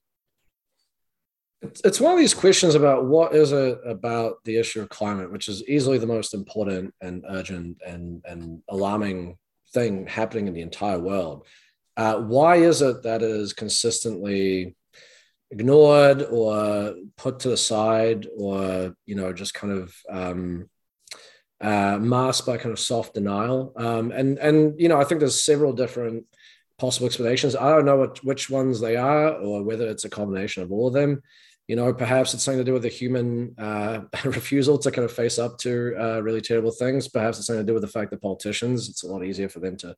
It's 1.60 2.00
one 2.00 2.12
of 2.12 2.18
these 2.18 2.34
questions 2.34 2.76
about 2.76 3.06
what 3.06 3.34
is 3.34 3.50
it 3.50 3.80
about 3.84 4.44
the 4.44 4.58
issue 4.58 4.80
of 4.80 4.88
climate, 4.88 5.32
which 5.32 5.48
is 5.48 5.64
easily 5.68 5.98
the 5.98 6.06
most 6.06 6.32
important 6.32 6.94
and 7.00 7.24
urgent 7.28 7.78
and, 7.84 8.22
and 8.24 8.62
alarming 8.68 9.36
thing 9.72 10.06
happening 10.06 10.46
in 10.46 10.54
the 10.54 10.60
entire 10.60 11.00
world. 11.00 11.46
Uh, 11.96 12.20
why 12.20 12.56
is 12.56 12.80
it 12.80 13.02
that 13.02 13.22
is 13.22 13.52
consistently 13.52 14.76
ignored 15.50 16.22
or 16.30 16.94
put 17.16 17.40
to 17.40 17.48
the 17.48 17.56
side 17.56 18.26
or 18.36 18.94
you 19.06 19.14
know 19.14 19.32
just 19.32 19.54
kind 19.54 19.72
of 19.72 19.94
um, 20.10 20.68
uh, 21.60 21.98
masked 21.98 22.46
by 22.46 22.56
kind 22.56 22.72
of 22.72 22.78
soft 22.78 23.14
denial 23.14 23.72
um, 23.76 24.12
and 24.12 24.38
and 24.38 24.78
you 24.78 24.88
know 24.88 25.00
i 25.00 25.04
think 25.04 25.20
there's 25.20 25.42
several 25.42 25.72
different 25.72 26.24
possible 26.78 27.06
explanations 27.06 27.56
i 27.56 27.70
don't 27.70 27.84
know 27.84 27.96
what, 27.96 28.22
which 28.24 28.50
ones 28.50 28.80
they 28.80 28.96
are 28.96 29.32
or 29.34 29.62
whether 29.62 29.88
it's 29.88 30.04
a 30.04 30.10
combination 30.10 30.62
of 30.62 30.72
all 30.72 30.88
of 30.88 30.94
them 30.94 31.22
you 31.66 31.76
know 31.76 31.92
perhaps 31.92 32.34
it's 32.34 32.42
something 32.42 32.58
to 32.58 32.64
do 32.64 32.72
with 32.72 32.82
the 32.82 32.88
human 32.88 33.54
uh, 33.58 34.00
refusal 34.24 34.78
to 34.78 34.90
kind 34.90 35.04
of 35.04 35.12
face 35.12 35.38
up 35.38 35.58
to 35.58 35.94
uh, 35.98 36.20
really 36.20 36.40
terrible 36.40 36.70
things 36.70 37.08
perhaps 37.08 37.38
it's 37.38 37.46
something 37.46 37.64
to 37.64 37.70
do 37.70 37.74
with 37.74 37.82
the 37.82 37.88
fact 37.88 38.10
that 38.10 38.22
politicians 38.22 38.88
it's 38.88 39.02
a 39.02 39.06
lot 39.06 39.24
easier 39.24 39.48
for 39.48 39.60
them 39.60 39.76
to 39.76 39.94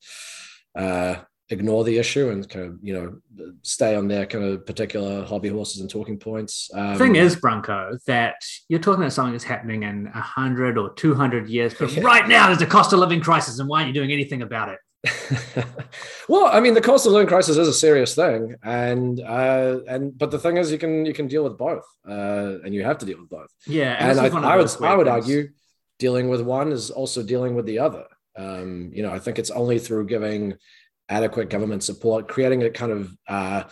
uh, 0.77 1.17
ignore 1.51 1.83
the 1.83 1.99
issue 1.99 2.31
and 2.31 2.49
kind 2.49 2.65
of 2.65 2.79
you 2.83 2.95
know 2.95 3.53
stay 3.63 3.97
on 3.97 4.09
their 4.09 4.25
kind 4.25 4.45
of 4.45 4.65
particular 4.65 5.25
hobby 5.25 5.49
horses 5.49 5.81
and 5.81 5.91
talking 5.91 6.19
points. 6.19 6.71
Um, 6.75 6.97
thing 6.97 7.17
is, 7.17 7.37
Branko, 7.37 8.03
that 8.05 8.37
you're 8.69 8.81
talking 8.81 9.03
about 9.03 9.13
something 9.13 9.33
that's 9.33 9.45
happening 9.45 9.83
in 9.83 10.07
hundred 10.07 10.79
or 10.79 10.95
two 10.95 11.15
hundred 11.15 11.49
years, 11.49 11.75
but 11.75 11.93
yeah. 11.93 12.03
right 12.03 12.27
now 12.27 12.47
there's 12.47 12.63
a 12.63 12.67
cost 12.67 12.93
of 12.93 13.01
living 13.01 13.21
crisis, 13.21 13.59
and 13.59 13.69
why 13.69 13.79
aren't 13.79 13.89
you 13.89 13.95
doing 13.95 14.13
anything 14.13 14.43
about 14.43 14.69
it? 14.69 14.79
well, 16.29 16.47
I 16.47 16.61
mean, 16.61 16.75
the 16.75 16.81
cost 16.81 17.07
of 17.07 17.13
living 17.13 17.29
crisis 17.29 17.57
is 17.57 17.69
a 17.69 17.73
serious 17.73 18.15
thing, 18.15 18.57
and 18.63 19.21
uh, 19.21 19.79
and 19.89 20.17
but 20.17 20.31
the 20.31 20.39
thing 20.39 20.59
is, 20.59 20.71
you 20.71 20.79
can 20.79 21.07
you 21.07 21.15
can 21.15 21.27
deal 21.27 21.45
with 21.45 21.57
both, 21.57 21.85
uh, 22.07 22.59
and 22.65 22.75
you 22.75 22.85
have 22.85 22.99
to 22.99 23.07
deal 23.07 23.19
with 23.19 23.31
both. 23.31 23.49
Yeah, 23.67 23.97
and, 23.99 24.19
and 24.19 24.45
I, 24.45 24.53
I 24.53 24.57
would 24.57 24.83
I 24.83 24.95
would 24.95 25.09
argue 25.09 25.49
dealing 25.99 26.29
with 26.29 26.43
one 26.43 26.73
is 26.73 26.91
also 26.91 27.23
dealing 27.23 27.55
with 27.55 27.67
the 27.67 27.79
other. 27.79 28.05
Um, 28.37 28.91
you 28.93 29.03
know, 29.03 29.11
I 29.11 29.19
think 29.19 29.39
it's 29.39 29.51
only 29.51 29.79
through 29.79 30.07
giving 30.07 30.57
adequate 31.09 31.49
government 31.49 31.83
support, 31.83 32.29
creating 32.29 32.63
a 32.63 32.71
kind 32.71 32.93
of 32.93 33.17
uh, 33.27 33.65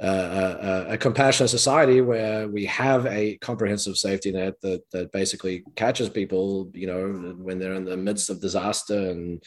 uh, 0.00 0.06
uh, 0.06 0.84
a 0.88 0.98
compassionate 0.98 1.50
society 1.50 2.00
where 2.00 2.48
we 2.48 2.64
have 2.66 3.04
a 3.06 3.36
comprehensive 3.38 3.96
safety 3.96 4.32
net 4.32 4.54
that 4.62 4.82
that 4.90 5.12
basically 5.12 5.64
catches 5.76 6.08
people, 6.08 6.70
you 6.72 6.86
know, 6.86 7.34
when 7.36 7.58
they're 7.58 7.74
in 7.74 7.84
the 7.84 7.96
midst 7.96 8.30
of 8.30 8.40
disaster 8.40 9.10
and 9.10 9.42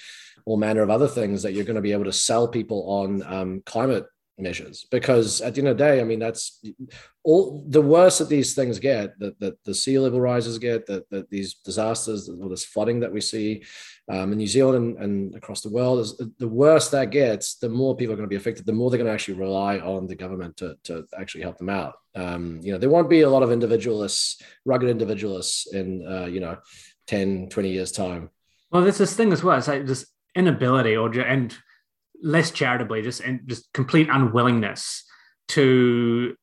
all 0.46 0.58
manner 0.58 0.82
of 0.82 0.90
other 0.90 1.08
things 1.08 1.44
that 1.44 1.54
you're 1.54 1.66
going 1.66 1.76
to 1.76 1.82
be 1.82 1.92
able 1.92 2.06
to 2.06 2.14
sell 2.14 2.48
people 2.48 2.86
on 2.88 3.24
um, 3.24 3.64
climate 3.66 4.06
measures. 4.38 4.86
Because 4.92 5.42
at 5.42 5.56
the 5.56 5.62
end 5.62 5.70
of 5.70 5.78
the 5.78 5.84
day 5.84 6.02
i 6.02 6.04
mean 6.04 6.20
that's 6.20 6.64
all 7.24 7.66
the 7.68 7.82
worse 7.82 8.18
that 8.18 8.30
these 8.30 8.54
things 8.54 8.80
get 8.80 9.18
that, 9.20 9.40
that 9.40 9.64
the 9.64 9.74
sea 9.74 9.98
level 9.98 10.20
rises 10.20 10.60
get 10.60 10.86
that, 10.86 11.10
that 11.10 11.30
these 11.30 11.56
disasters 11.56 12.30
or 12.30 12.50
this 12.50 12.66
flooding 12.66 13.00
that 13.00 13.12
we 13.12 13.22
see 13.22 13.64
um, 14.12 14.32
in 14.32 14.38
new 14.38 14.48
zealand 14.48 14.76
and, 14.76 14.98
and 14.98 15.36
across 15.36 15.62
the 15.62 15.70
world 15.70 16.00
is 16.00 16.22
the 16.38 16.48
worse 16.48 16.90
that 16.90 17.12
gets 17.12 17.56
the 17.56 17.70
more 17.70 17.96
people 17.96 18.14
are 18.14 18.18
going 18.18 18.28
to 18.28 18.34
be 18.34 18.36
affected 18.36 18.66
the 18.66 18.74
more 18.74 18.90
they're 18.90 18.98
going 18.98 19.08
to 19.08 19.14
actually 19.14 19.36
rely 19.36 19.80
on 19.80 20.06
the 20.06 20.16
government 20.16 20.56
to, 20.58 20.76
to 20.84 21.06
actually 21.18 21.42
help 21.42 21.58
them 21.58 21.70
out. 21.70 21.96
Um, 22.16 22.60
you 22.62 22.72
know 22.72 22.78
there 22.78 22.90
won't 22.90 23.10
be 23.10 23.22
a 23.22 23.30
lot 23.30 23.44
of 23.44 23.52
individualists 23.52 24.42
rugged 24.66 24.90
individualists 24.90 25.74
in 25.74 26.06
uh, 26.08 26.26
you 26.26 26.40
know 26.40 26.58
10 27.08 27.50
20 27.50 27.70
years 27.70 27.92
time. 27.92 28.30
Well 28.72 28.84
there's 28.84 28.98
this 28.98 29.16
thing 29.16 29.32
as 29.32 29.44
well 29.44 29.58
it's 29.58 29.68
like 29.68 29.86
this 29.86 30.06
inability 30.36 30.96
or 30.96 31.12
and 31.20 31.56
less 32.22 32.52
charitably, 32.52 33.02
just 33.02 33.22
and 33.22 33.42
just 33.46 33.72
complete 33.74 34.10
unwillingness 34.12 35.04
to 35.50 36.36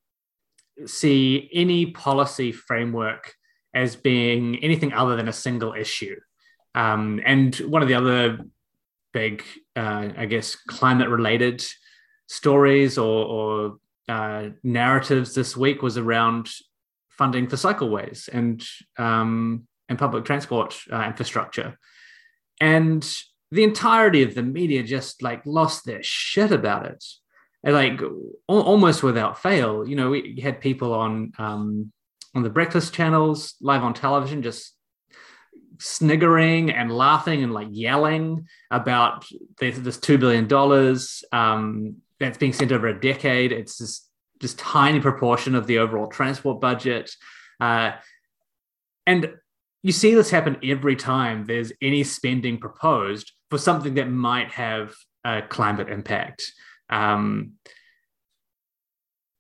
see 0.86 1.50
any 1.52 1.86
policy 1.86 2.52
framework 2.52 3.34
as 3.74 3.96
being 3.96 4.56
anything 4.62 4.92
other 4.92 5.16
than 5.16 5.28
a 5.28 5.32
single 5.32 5.74
issue. 5.74 6.16
Um, 6.74 7.20
and 7.24 7.54
one 7.56 7.82
of 7.82 7.88
the 7.88 7.94
other 7.94 8.38
big, 9.12 9.42
uh, 9.76 10.08
I 10.16 10.26
guess, 10.26 10.56
climate 10.56 11.08
related 11.08 11.64
stories 12.28 12.98
or, 12.98 13.26
or 13.26 13.76
uh, 14.08 14.50
narratives 14.62 15.34
this 15.34 15.56
week 15.56 15.82
was 15.82 15.98
around 15.98 16.50
funding 17.10 17.48
for 17.48 17.56
cycleways 17.56 18.28
and 18.28 18.64
um, 18.98 19.66
and 19.88 19.98
public 19.98 20.24
transport 20.24 20.78
uh, 20.90 21.02
infrastructure. 21.02 21.78
And 22.60 23.06
the 23.52 23.62
entirety 23.62 24.22
of 24.22 24.34
the 24.34 24.42
media 24.42 24.82
just 24.82 25.22
like 25.22 25.42
lost 25.46 25.84
their 25.84 26.02
shit 26.02 26.50
about 26.50 26.86
it. 26.86 27.04
And 27.64 27.74
like 27.74 28.00
almost 28.48 29.04
without 29.04 29.40
fail 29.40 29.86
you 29.86 29.94
know 29.94 30.10
we 30.10 30.40
had 30.42 30.60
people 30.60 30.92
on 30.92 31.32
um, 31.38 31.92
on 32.34 32.42
the 32.42 32.50
breakfast 32.50 32.92
channels 32.92 33.54
live 33.60 33.84
on 33.84 33.94
television 33.94 34.42
just 34.42 34.74
sniggering 35.78 36.70
and 36.70 36.90
laughing 36.90 37.42
and 37.42 37.52
like 37.52 37.68
yelling 37.70 38.46
about 38.70 39.24
this, 39.58 39.78
this 39.78 39.98
$2 39.98 40.18
billion 40.18 40.48
um, 41.32 41.96
that's 42.20 42.38
being 42.38 42.52
sent 42.52 42.72
over 42.72 42.88
a 42.88 43.00
decade. 43.00 43.52
It's 43.52 43.78
this 43.78 44.08
this 44.40 44.54
tiny 44.54 44.98
proportion 44.98 45.54
of 45.54 45.68
the 45.68 45.78
overall 45.78 46.08
transport 46.08 46.60
budget. 46.60 47.10
Uh, 47.60 47.92
and 49.06 49.32
you 49.84 49.92
see 49.92 50.14
this 50.14 50.30
happen 50.30 50.58
every 50.64 50.96
time 50.96 51.44
there's 51.44 51.72
any 51.80 52.02
spending 52.02 52.58
proposed 52.58 53.32
for 53.52 53.58
something 53.58 53.92
that 53.96 54.08
might 54.08 54.50
have 54.52 54.94
a 55.26 55.42
climate 55.42 55.90
impact. 55.90 56.50
Um, 56.88 57.52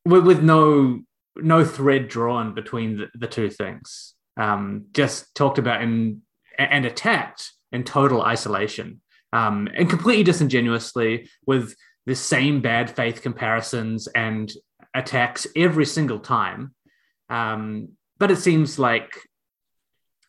with, 0.04 0.26
with 0.26 0.42
no 0.42 1.00
no 1.36 1.64
thread 1.64 2.08
drawn 2.08 2.54
between 2.54 2.98
the, 2.98 3.06
the 3.14 3.26
two 3.26 3.48
things. 3.48 4.12
Um, 4.36 4.88
just 4.92 5.34
talked 5.34 5.56
about 5.56 5.80
in 5.80 6.20
and 6.58 6.84
attacked 6.84 7.52
in 7.72 7.84
total 7.84 8.20
isolation 8.20 9.00
um, 9.32 9.66
and 9.74 9.88
completely 9.88 10.24
disingenuously 10.24 11.30
with 11.46 11.74
the 12.04 12.14
same 12.14 12.60
bad 12.60 12.90
faith 12.94 13.22
comparisons 13.22 14.08
and 14.08 14.52
attacks 14.92 15.46
every 15.56 15.86
single 15.86 16.20
time. 16.20 16.74
Um, 17.30 17.92
but 18.18 18.30
it 18.30 18.36
seems 18.36 18.78
like 18.78 19.16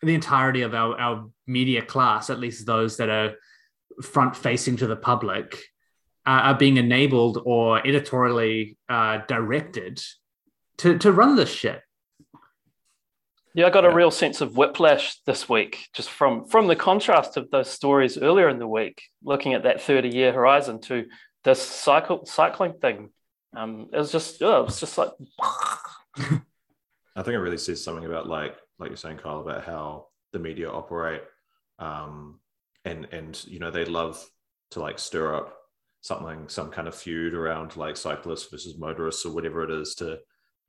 the 0.01 0.15
entirety 0.15 0.61
of 0.61 0.73
our, 0.73 0.97
our 0.97 1.29
media 1.47 1.81
class, 1.81 2.29
at 2.29 2.39
least 2.39 2.65
those 2.65 2.95
that 2.95 3.09
are 3.09 3.33
front 4.01 4.35
facing 4.35 4.77
to 4.77 4.87
the 4.87 4.95
public, 4.95 5.55
uh, 6.25 6.29
are 6.49 6.57
being 6.57 6.77
enabled 6.77 7.41
or 7.45 7.85
editorially 7.85 8.77
uh, 8.89 9.19
directed 9.27 10.01
to 10.77 10.97
to 10.97 11.11
run 11.11 11.35
this 11.35 11.49
shit. 11.51 11.81
Yeah, 13.55 13.67
I 13.67 13.69
got 13.69 13.83
Yeah. 13.83 13.91
a 13.91 13.95
real 13.95 14.09
sense 14.09 14.41
of 14.41 14.57
whiplash 14.57 15.21
this 15.25 15.47
week, 15.47 15.87
just 15.93 16.09
from 16.09 16.45
from 16.45 16.67
the 16.67 16.75
contrast 16.75 17.37
of 17.37 17.51
those 17.51 17.69
stories 17.69 18.17
earlier 18.17 18.49
in 18.49 18.57
the 18.57 18.67
week, 18.67 19.03
looking 19.23 19.53
at 19.53 19.63
that 19.63 19.81
thirty 19.81 20.09
year 20.09 20.31
horizon 20.31 20.81
to 20.81 21.05
this 21.43 21.61
cycle 21.61 22.25
cycling 22.25 22.73
thing. 22.73 23.09
Um, 23.55 23.89
it 23.93 23.97
was 23.97 24.11
just, 24.11 24.41
oh, 24.41 24.61
it 24.61 24.65
was 24.65 24.79
just 24.79 24.97
like, 24.97 25.11
I 26.17 27.21
think 27.21 27.35
it 27.35 27.39
really 27.39 27.57
says 27.59 27.83
something 27.83 28.05
about 28.05 28.27
like 28.27 28.55
like 28.79 28.89
you're 28.89 28.97
saying, 28.97 29.17
Kyle, 29.17 29.41
about 29.41 29.63
how 29.63 30.07
the 30.31 30.39
media 30.39 30.69
operate, 30.71 31.21
um, 31.77 32.39
and 32.85 33.07
and 33.11 33.43
you 33.45 33.59
know 33.59 33.71
they 33.71 33.85
love 33.85 34.23
to 34.71 34.79
like 34.79 34.99
stir 34.99 35.35
up 35.35 35.55
something, 36.01 36.49
some 36.49 36.69
kind 36.69 36.87
of 36.87 36.95
feud 36.95 37.33
around 37.33 37.77
like 37.77 37.95
cyclists 37.95 38.49
versus 38.49 38.77
motorists 38.77 39.25
or 39.25 39.33
whatever 39.33 39.63
it 39.63 39.71
is 39.71 39.95
to 39.95 40.19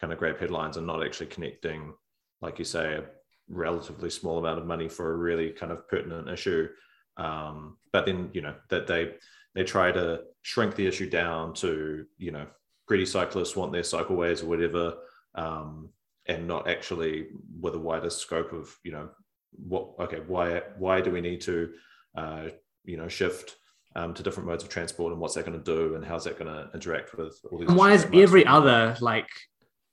kind 0.01 0.13
of 0.13 0.19
grab 0.19 0.39
headlines 0.39 0.77
and 0.77 0.87
not 0.87 1.05
actually 1.05 1.27
connecting, 1.27 1.93
like 2.41 2.59
you 2.59 2.65
say, 2.65 2.95
a 2.95 3.05
relatively 3.49 4.11
small 4.11 4.39
amount 4.39 4.59
of 4.61 4.67
money 4.67 4.89
for 4.89 5.13
a 5.13 5.17
really 5.17 5.51
kind 5.51 5.73
of 5.73 5.89
pertinent 5.89 6.29
issue. 6.29 6.69
Um, 7.17 7.79
but 7.93 8.07
then 8.07 8.31
you 8.33 8.43
know 8.43 8.55
that 8.71 8.87
they 8.87 9.15
they 9.55 9.65
try 9.65 9.93
to 9.93 10.23
shrink 10.43 10.77
the 10.77 10.87
issue 10.87 11.11
down 11.11 11.55
to 11.55 12.07
you 12.17 12.31
know 12.31 12.47
greedy 12.87 13.07
cyclists 13.07 13.57
want 13.57 13.73
their 13.73 13.83
cycleways 13.83 14.43
or 14.43 14.47
whatever. 14.47 14.95
Um, 15.35 15.91
and 16.27 16.47
not 16.47 16.69
actually 16.69 17.27
with 17.61 17.75
a 17.75 17.79
wider 17.79 18.09
scope 18.11 18.53
of 18.53 18.75
you 18.83 18.93
know 18.93 19.11
what 19.53 19.91
okay 19.99 20.21
why 20.27 20.63
why 20.79 21.01
do 21.01 21.11
we 21.11 21.21
need 21.21 21.41
to 21.41 21.73
uh, 22.15 22.49
you 22.85 22.97
know 22.97 23.09
shift 23.09 23.57
um, 23.97 24.15
to 24.15 24.23
different 24.23 24.49
modes 24.49 24.65
of 24.65 24.69
transport 24.69 25.13
and 25.13 25.21
what's 25.21 25.35
that 25.35 25.47
going 25.47 25.59
to 25.59 25.65
do 25.65 25.95
and 25.95 26.05
how's 26.05 26.25
that 26.25 26.39
going 26.39 26.53
to 26.53 26.69
interact 26.75 27.17
with 27.17 27.39
all 27.51 27.59
these 27.59 27.69
And 27.69 27.77
why 27.77 27.93
is 27.93 28.07
every 28.13 28.45
other 28.45 28.97
like 29.01 29.29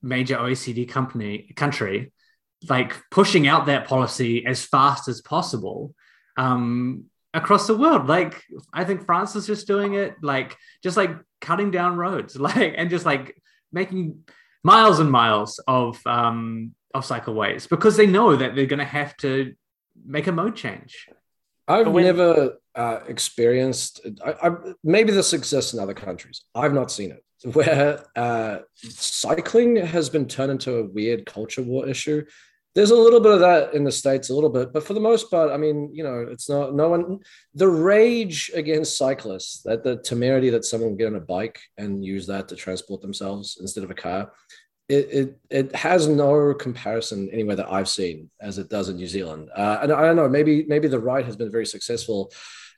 major 0.01 0.37
OECD 0.37 0.89
company 0.89 1.51
country 1.55 2.11
like 2.69 2.95
pushing 3.09 3.47
out 3.47 3.67
that 3.67 3.87
policy 3.87 4.45
as 4.45 4.63
fast 4.63 5.07
as 5.07 5.21
possible 5.21 5.93
um, 6.37 7.05
across 7.33 7.67
the 7.67 7.77
world? 7.77 8.07
Like 8.07 8.41
I 8.73 8.83
think 8.83 9.05
France 9.05 9.35
is 9.35 9.47
just 9.47 9.67
doing 9.67 9.93
it, 9.93 10.15
like 10.21 10.57
just 10.83 10.97
like 10.97 11.11
cutting 11.39 11.71
down 11.71 11.97
roads, 11.97 12.35
like 12.39 12.73
and 12.75 12.89
just 12.89 13.05
like 13.05 13.35
making 13.71 14.23
miles 14.63 14.99
and 14.99 15.11
miles 15.11 15.59
of 15.67 15.99
um, 16.05 16.73
of 16.93 17.05
cycleways 17.05 17.69
because 17.69 17.97
they 17.97 18.05
know 18.05 18.35
that 18.35 18.55
they're 18.55 18.65
going 18.65 18.79
to 18.79 18.85
have 18.85 19.15
to 19.17 19.53
make 20.05 20.27
a 20.27 20.31
mode 20.31 20.55
change. 20.55 21.07
I've 21.67 21.87
when- 21.87 22.03
never 22.03 22.57
uh, 22.75 22.99
experienced. 23.07 24.01
I, 24.25 24.49
I, 24.49 24.55
maybe 24.83 25.11
this 25.11 25.33
exists 25.33 25.73
in 25.73 25.79
other 25.79 25.93
countries. 25.93 26.43
I've 26.55 26.73
not 26.73 26.91
seen 26.91 27.11
it 27.11 27.23
where 27.53 28.03
uh, 28.15 28.59
cycling 28.75 29.75
has 29.77 30.09
been 30.09 30.27
turned 30.27 30.51
into 30.51 30.77
a 30.77 30.85
weird 30.85 31.25
culture 31.25 31.63
war 31.63 31.87
issue. 31.87 32.23
There's 32.73 32.91
a 32.91 32.95
little 32.95 33.19
bit 33.19 33.33
of 33.33 33.41
that 33.41 33.73
in 33.73 33.83
the 33.83 33.91
states, 33.91 34.29
a 34.29 34.33
little 34.33 34.49
bit, 34.49 34.71
but 34.71 34.85
for 34.85 34.93
the 34.93 35.01
most 35.01 35.29
part, 35.29 35.51
I 35.51 35.57
mean, 35.57 35.91
you 35.93 36.05
know, 36.05 36.25
it's 36.29 36.47
not 36.47 36.73
no 36.73 36.87
one. 36.87 37.19
The 37.53 37.67
rage 37.67 38.49
against 38.55 38.97
cyclists, 38.97 39.61
that 39.63 39.83
the 39.83 39.97
temerity 39.97 40.49
that 40.51 40.63
someone 40.63 40.91
will 40.91 40.97
get 40.97 41.07
on 41.07 41.15
a 41.15 41.19
bike 41.19 41.59
and 41.77 42.05
use 42.05 42.27
that 42.27 42.47
to 42.47 42.55
transport 42.55 43.01
themselves 43.01 43.57
instead 43.59 43.83
of 43.83 43.91
a 43.91 43.95
car, 43.95 44.31
it, 44.89 45.09
it 45.11 45.39
it 45.49 45.75
has 45.75 46.07
no 46.07 46.53
comparison 46.53 47.29
anywhere 47.31 47.55
that 47.55 47.71
I've 47.71 47.89
seen 47.89 48.29
as 48.41 48.57
it 48.57 48.69
does 48.69 48.89
in 48.89 48.97
New 48.97 49.07
Zealand. 49.07 49.49
Uh, 49.55 49.79
and 49.81 49.91
I 49.91 50.05
don't 50.05 50.15
know, 50.15 50.27
maybe 50.27 50.65
maybe 50.67 50.87
the 50.87 50.99
right 50.99 51.25
has 51.25 51.35
been 51.35 51.51
very 51.51 51.65
successful, 51.65 52.31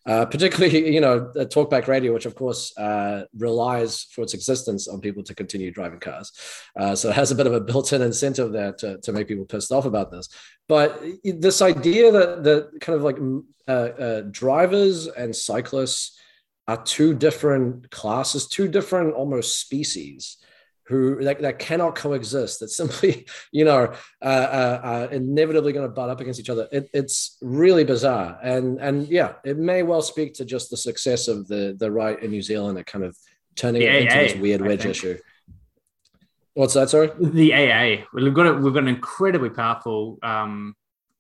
uh, 0.06 0.26
particularly 0.34 0.94
you 0.94 1.02
know 1.02 1.32
Talkback 1.36 1.88
Radio, 1.88 2.14
which 2.14 2.26
of 2.26 2.36
course 2.36 2.78
uh, 2.78 3.24
relies 3.38 4.04
for 4.12 4.22
its 4.22 4.34
existence 4.34 4.88
on 4.88 5.02
people 5.02 5.24
to 5.24 5.36
continue 5.36 5.72
driving 5.72 6.00
cars. 6.00 6.32
Uh, 6.80 6.96
so 6.96 7.10
it 7.10 7.16
has 7.16 7.32
a 7.32 7.36
bit 7.36 7.48
of 7.48 7.54
a 7.54 7.62
built-in 7.62 8.02
incentive 8.02 8.52
there 8.52 8.74
to, 8.74 9.00
to 9.00 9.12
make 9.12 9.28
people 9.28 9.46
pissed 9.46 9.72
off 9.72 9.86
about 9.86 10.12
this. 10.12 10.30
But 10.68 11.04
this 11.24 11.62
idea 11.62 12.12
that 12.12 12.44
that 12.44 12.72
kind 12.80 12.96
of 12.96 13.04
like 13.04 13.18
uh, 13.68 13.72
uh, 13.72 14.22
drivers 14.30 15.08
and 15.08 15.36
cyclists 15.36 16.20
are 16.68 16.82
two 16.84 17.14
different 17.14 17.90
classes, 17.92 18.48
two 18.48 18.68
different 18.68 19.14
almost 19.16 19.60
species 19.60 20.38
who 20.88 21.24
that, 21.24 21.42
that 21.42 21.60
cannot 21.60 21.96
coexist 21.96 22.60
that 22.60 22.70
simply 22.70 23.26
you 23.52 23.66
know 23.66 23.94
uh, 24.22 24.26
uh, 24.26 24.82
uh, 24.84 25.08
inevitably 25.12 25.74
going 25.74 25.88
to 25.88 25.94
butt 25.94 26.10
up 26.10 26.20
against 26.20 26.40
each 26.40 26.50
other 26.50 26.68
it, 26.72 26.90
it's 26.94 27.38
really 27.42 27.84
bizarre 27.84 28.38
and 28.44 28.80
and 28.80 29.08
yeah 29.08 29.34
it 29.46 29.58
may 29.58 29.84
well 29.84 30.02
speak 30.02 30.34
to 30.34 30.46
just 30.46 30.70
the 30.70 30.78
success 30.78 31.28
of 31.28 31.48
the 31.48 31.76
the 31.80 31.90
right 31.90 32.22
in 32.22 32.32
new 32.32 32.42
zealand 32.42 32.78
at 32.78 32.86
kind 32.86 33.06
of 33.06 33.18
turning 33.56 33.82
The 33.82 33.88
it 33.88 34.02
into 34.04 34.16
this 34.16 34.36
weird 34.36 34.62
I 34.62 34.68
wedge 34.68 34.82
think. 34.82 34.92
issue 34.92 35.18
what's 36.54 36.74
that 36.74 36.90
sorry 36.90 37.12
the 37.20 37.54
AA. 37.54 38.06
We've 38.14 38.34
got 38.34 38.48
a, 38.48 38.54
we've 38.54 38.74
got 38.74 38.84
an 38.84 38.90
incredibly 38.90 39.50
powerful 39.50 40.20
um, 40.24 40.76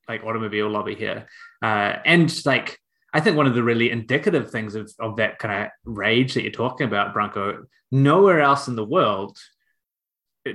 like 0.08 0.24
automobile 0.24 0.70
lobby 0.70 0.96
here, 0.96 1.28
uh, 1.62 1.98
and 2.06 2.46
like 2.46 2.78
I 3.14 3.20
think 3.20 3.38
one 3.38 3.48
of 3.48 3.56
the 3.56 3.64
really 3.64 3.92
indicative 3.92 4.52
things 4.52 4.76
of 4.76 4.92
of 5.00 5.18
that 5.18 5.40
kind 5.40 5.64
of 5.66 5.70
rage 5.86 6.34
that 6.34 6.44
you're 6.44 6.52
talking 6.52 6.88
about, 6.88 7.14
Branko. 7.14 7.64
Nowhere 7.92 8.42
else 8.42 8.68
in 8.68 8.76
the 8.76 8.86
world 8.86 9.38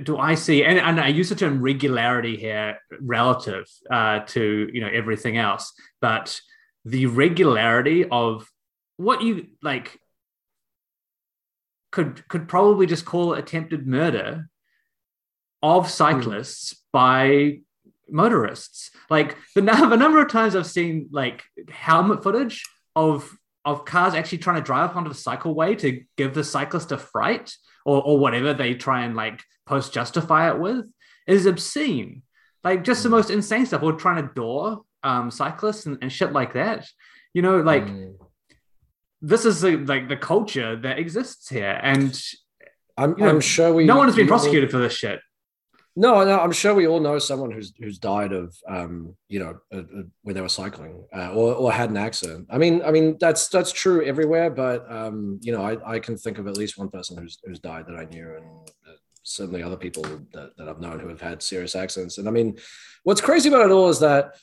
do 0.03 0.18
I 0.18 0.35
see, 0.35 0.64
and, 0.64 0.79
and 0.79 1.01
I 1.01 1.09
use 1.09 1.31
the 1.31 1.35
term 1.35 1.62
regularity 1.62 2.37
here 2.37 2.79
relative 3.01 3.64
uh, 3.90 4.20
to 4.20 4.70
you 4.72 4.81
know 4.81 4.90
everything 4.92 5.38
else, 5.38 5.72
but 6.01 6.38
the 6.85 7.07
regularity 7.07 8.05
of 8.09 8.48
what 8.96 9.22
you 9.22 9.46
like 9.62 9.98
could 11.90 12.27
could 12.29 12.48
probably 12.48 12.87
just 12.87 13.05
call 13.05 13.33
attempted 13.33 13.87
murder 13.87 14.48
of 15.62 15.90
cyclists 15.90 16.83
by 16.92 17.61
motorists. 18.11 18.90
Like 19.11 19.37
the, 19.55 19.62
the 19.62 19.96
number 19.96 20.20
of 20.20 20.31
times 20.31 20.55
I've 20.55 20.66
seen 20.66 21.09
like 21.12 21.44
helmet 21.70 22.22
footage 22.22 22.64
of 22.94 23.35
of 23.64 23.85
cars 23.85 24.14
actually 24.14 24.38
trying 24.38 24.57
to 24.57 24.62
drive 24.62 24.96
onto 24.96 25.11
the 25.11 25.16
cycleway 25.16 25.77
to 25.79 26.03
give 26.16 26.35
the 26.35 26.44
cyclist 26.44 26.92
a 26.92 26.98
fright 26.98 27.55
or, 27.85 28.03
or 28.03 28.18
whatever 28.18 28.55
they 28.55 28.74
try 28.74 29.05
and 29.05 29.14
like 29.16 29.42
post 29.69 29.93
justify 29.93 30.51
it 30.51 30.59
with 30.59 30.85
is 31.27 31.47
obscene. 31.47 32.23
Like 32.65 32.83
just 32.85 33.03
the 33.03 33.09
most 33.09 33.31
insane 33.31 33.67
stuff. 33.67 33.83
Or 33.83 33.93
trying 33.93 34.27
to 34.27 34.35
door 34.35 34.83
um, 35.03 35.31
cyclists 35.31 35.87
and, 35.87 35.99
and 36.03 36.11
shit 36.13 36.33
like 36.33 36.55
that. 36.55 36.87
You 37.35 37.43
know, 37.43 37.61
like 37.61 37.85
Mm. 37.87 38.15
this 39.21 39.45
is 39.45 39.61
the, 39.61 39.77
like 39.77 40.09
the 40.09 40.17
culture 40.17 40.77
that 40.85 40.99
exists 40.99 41.49
here, 41.49 41.79
and 41.83 42.19
I'm, 42.97 43.11
you 43.19 43.25
know, 43.25 43.31
I'm 43.31 43.41
sure 43.41 43.73
we 43.73 43.85
no 43.85 43.97
one 43.97 44.09
has 44.09 44.17
been 44.17 44.27
we 44.27 44.33
all- 44.33 44.39
prosecuted 44.39 44.71
for 44.71 44.79
this 44.79 44.93
shit. 44.95 45.21
No, 45.97 46.25
no, 46.25 46.39
I'm 46.39 46.53
sure 46.53 46.75
we 46.77 46.87
all 46.87 47.01
know 47.01 47.19
someone 47.19 47.51
who's 47.51 47.73
who's 47.81 47.99
died 47.99 48.33
of, 48.33 48.55
um, 48.69 49.17
you 49.29 49.41
know, 49.41 49.59
uh, 49.75 49.79
uh, 49.79 50.03
when 50.23 50.35
they 50.37 50.41
were 50.41 50.49
cycling 50.49 51.05
uh, 51.13 51.31
or, 51.33 51.55
or 51.55 51.73
had 51.73 51.91
an 51.91 51.97
accident. 51.97 52.47
I 52.51 52.59
mean, 52.59 52.83
I 52.89 52.91
mean 52.93 53.17
that's 53.19 53.49
that's 53.49 53.73
true 53.73 54.05
everywhere, 54.05 54.49
but 54.51 54.81
um, 54.91 55.41
you 55.43 55.51
know, 55.53 55.63
I, 55.71 55.95
I 55.95 55.99
can 55.99 56.17
think 56.17 56.39
of 56.39 56.47
at 56.47 56.57
least 56.57 56.79
one 56.79 56.89
person 56.89 57.19
who's 57.19 57.39
who's 57.45 57.59
died 57.59 57.87
that 57.89 57.97
I 57.97 58.05
knew, 58.05 58.29
and 58.37 58.47
certainly 59.29 59.62
other 59.62 59.77
people 59.77 60.03
that, 60.33 60.57
that 60.57 60.69
I've 60.69 60.81
known 60.81 61.01
who 61.01 61.09
have 61.09 61.21
had 61.21 61.43
serious 61.43 61.77
accidents. 61.77 62.19
And 62.19 62.29
I 62.29 62.31
mean, 62.31 62.59
what's 63.03 63.21
crazy 63.21 63.49
about 63.49 63.67
it 63.67 63.73
all 63.73 63.88
is 63.88 64.01
that 64.01 64.37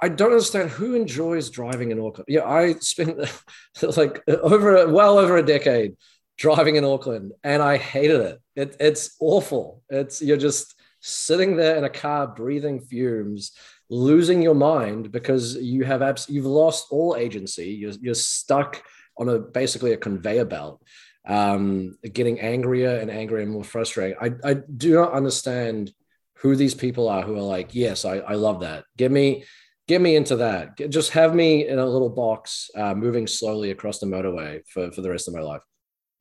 I 0.00 0.08
don't 0.08 0.32
understand 0.32 0.70
who 0.70 0.94
enjoys 0.94 1.50
driving 1.50 1.90
in 1.90 2.00
Auckland. 2.00 2.26
Yeah, 2.28 2.44
I 2.44 2.74
spent 2.74 3.18
like 3.96 4.22
over 4.28 4.88
well 4.88 5.18
over 5.18 5.36
a 5.36 5.42
decade 5.42 5.96
driving 6.36 6.76
in 6.76 6.84
Auckland, 6.84 7.32
and 7.44 7.62
I 7.62 7.76
hated 7.76 8.20
it. 8.20 8.40
it 8.56 8.76
it's 8.80 9.16
awful. 9.20 9.82
It's 9.88 10.20
you're 10.20 10.36
just 10.36 10.74
sitting 11.00 11.56
there 11.56 11.76
in 11.76 11.84
a 11.84 11.90
car 11.90 12.26
breathing 12.26 12.80
fumes 12.80 13.52
losing 13.90 14.40
your 14.40 14.54
mind 14.54 15.12
because 15.12 15.54
you 15.56 15.84
have 15.84 16.00
abs- 16.00 16.28
you've 16.30 16.46
lost 16.46 16.86
all 16.90 17.14
agency 17.16 17.66
you're, 17.66 17.92
you're 18.00 18.14
stuck 18.14 18.82
on 19.18 19.28
a 19.28 19.38
basically 19.38 19.92
a 19.92 19.96
conveyor 19.96 20.46
belt 20.46 20.82
um, 21.26 21.96
getting 22.12 22.40
angrier 22.40 22.98
and 22.98 23.10
angrier 23.10 23.42
and 23.42 23.50
more 23.50 23.64
frustrating. 23.64 24.16
I, 24.20 24.50
I 24.50 24.54
do 24.54 24.94
not 24.94 25.12
understand 25.12 25.92
who 26.38 26.56
these 26.56 26.74
people 26.74 27.08
are 27.08 27.22
who 27.22 27.36
are 27.36 27.40
like 27.40 27.74
yes 27.74 28.04
i, 28.04 28.16
I 28.16 28.34
love 28.34 28.60
that. 28.60 28.84
Get 28.98 29.10
me 29.10 29.44
get 29.86 30.00
me 30.00 30.16
into 30.16 30.36
that. 30.36 30.76
Get- 30.76 30.90
just 30.90 31.10
have 31.12 31.34
me 31.34 31.68
in 31.68 31.78
a 31.78 31.86
little 31.86 32.10
box 32.10 32.70
uh, 32.76 32.94
moving 32.94 33.26
slowly 33.26 33.70
across 33.70 33.98
the 33.98 34.06
motorway 34.06 34.60
for, 34.68 34.90
for 34.92 35.00
the 35.00 35.10
rest 35.10 35.28
of 35.28 35.34
my 35.34 35.40
life. 35.40 35.62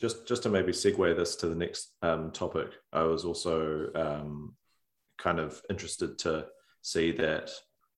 Just 0.02 0.28
just 0.28 0.44
to 0.44 0.50
maybe 0.50 0.72
segue 0.72 1.16
this 1.16 1.36
to 1.38 1.48
the 1.48 1.56
next 1.56 1.92
um, 2.02 2.32
topic, 2.32 2.68
I 2.92 3.04
was 3.04 3.24
also 3.26 3.88
um, 3.96 4.56
kind 5.18 5.40
of 5.40 5.62
interested 5.70 6.18
to 6.20 6.48
see 6.82 7.12
that 7.14 7.52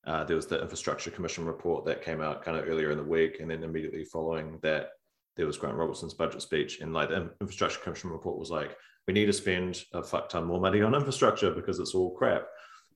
uh, 0.06 0.24
there 0.24 0.36
was 0.36 0.46
the 0.46 0.62
infrastructure 0.62 1.10
commission 1.10 1.46
report 1.46 1.86
that 1.86 2.04
came 2.04 2.22
out 2.22 2.44
kind 2.44 2.58
of 2.58 2.68
earlier 2.68 2.92
in 2.92 2.98
the 2.98 3.04
week, 3.04 3.40
and 3.40 3.50
then 3.50 3.64
immediately 3.64 4.06
following 4.06 4.60
that, 4.62 4.90
there 5.36 5.46
was 5.46 5.58
Grant 5.58 5.78
Robertson's 5.78 6.14
budget 6.14 6.42
speech, 6.42 6.82
and 6.82 6.94
like 6.94 7.10
the 7.10 7.32
infrastructure 7.42 7.80
commission 7.80 8.10
report 8.10 8.40
was 8.40 8.52
like, 8.52 8.76
we 9.08 9.14
need 9.14 9.26
to 9.26 9.34
spend 9.34 9.84
a 9.94 10.02
fuck 10.02 10.30
ton 10.30 10.46
more 10.46 10.60
money 10.60 10.82
on 10.82 10.96
infrastructure 10.96 11.52
because 11.52 11.80
it's 11.80 11.94
all 11.94 12.16
crap, 12.16 12.48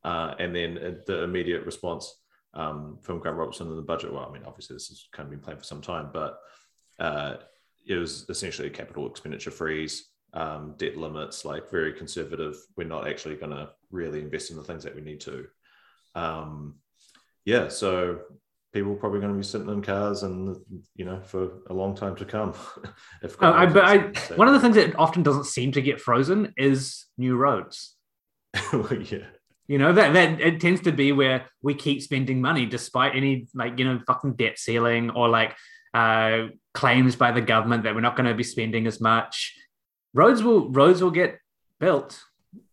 uh, 0.03 0.33
and 0.39 0.55
then 0.55 0.77
uh, 0.77 0.91
the 1.05 1.23
immediate 1.23 1.65
response 1.65 2.21
um, 2.53 2.97
from 3.01 3.19
Grant 3.19 3.37
Robertson 3.37 3.67
in 3.67 3.75
the 3.75 3.81
budget. 3.81 4.13
Well, 4.13 4.25
I 4.27 4.31
mean, 4.31 4.43
obviously 4.45 4.75
this 4.75 4.87
has 4.87 5.07
kind 5.11 5.27
of 5.27 5.31
been 5.31 5.39
planned 5.39 5.59
for 5.59 5.65
some 5.65 5.81
time, 5.81 6.09
but 6.13 6.39
uh, 6.99 7.35
it 7.87 7.95
was 7.95 8.25
essentially 8.29 8.67
a 8.67 8.71
capital 8.71 9.07
expenditure 9.07 9.51
freeze, 9.51 10.09
um, 10.33 10.75
debt 10.77 10.97
limits, 10.97 11.45
like 11.45 11.69
very 11.69 11.93
conservative. 11.93 12.55
We're 12.75 12.87
not 12.87 13.07
actually 13.07 13.35
going 13.35 13.51
to 13.51 13.69
really 13.91 14.21
invest 14.21 14.51
in 14.51 14.57
the 14.57 14.63
things 14.63 14.83
that 14.83 14.95
we 14.95 15.01
need 15.01 15.21
to. 15.21 15.47
Um, 16.15 16.75
yeah, 17.45 17.67
so 17.67 18.19
people 18.73 18.91
are 18.91 18.95
probably 18.95 19.19
going 19.19 19.33
to 19.33 19.37
be 19.37 19.43
sitting 19.43 19.69
in 19.69 19.81
cars 19.81 20.23
and 20.23 20.55
you 20.95 21.05
know 21.05 21.21
for 21.21 21.49
a 21.69 21.73
long 21.73 21.95
time 21.95 22.15
to 22.17 22.25
come. 22.25 22.53
if 23.23 23.41
uh, 23.41 23.51
I, 23.51 23.65
but 23.65 23.83
I, 23.83 23.97
one 24.35 24.47
of 24.47 24.53
the 24.53 24.59
things 24.59 24.75
that 24.75 24.97
often 24.97 25.23
doesn't 25.23 25.45
seem 25.45 25.71
to 25.73 25.81
get 25.81 25.99
frozen 25.99 26.53
is 26.57 27.05
new 27.17 27.35
roads. 27.35 27.95
well, 28.73 28.93
yeah. 28.93 29.25
You 29.67 29.77
know 29.77 29.93
that 29.93 30.13
that 30.13 30.41
it 30.41 30.59
tends 30.59 30.81
to 30.81 30.91
be 30.91 31.11
where 31.11 31.45
we 31.61 31.75
keep 31.75 32.01
spending 32.01 32.41
money 32.41 32.65
despite 32.65 33.15
any 33.15 33.47
like 33.53 33.77
you 33.77 33.85
know 33.85 33.99
fucking 34.07 34.33
debt 34.33 34.57
ceiling 34.57 35.11
or 35.11 35.29
like 35.29 35.55
uh, 35.93 36.47
claims 36.73 37.15
by 37.15 37.31
the 37.31 37.41
government 37.41 37.83
that 37.83 37.93
we're 37.93 38.01
not 38.01 38.15
going 38.15 38.27
to 38.27 38.35
be 38.35 38.43
spending 38.43 38.87
as 38.87 38.99
much. 38.99 39.55
Roads 40.13 40.41
will 40.41 40.69
roads 40.71 41.03
will 41.03 41.11
get 41.11 41.37
built, 41.79 42.19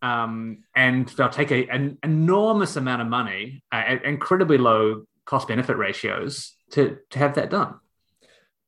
um, 0.01 0.65
and 0.75 1.07
they'll 1.11 1.29
take 1.29 1.51
a, 1.51 1.69
an 1.69 1.99
enormous 2.03 2.77
amount 2.77 3.03
of 3.03 3.09
money 3.09 3.63
uh, 3.71 3.83
at 3.89 4.05
incredibly 4.05 4.57
low 4.57 5.05
cost 5.27 5.49
benefit 5.49 5.77
ratios 5.77 6.57
to 6.71 6.99
to 7.11 7.19
have 7.19 7.35
that 7.35 7.51
done. 7.51 7.75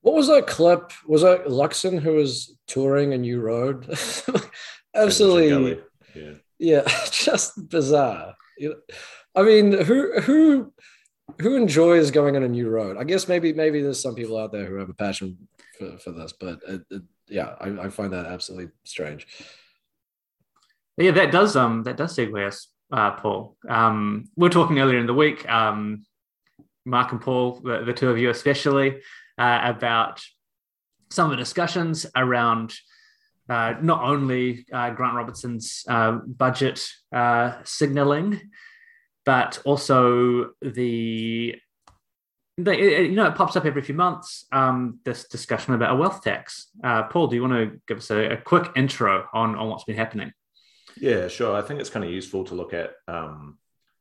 What 0.02 0.14
was 0.14 0.28
that 0.28 0.46
clip? 0.46 0.92
Was 1.06 1.22
that 1.22 1.46
Luxon 1.46 2.00
who 2.00 2.14
was 2.14 2.56
touring 2.66 3.12
a 3.12 3.18
new 3.18 3.40
road? 3.40 3.88
Absolutely, 4.94 5.80
yeah, 6.14 6.34
yeah, 6.58 6.82
just 7.10 7.68
bizarre. 7.68 8.34
I 9.34 9.42
mean, 9.42 9.72
who 9.72 10.20
who 10.20 10.72
who 11.40 11.56
enjoys 11.56 12.10
going 12.10 12.36
on 12.36 12.42
a 12.42 12.48
new 12.48 12.68
road? 12.68 12.96
I 12.96 13.04
guess 13.04 13.28
maybe 13.28 13.52
maybe 13.52 13.82
there's 13.82 14.00
some 14.00 14.14
people 14.14 14.36
out 14.36 14.52
there 14.52 14.66
who 14.66 14.76
have 14.76 14.88
a 14.88 14.94
passion 14.94 15.48
for, 15.78 15.98
for 15.98 16.12
this, 16.12 16.32
but 16.32 16.60
it, 16.66 16.82
it, 16.90 17.02
yeah, 17.28 17.54
I, 17.60 17.86
I, 17.86 17.88
find 17.90 18.12
that 18.12 18.26
absolutely 18.26 18.72
strange. 18.84 19.26
Yeah, 20.96 21.12
that 21.12 21.30
does 21.30 21.54
um 21.54 21.84
that 21.84 21.96
does 21.96 22.16
segue 22.16 22.46
us, 22.46 22.68
uh, 22.90 23.12
Paul. 23.12 23.56
Um, 23.68 24.24
we 24.36 24.46
are 24.46 24.50
talking 24.50 24.80
earlier 24.80 24.98
in 24.98 25.06
the 25.06 25.14
week, 25.14 25.48
um, 25.48 26.04
Mark 26.88 27.12
and 27.12 27.20
Paul, 27.20 27.60
the, 27.62 27.84
the 27.84 27.92
two 27.92 28.10
of 28.10 28.18
you 28.18 28.30
especially, 28.30 29.00
uh, 29.38 29.60
about 29.62 30.22
some 31.10 31.26
of 31.26 31.30
the 31.30 31.36
discussions 31.36 32.06
around 32.16 32.74
uh, 33.48 33.74
not 33.80 34.02
only 34.02 34.66
uh, 34.72 34.90
Grant 34.90 35.14
Robertson's 35.14 35.84
uh, 35.88 36.12
budget 36.26 36.86
uh, 37.12 37.54
signaling, 37.64 38.40
but 39.24 39.60
also 39.64 40.50
the, 40.60 41.54
the 42.56 42.76
you 42.76 43.14
know 43.14 43.26
it 43.26 43.34
pops 43.34 43.56
up 43.56 43.64
every 43.64 43.82
few 43.82 43.94
months. 43.94 44.46
Um, 44.52 45.00
this 45.04 45.28
discussion 45.28 45.74
about 45.74 45.94
a 45.94 45.96
wealth 45.96 46.22
tax. 46.22 46.68
Uh, 46.82 47.04
Paul, 47.04 47.28
do 47.28 47.36
you 47.36 47.42
want 47.42 47.54
to 47.54 47.80
give 47.86 47.98
us 47.98 48.10
a, 48.10 48.32
a, 48.32 48.36
quick 48.36 48.70
intro 48.76 49.26
on 49.32 49.54
on 49.56 49.68
what's 49.68 49.84
been 49.84 49.96
happening? 49.96 50.32
Yeah, 50.96 51.28
sure. 51.28 51.56
I 51.56 51.62
think 51.62 51.80
it's 51.80 51.90
kind 51.90 52.04
of 52.04 52.10
useful 52.10 52.44
to 52.44 52.54
look 52.54 52.74
at 52.74 52.92
um, 53.06 53.58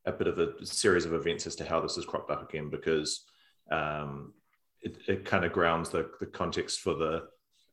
a 0.07 0.11
bit 0.11 0.27
of 0.27 0.39
a 0.39 0.65
series 0.65 1.05
of 1.05 1.13
events 1.13 1.45
as 1.45 1.55
to 1.57 1.65
how 1.65 1.79
this 1.79 1.95
has 1.95 2.05
cropped 2.05 2.31
up 2.31 2.49
again 2.49 2.69
because 2.69 3.25
um, 3.71 4.33
it, 4.81 4.97
it 5.07 5.25
kind 5.25 5.45
of 5.45 5.51
grounds 5.51 5.89
the, 5.89 6.09
the 6.19 6.25
context 6.25 6.79
for 6.79 6.93
the 6.93 7.23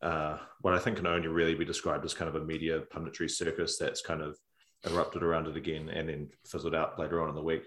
uh, 0.03 0.37
what 0.61 0.75
I 0.75 0.79
think 0.79 0.99
can 0.99 1.07
only 1.07 1.29
really 1.29 1.55
be 1.55 1.64
described 1.64 2.05
as 2.05 2.12
kind 2.12 2.29
of 2.29 2.35
a 2.35 2.44
media 2.44 2.83
punditry 2.92 3.31
circus 3.31 3.79
that's 3.79 4.03
kind 4.03 4.20
of 4.20 4.37
erupted 4.85 5.23
around 5.23 5.47
it 5.47 5.57
again 5.57 5.88
and 5.88 6.09
then 6.09 6.29
fizzled 6.44 6.75
out 6.75 6.99
later 6.99 7.23
on 7.23 7.31
in 7.31 7.35
the 7.35 7.42
week 7.42 7.62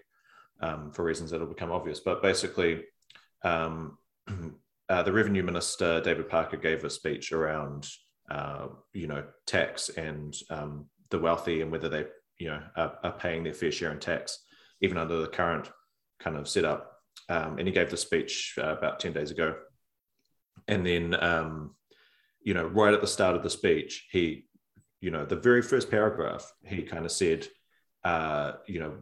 um, 0.61 0.91
for 0.91 1.03
reasons 1.03 1.31
that 1.31 1.39
will 1.39 1.47
become 1.47 1.71
obvious. 1.71 1.99
But 1.99 2.21
basically, 2.21 2.83
um, 3.43 3.97
uh, 4.89 5.01
the 5.01 5.11
revenue 5.11 5.41
minister 5.41 5.99
David 6.01 6.29
Parker 6.29 6.57
gave 6.57 6.83
a 6.83 6.89
speech 6.89 7.31
around 7.31 7.87
uh, 8.29 8.67
you 8.93 9.07
know 9.07 9.23
tax 9.45 9.89
and 9.89 10.35
um, 10.49 10.85
the 11.09 11.19
wealthy 11.19 11.61
and 11.61 11.71
whether 11.71 11.89
they 11.89 12.05
you 12.37 12.49
know 12.49 12.61
are, 12.75 12.97
are, 13.03 13.13
paying 13.13 13.43
their 13.43 13.53
fair 13.53 13.71
share 13.71 13.91
in 13.91 13.99
tax 13.99 14.43
even 14.81 14.97
under 14.97 15.21
the 15.21 15.27
current 15.27 15.71
kind 16.19 16.35
of 16.35 16.47
setup. 16.47 16.93
Um, 17.29 17.57
and 17.57 17.67
he 17.67 17.73
gave 17.73 17.89
the 17.89 17.97
speech 17.97 18.55
uh, 18.57 18.75
about 18.77 18.99
ten 18.99 19.13
days 19.13 19.31
ago, 19.31 19.55
and 20.67 20.85
then 20.85 21.15
um, 21.21 21.75
you 22.41 22.53
know 22.53 22.67
right 22.67 22.93
at 22.93 23.01
the 23.01 23.07
start 23.07 23.35
of 23.35 23.43
the 23.43 23.49
speech 23.49 24.07
he 24.11 24.47
you 25.01 25.11
know, 25.11 25.25
the 25.25 25.35
very 25.35 25.61
first 25.61 25.91
paragraph, 25.91 26.51
he 26.65 26.81
kind 26.81 27.05
of 27.05 27.11
said, 27.11 27.47
uh, 28.03 28.53
you 28.65 28.79
know, 28.79 28.95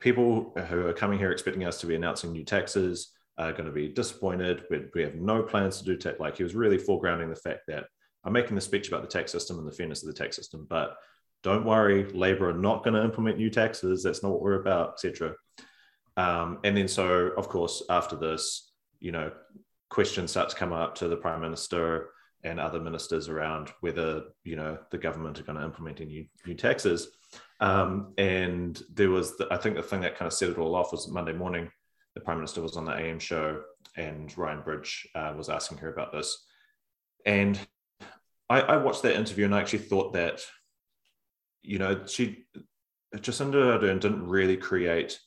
people 0.00 0.54
who 0.68 0.86
are 0.86 0.92
coming 0.92 1.18
here 1.18 1.30
expecting 1.30 1.64
us 1.64 1.80
to 1.80 1.86
be 1.86 1.94
announcing 1.94 2.32
new 2.32 2.44
taxes 2.44 3.12
are 3.36 3.52
going 3.52 3.66
to 3.66 3.72
be 3.72 3.88
disappointed. 3.88 4.64
We, 4.70 4.84
we 4.94 5.02
have 5.02 5.16
no 5.16 5.42
plans 5.42 5.78
to 5.78 5.84
do 5.84 5.96
tech. 5.96 6.20
Like 6.20 6.36
he 6.36 6.42
was 6.42 6.54
really 6.54 6.78
foregrounding 6.78 7.28
the 7.28 7.40
fact 7.40 7.60
that 7.68 7.84
I'm 8.24 8.32
making 8.32 8.54
the 8.54 8.60
speech 8.60 8.88
about 8.88 9.02
the 9.02 9.08
tax 9.08 9.32
system 9.32 9.58
and 9.58 9.66
the 9.66 9.72
fairness 9.72 10.02
of 10.02 10.06
the 10.06 10.14
tax 10.14 10.36
system, 10.36 10.66
but 10.68 10.96
don't 11.44 11.64
worry, 11.64 12.10
Labor 12.10 12.48
are 12.48 12.54
not 12.54 12.82
going 12.82 12.94
to 12.94 13.04
implement 13.04 13.36
new 13.36 13.50
taxes. 13.50 14.02
That's 14.02 14.22
not 14.22 14.32
what 14.32 14.42
we're 14.42 14.60
about, 14.60 14.94
etc. 14.94 15.34
Um, 16.16 16.58
and 16.64 16.76
then, 16.76 16.88
so 16.88 17.32
of 17.36 17.48
course, 17.48 17.82
after 17.88 18.16
this, 18.16 18.72
you 18.98 19.12
know, 19.12 19.30
questions 19.90 20.32
start 20.32 20.48
to 20.48 20.56
come 20.56 20.72
up 20.72 20.96
to 20.96 21.06
the 21.06 21.16
prime 21.16 21.40
minister 21.40 22.10
and 22.42 22.58
other 22.58 22.80
ministers 22.80 23.28
around 23.28 23.70
whether 23.80 24.24
you 24.42 24.56
know 24.56 24.78
the 24.90 24.98
government 24.98 25.38
are 25.38 25.44
going 25.44 25.58
to 25.58 25.64
implement 25.64 26.00
new 26.00 26.26
new 26.46 26.54
taxes. 26.54 27.08
Um, 27.60 28.14
and 28.18 28.82
there 28.92 29.10
was, 29.10 29.36
the, 29.36 29.46
I 29.50 29.56
think, 29.56 29.76
the 29.76 29.82
thing 29.82 30.00
that 30.00 30.16
kind 30.16 30.26
of 30.26 30.32
set 30.32 30.50
it 30.50 30.58
all 30.58 30.74
off 30.74 30.92
was 30.92 31.08
Monday 31.08 31.32
morning. 31.32 31.70
The 32.14 32.20
prime 32.20 32.38
minister 32.38 32.62
was 32.62 32.76
on 32.76 32.84
the 32.84 32.92
AM 32.96 33.18
show, 33.18 33.62
and 33.96 34.36
Ryan 34.36 34.62
Bridge 34.62 35.08
uh, 35.14 35.34
was 35.36 35.48
asking 35.48 35.78
her 35.78 35.92
about 35.92 36.12
this. 36.12 36.44
And 37.26 37.58
I, 38.48 38.60
I 38.60 38.76
watched 38.76 39.02
that 39.02 39.16
interview, 39.16 39.44
and 39.44 39.54
I 39.54 39.60
actually 39.60 39.80
thought 39.80 40.12
that, 40.14 40.42
you 41.64 41.78
know, 41.78 42.04
she 42.06 42.44
Jacinda 43.16 43.78
Ardern 43.78 44.00
didn't 44.00 44.26
really 44.26 44.56
create 44.56 45.18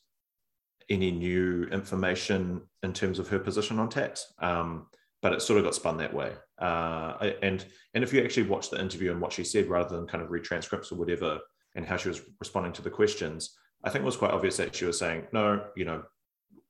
any 0.90 1.12
new 1.12 1.64
information 1.72 2.62
in 2.84 2.94
terms 2.94 3.20
of 3.20 3.28
her 3.28 3.40
position 3.40 3.80
on 3.80 3.90
tax. 3.90 4.34
Um, 4.40 4.88
but 5.22 5.34
it 5.34 5.42
sort 5.42 5.58
of 5.58 5.66
got 5.66 5.76
spun 5.76 5.98
that 5.98 6.14
way. 6.14 6.32
Uh, 6.60 7.32
and 7.42 7.66
and 7.94 8.04
if 8.04 8.14
you 8.14 8.24
actually 8.24 8.48
watch 8.48 8.70
the 8.70 8.80
interview 8.80 9.12
and 9.12 9.20
what 9.20 9.34
she 9.34 9.44
said, 9.44 9.68
rather 9.68 9.96
than 9.96 10.08
kind 10.08 10.24
of 10.24 10.30
read 10.30 10.44
transcripts 10.44 10.92
or 10.92 10.96
whatever, 10.96 11.40
and 11.76 11.86
how 11.86 11.98
she 11.98 12.10
was 12.10 12.22
responding 12.40 12.74
to 12.74 12.82
the 12.82 12.90
questions, 12.90 13.58
I 13.84 13.90
think 13.90 14.04
it 14.04 14.06
was 14.06 14.18
quite 14.18 14.32
obvious 14.32 14.58
that 14.58 14.76
she 14.76 14.86
was 14.86 15.00
saying, 15.00 15.28
no, 15.32 15.66
you 15.76 15.86
know, 15.86 16.04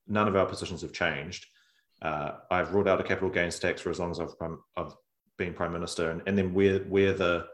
none 0.08 0.28
of 0.28 0.36
our 0.36 0.46
positions 0.46 0.82
have 0.82 0.94
changed. 0.94 1.46
Uh, 2.02 2.32
I've 2.50 2.74
ruled 2.74 2.88
out 2.88 3.02
a 3.02 3.04
capital 3.04 3.30
gains 3.30 3.60
tax 3.60 3.82
for 3.82 3.90
as 3.90 4.00
long 4.00 4.12
as 4.12 4.20
I've, 4.20 4.34
I've 4.78 4.94
been 5.38 5.54
prime 5.54 5.74
minister, 5.74 6.12
and, 6.12 6.22
and 6.26 6.38
then 6.38 6.54
where 6.54 6.80
where 6.80 7.14
the 7.14 7.48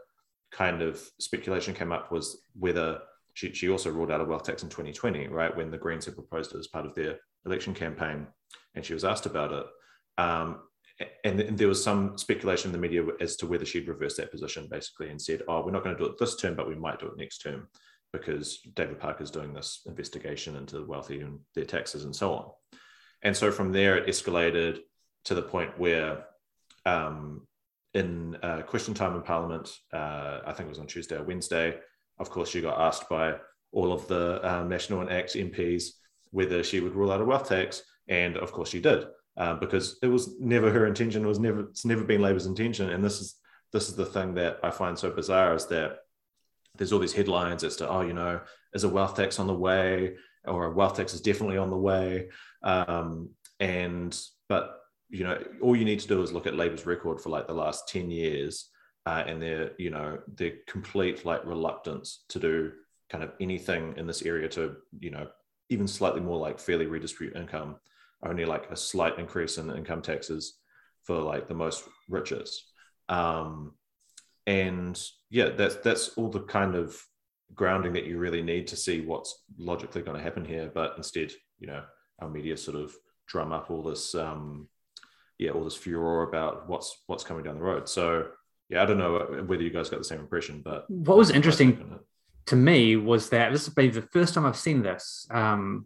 kind 0.54 0.82
of 0.82 1.02
speculation 1.20 1.74
came 1.74 1.92
up 1.92 2.12
was 2.12 2.44
whether 2.58 3.00
she, 3.34 3.52
she 3.54 3.70
also 3.70 3.89
ruled 3.89 4.12
out 4.12 4.22
a 4.22 4.26
wealth 4.26 4.44
tax 4.44 4.63
in 4.63 4.70
2020, 4.70 5.28
right, 5.28 5.56
when 5.56 5.72
the 5.72 5.78
Greens 5.78 6.06
had 6.06 6.16
proposed 6.16 6.54
it 6.54 6.60
as 6.60 6.68
part 6.68 6.86
of 6.86 6.94
their 6.94 7.18
election 7.46 7.74
campaign, 7.74 8.28
and 8.76 8.86
she 8.86 8.94
was 8.94 9.04
asked 9.04 9.26
about 9.26 9.52
it. 9.52 9.66
Um, 10.18 10.60
and, 11.24 11.39
there 11.58 11.68
was 11.68 11.84
some 11.84 12.18
speculation 12.18 12.70
in 12.70 12.72
the 12.72 12.78
media 12.78 13.04
as 13.20 13.36
to 13.38 13.48
whether 13.48 13.66
she'd 13.66 13.88
reverse 13.88 14.16
that 14.18 14.32
position 14.32 14.68
basically 14.70 15.10
and 15.10 15.20
said, 15.20 15.42
oh, 15.48 15.66
we're 15.66 15.72
not 15.72 15.84
going 15.84 15.98
to 15.98 16.02
do 16.04 16.10
it 16.10 16.20
this 16.20 16.36
term, 16.36 16.56
but 16.56 16.68
we 16.68 16.76
might 16.76 17.00
do 17.00 17.08
it 17.08 17.18
next 17.18 17.39
term 17.39 17.68
because 18.12 18.60
David 18.76 19.00
Parker's 19.00 19.32
doing 19.32 19.54
this 19.54 19.82
investigation 19.88 20.56
into 20.56 20.78
the 20.78 20.86
wealthy 20.86 21.22
and 21.22 21.39
their 21.56 21.66
taxes 21.66 22.04
and 22.04 22.16
so 22.16 22.34
on. 22.34 22.52
And 23.24 23.36
so 23.36 23.52
from 23.52 23.72
there, 23.72 23.98
it 23.98 24.08
escalated 24.08 24.82
to 25.26 25.34
the 25.34 25.42
point 25.42 25.80
where 25.80 26.26
um, 26.86 27.48
in 27.93 28.38
uh, 28.41 28.62
question 28.63 28.93
time 28.93 29.15
in 29.15 29.21
Parliament, 29.21 29.69
uh, 29.93 30.39
I 30.45 30.53
think 30.53 30.67
it 30.67 30.69
was 30.69 30.79
on 30.79 30.88
Tuesday 30.88 31.15
or 31.15 31.23
Wednesday, 31.23 31.77
of 32.19 32.29
course, 32.29 32.49
she 32.49 32.62
got 32.62 32.79
asked 32.79 33.10
by 33.10 33.36
all 33.71 33.91
of 33.91 34.08
the 34.08 34.39
um, 34.47 34.69
National 34.69 35.01
and 35.01 35.10
ACT 35.10 35.36
MPs 35.36 35.86
whether 36.32 36.63
she 36.63 36.79
would 36.79 36.95
rule 36.95 37.12
out 37.12 37.21
a 37.21 37.25
wealth 37.25 37.49
tax. 37.49 37.84
And 38.08 38.38
of 38.38 38.51
course, 38.51 38.69
she 38.69 38.82
did 38.82 39.06
uh, 39.38 39.56
because 39.56 39.97
it 40.01 40.08
was 40.08 40.39
never 40.39 40.71
her 40.71 40.88
intention. 40.88 41.23
It 41.23 41.27
was 41.27 41.39
never 41.39 41.62
it's 41.62 41.86
never 41.86 42.03
been 42.03 42.21
Labor's 42.21 42.45
intention. 42.45 42.89
And 42.89 43.03
this 43.03 43.21
is 43.21 43.36
this 43.71 43.89
is 43.89 43.95
the 43.95 44.06
thing 44.06 44.36
that 44.36 44.60
I 44.63 44.71
find 44.71 44.97
so 44.97 45.10
bizarre 45.12 45.56
is 45.56 45.67
that 45.67 45.99
there's 46.77 46.91
all 46.91 46.99
these 46.99 47.13
headlines 47.13 47.63
as 47.63 47.75
to 47.77 47.89
oh 47.89 48.01
you 48.01 48.13
know 48.13 48.41
is 48.73 48.84
a 48.84 48.89
wealth 48.89 49.15
tax 49.15 49.39
on 49.39 49.47
the 49.47 49.53
way 49.53 50.15
or 50.45 50.65
a 50.65 50.73
wealth 50.73 50.97
tax 50.97 51.13
is 51.13 51.21
definitely 51.21 51.58
on 51.58 51.69
the 51.69 51.77
way 51.77 52.29
um, 52.63 53.29
and 53.60 54.19
but 54.49 54.79
you 55.10 55.24
know 55.24 55.42
all 55.62 55.76
you 55.76 55.86
need 55.86 56.00
to 56.00 56.08
do 56.08 56.22
is 56.22 56.32
look 56.32 56.48
at 56.48 56.56
labor's 56.56 56.86
record 56.86 57.22
for 57.22 57.30
like 57.30 57.48
the 57.48 57.54
last 57.54 57.88
10 57.89 58.10
years 58.10 58.70
uh, 59.06 59.24
and 59.28 59.42
their 59.42 59.72
you 59.78 59.89
know 59.89 60.18
their 60.36 60.54
complete 60.68 61.26
like 61.26 61.46
reluctance 61.46 62.24
to 62.30 62.39
do 62.39 62.72
kind 63.10 63.24
of 63.24 63.32
anything 63.39 63.94
in 63.98 64.08
this 64.08 64.24
area 64.24 64.48
to 64.48 64.76
you 65.00 65.12
know 65.12 65.28
even 65.70 65.88
slightly 65.88 66.22
more 66.22 66.38
like 66.38 66.60
fairly 66.60 66.86
redistribute 66.86 67.36
income 67.36 67.76
only 68.26 68.46
like 68.46 68.70
a 68.72 68.76
slight 68.76 69.20
increase 69.20 69.58
in 69.58 69.70
income 69.76 70.02
taxes 70.02 70.60
for 71.04 71.20
like 71.20 71.48
the 71.48 71.54
most 71.54 71.84
richest. 72.10 72.72
Um, 73.10 73.74
and 74.48 75.00
yeah, 75.30 75.50
that's 75.50 75.76
that's 75.78 76.10
all 76.10 76.30
the 76.30 76.42
kind 76.42 76.76
of 76.76 76.98
grounding 77.54 77.94
that 77.94 78.06
you 78.06 78.18
really 78.18 78.42
need 78.42 78.68
to 78.68 78.76
see 78.76 79.02
what's 79.02 79.44
logically 79.58 80.02
going 80.02 80.18
to 80.18 80.24
happen 80.24 80.46
here. 80.46 80.72
But 80.74 80.94
instead, 80.98 81.32
you 81.60 81.68
know, 81.68 81.84
our 82.20 82.30
media 82.30 82.58
sort 82.58 82.78
of 82.78 82.94
drum 83.28 83.52
up 83.52 83.70
all 83.70 83.84
this, 83.84 84.16
um, 84.16 84.68
yeah, 85.43 85.51
all 85.51 85.63
this 85.63 85.75
furor 85.75 86.23
about 86.23 86.67
what's 86.69 87.03
what's 87.08 87.23
coming 87.23 87.43
down 87.43 87.56
the 87.56 87.63
road. 87.63 87.89
So 87.89 88.27
yeah, 88.69 88.82
I 88.82 88.86
don't 88.86 88.97
know 88.97 89.43
whether 89.45 89.62
you 89.62 89.69
guys 89.69 89.89
got 89.89 89.99
the 89.99 90.06
same 90.06 90.19
impression, 90.19 90.62
but 90.63 90.89
what 90.89 91.17
was 91.17 91.29
interesting 91.29 91.99
to 92.47 92.56
me 92.56 92.95
was 92.95 93.29
that 93.29 93.51
this 93.51 93.67
is 93.67 93.75
maybe 93.75 93.93
the 93.93 94.01
first 94.01 94.34
time 94.34 94.45
I've 94.45 94.58
seen 94.58 94.82
this, 94.82 95.27
um, 95.32 95.86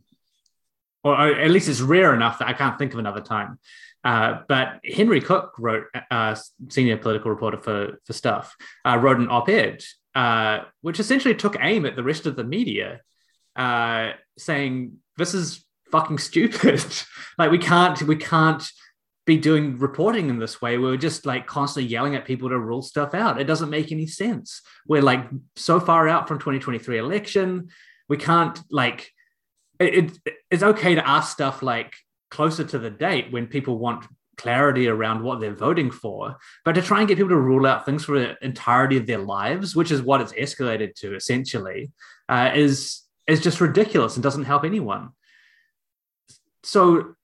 or 1.04 1.16
at 1.16 1.52
least 1.52 1.70
it's 1.70 1.82
rare 1.82 2.14
enough 2.14 2.40
that 2.40 2.48
I 2.48 2.54
can't 2.54 2.78
think 2.78 2.94
of 2.94 3.00
another 3.00 3.22
time. 3.22 3.60
Uh, 4.04 4.42
but 4.48 4.80
Henry 4.86 5.20
Cooke 5.20 5.54
wrote, 5.58 5.86
uh, 6.12 6.36
senior 6.70 6.98
political 6.98 7.32
reporter 7.32 7.58
for 7.58 8.00
for 8.06 8.14
Stuff, 8.14 8.56
uh, 8.86 8.98
wrote 8.98 9.18
an 9.18 9.30
op-ed 9.30 9.84
uh, 10.18 10.64
which 10.82 11.00
essentially 11.00 11.36
took 11.36 11.56
aim 11.60 11.86
at 11.86 11.96
the 11.96 12.02
rest 12.02 12.26
of 12.26 12.36
the 12.36 12.44
media, 12.44 13.02
uh, 13.56 14.10
saying 14.36 14.94
this 15.16 15.36
is 15.36 15.64
fucking 15.92 16.18
stupid. 16.18 16.84
like 17.38 17.52
we 17.52 17.60
can't 17.60 18.02
we 18.02 18.16
can't 18.16 18.68
be 19.28 19.38
doing 19.38 19.78
reporting 19.78 20.30
in 20.30 20.40
this 20.40 20.62
way. 20.62 20.78
We're 20.78 20.96
just 20.96 21.26
like 21.26 21.46
constantly 21.46 21.92
yelling 21.92 22.16
at 22.16 22.26
people 22.26 22.48
to 22.50 22.58
rule 22.58 22.82
stuff 22.82 23.14
out. 23.14 23.40
It 23.40 23.44
doesn't 23.44 23.70
make 23.70 23.92
any 23.92 24.08
sense. 24.08 24.62
We're 24.88 25.02
like 25.02 25.28
so 25.58 25.82
far 25.82 26.08
out 26.08 26.30
from 26.30 26.40
2023 26.40 26.98
election. 26.98 27.68
We 28.08 28.16
can't 28.16 28.58
like 28.72 29.12
it, 29.80 30.18
it, 30.26 30.38
it's 30.50 30.64
okay 30.64 30.96
to 30.96 31.08
ask 31.08 31.34
stuff 31.34 31.62
like 31.62 31.94
closer 32.32 32.64
to 32.64 32.80
the 32.80 32.90
date 32.90 33.32
when 33.32 33.48
people 33.48 33.78
want 33.78 34.06
clarity 34.38 34.88
around 34.88 35.24
what 35.24 35.42
they're 35.42 35.54
voting 35.54 35.92
for, 35.92 36.38
but 36.64 36.74
to 36.74 36.82
try 36.82 37.00
and 37.00 37.08
get 37.08 37.18
people 37.18 37.30
to 37.30 37.36
rule 37.36 37.66
out 37.66 37.86
things 37.86 38.06
for 38.06 38.18
the 38.18 38.38
entirety 38.42 38.96
of 38.96 39.08
their 39.08 39.18
lives, 39.18 39.76
which 39.76 39.92
is 39.92 40.02
what 40.02 40.22
it's 40.22 40.34
escalated 40.34 40.96
to 40.96 41.16
essentially, 41.16 41.92
uh, 42.30 42.52
is 42.56 43.02
is 43.28 43.42
just 43.42 43.60
ridiculous 43.60 44.16
and 44.16 44.24
doesn't 44.24 44.46
help 44.46 44.64
anyone. 44.64 45.10
So, 46.64 47.16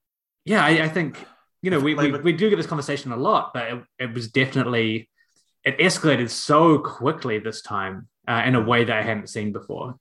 yeah, 0.43 0.65
I, 0.65 0.83
I 0.83 0.89
think 0.89 1.17
you 1.63 1.71
know 1.71 1.79
we, 1.79 1.95
we, 1.95 2.11
we 2.11 2.33
do 2.33 2.49
get 2.49 2.57
this 2.57 2.67
conversation 2.67 3.11
a 3.11 3.17
lot, 3.17 3.51
but 3.53 3.71
it, 3.71 3.83
it 3.97 4.13
was 4.13 4.29
definitely 4.29 5.09
it 5.63 5.79
escalated 5.79 6.29
so 6.29 6.77
quickly 6.77 7.39
this 7.39 7.61
time 7.61 8.07
uh, 8.27 8.43
in 8.45 8.53
a 8.53 8.61
way 8.61 8.83
that 8.83 8.95
I 8.95 9.01
hadn't 9.01 9.29
seen 9.29 9.53
before. 9.53 9.95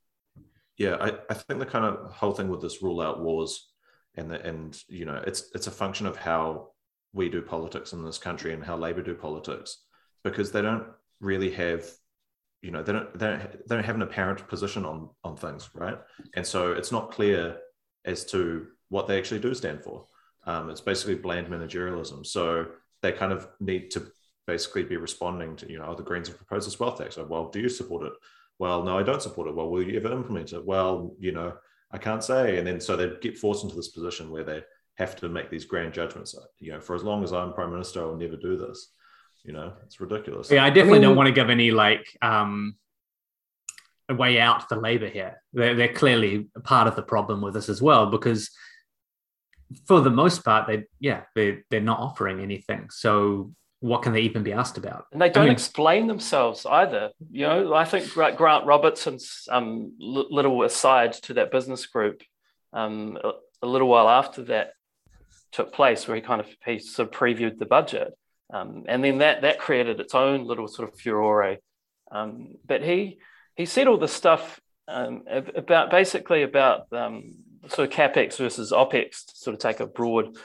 Yeah, 0.76 0.96
I, 1.00 1.12
I 1.30 1.34
think 1.34 1.60
the 1.60 1.66
kind 1.66 1.84
of 1.84 2.12
whole 2.12 2.32
thing 2.32 2.48
with 2.48 2.60
this 2.60 2.82
rule 2.82 3.00
out 3.00 3.20
wars 3.20 3.70
and 4.16 4.28
the, 4.30 4.44
and 4.44 4.76
you 4.88 5.04
know 5.04 5.22
it's 5.24 5.50
it's 5.54 5.68
a 5.68 5.70
function 5.70 6.06
of 6.06 6.16
how 6.16 6.72
we 7.12 7.28
do 7.28 7.40
politics 7.40 7.92
in 7.92 8.04
this 8.04 8.18
country 8.18 8.52
and 8.52 8.64
how 8.64 8.76
Labour 8.76 9.02
do 9.02 9.14
politics, 9.14 9.84
because 10.24 10.50
they 10.50 10.62
don't 10.62 10.86
really 11.20 11.50
have, 11.52 11.84
you 12.62 12.72
know, 12.72 12.82
they 12.82 12.92
don't 12.92 13.16
they 13.16 13.26
don't, 13.26 13.68
they 13.68 13.74
don't 13.76 13.84
have 13.84 13.94
an 13.94 14.02
apparent 14.02 14.48
position 14.48 14.84
on 14.84 15.10
on 15.22 15.36
things, 15.36 15.70
right? 15.74 15.98
And 16.34 16.44
so 16.44 16.72
it's 16.72 16.90
not 16.90 17.12
clear 17.12 17.58
as 18.04 18.24
to 18.32 18.66
what 18.88 19.06
they 19.06 19.16
actually 19.16 19.40
do 19.40 19.54
stand 19.54 19.84
for. 19.84 20.06
Um, 20.44 20.70
it's 20.70 20.80
basically 20.80 21.14
bland 21.14 21.48
managerialism. 21.48 22.26
So 22.26 22.66
they 23.02 23.12
kind 23.12 23.32
of 23.32 23.48
need 23.60 23.90
to 23.92 24.10
basically 24.46 24.82
be 24.82 24.96
responding 24.96 25.56
to, 25.56 25.70
you 25.70 25.78
know, 25.78 25.86
oh, 25.88 25.94
the 25.94 26.02
Greens 26.02 26.28
have 26.28 26.36
proposed 26.36 26.66
this 26.66 26.80
wealth 26.80 26.98
tax. 26.98 27.14
So, 27.14 27.24
well, 27.24 27.48
do 27.48 27.60
you 27.60 27.68
support 27.68 28.06
it? 28.06 28.12
Well, 28.58 28.82
no, 28.82 28.98
I 28.98 29.02
don't 29.02 29.22
support 29.22 29.48
it. 29.48 29.54
Well, 29.54 29.70
will 29.70 29.82
you 29.82 29.96
ever 29.96 30.12
implement 30.12 30.52
it? 30.52 30.64
Well, 30.64 31.14
you 31.18 31.32
know, 31.32 31.54
I 31.90 31.98
can't 31.98 32.24
say. 32.24 32.58
And 32.58 32.66
then 32.66 32.80
so 32.80 32.96
they 32.96 33.12
get 33.20 33.38
forced 33.38 33.64
into 33.64 33.76
this 33.76 33.88
position 33.88 34.30
where 34.30 34.44
they 34.44 34.62
have 34.96 35.16
to 35.16 35.28
make 35.28 35.50
these 35.50 35.64
grand 35.64 35.92
judgments. 35.92 36.34
You 36.58 36.72
know, 36.72 36.80
for 36.80 36.94
as 36.94 37.02
long 37.02 37.22
as 37.24 37.32
I'm 37.32 37.52
prime 37.52 37.72
minister, 37.72 38.00
I'll 38.02 38.16
never 38.16 38.36
do 38.36 38.56
this. 38.56 38.92
You 39.44 39.52
know, 39.52 39.72
it's 39.84 40.00
ridiculous. 40.00 40.50
Yeah, 40.50 40.64
I 40.64 40.70
definitely 40.70 40.98
I 40.98 41.00
mean, 41.00 41.02
don't 41.02 41.16
want 41.16 41.26
to 41.26 41.32
give 41.32 41.50
any 41.50 41.72
like 41.72 42.06
um, 42.22 42.76
a 44.08 44.14
way 44.14 44.38
out 44.38 44.68
for 44.68 44.76
Labour 44.76 45.08
here. 45.08 45.42
They're, 45.52 45.74
they're 45.74 45.92
clearly 45.92 46.48
part 46.62 46.86
of 46.86 46.94
the 46.94 47.02
problem 47.02 47.40
with 47.40 47.54
this 47.54 47.68
as 47.68 47.82
well 47.82 48.06
because 48.06 48.50
for 49.86 50.00
the 50.00 50.10
most 50.10 50.44
part, 50.44 50.66
they 50.66 50.84
yeah 51.00 51.22
they 51.34 51.58
they're 51.70 51.80
not 51.80 52.00
offering 52.00 52.40
anything. 52.40 52.88
So 52.90 53.52
what 53.80 54.02
can 54.02 54.12
they 54.12 54.20
even 54.20 54.44
be 54.44 54.52
asked 54.52 54.78
about? 54.78 55.06
And 55.12 55.20
they 55.20 55.28
don't 55.28 55.42
I 55.42 55.46
mean, 55.46 55.52
explain 55.52 56.06
themselves 56.06 56.64
either. 56.64 57.10
You 57.32 57.46
know, 57.46 57.74
I 57.74 57.84
think 57.84 58.12
Grant 58.12 58.64
Robertson's 58.64 59.48
um, 59.50 59.94
little 59.98 60.62
aside 60.62 61.14
to 61.24 61.34
that 61.34 61.50
business 61.50 61.86
group 61.86 62.22
um, 62.72 63.18
a 63.60 63.66
little 63.66 63.88
while 63.88 64.08
after 64.08 64.44
that 64.44 64.74
took 65.50 65.72
place 65.72 66.06
where 66.06 66.14
he 66.14 66.22
kind 66.22 66.40
of 66.40 66.46
he 66.64 66.78
sort 66.78 67.08
of 67.08 67.14
previewed 67.18 67.58
the 67.58 67.66
budget. 67.66 68.12
Um, 68.52 68.84
and 68.86 69.02
then 69.02 69.18
that 69.18 69.42
that 69.42 69.58
created 69.58 69.98
its 69.98 70.14
own 70.14 70.46
little 70.46 70.68
sort 70.68 70.88
of 70.88 70.98
furore. 71.00 71.56
Um, 72.10 72.54
but 72.64 72.82
he 72.82 73.18
he 73.56 73.66
said 73.66 73.88
all 73.88 73.98
this 73.98 74.12
stuff 74.12 74.60
um, 74.86 75.24
about 75.28 75.90
basically 75.90 76.42
about 76.42 76.86
um, 76.92 77.34
sort 77.68 77.88
of 77.88 77.94
capex 77.94 78.36
versus 78.38 78.72
opex 78.72 79.26
to 79.26 79.36
sort 79.36 79.54
of 79.54 79.60
take 79.60 79.80
a 79.80 79.86
broad 79.86 80.36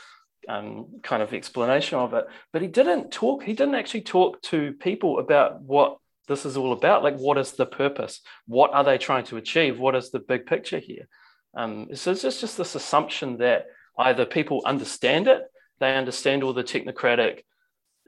um, 0.47 0.99
kind 1.03 1.21
of 1.21 1.33
explanation 1.33 1.97
of 1.97 2.13
it. 2.13 2.25
But 2.53 2.61
he 2.61 2.67
didn't 2.67 3.11
talk. 3.11 3.43
He 3.43 3.53
didn't 3.53 3.75
actually 3.75 4.01
talk 4.01 4.41
to 4.43 4.73
people 4.73 5.19
about 5.19 5.61
what 5.61 5.97
this 6.27 6.45
is 6.45 6.57
all 6.57 6.73
about. 6.73 7.03
Like, 7.03 7.17
what 7.17 7.37
is 7.37 7.53
the 7.53 7.65
purpose? 7.65 8.21
What 8.45 8.73
are 8.73 8.83
they 8.83 8.97
trying 8.97 9.25
to 9.25 9.37
achieve? 9.37 9.79
What 9.79 9.95
is 9.95 10.11
the 10.11 10.19
big 10.19 10.45
picture 10.45 10.79
here? 10.79 11.07
Um, 11.55 11.87
so 11.93 12.11
it's 12.11 12.21
just, 12.21 12.41
just 12.41 12.57
this 12.57 12.75
assumption 12.75 13.37
that 13.37 13.67
either 13.97 14.25
people 14.25 14.61
understand 14.65 15.27
it, 15.27 15.43
they 15.79 15.95
understand 15.95 16.43
all 16.43 16.53
the 16.53 16.63
technocratic 16.63 17.41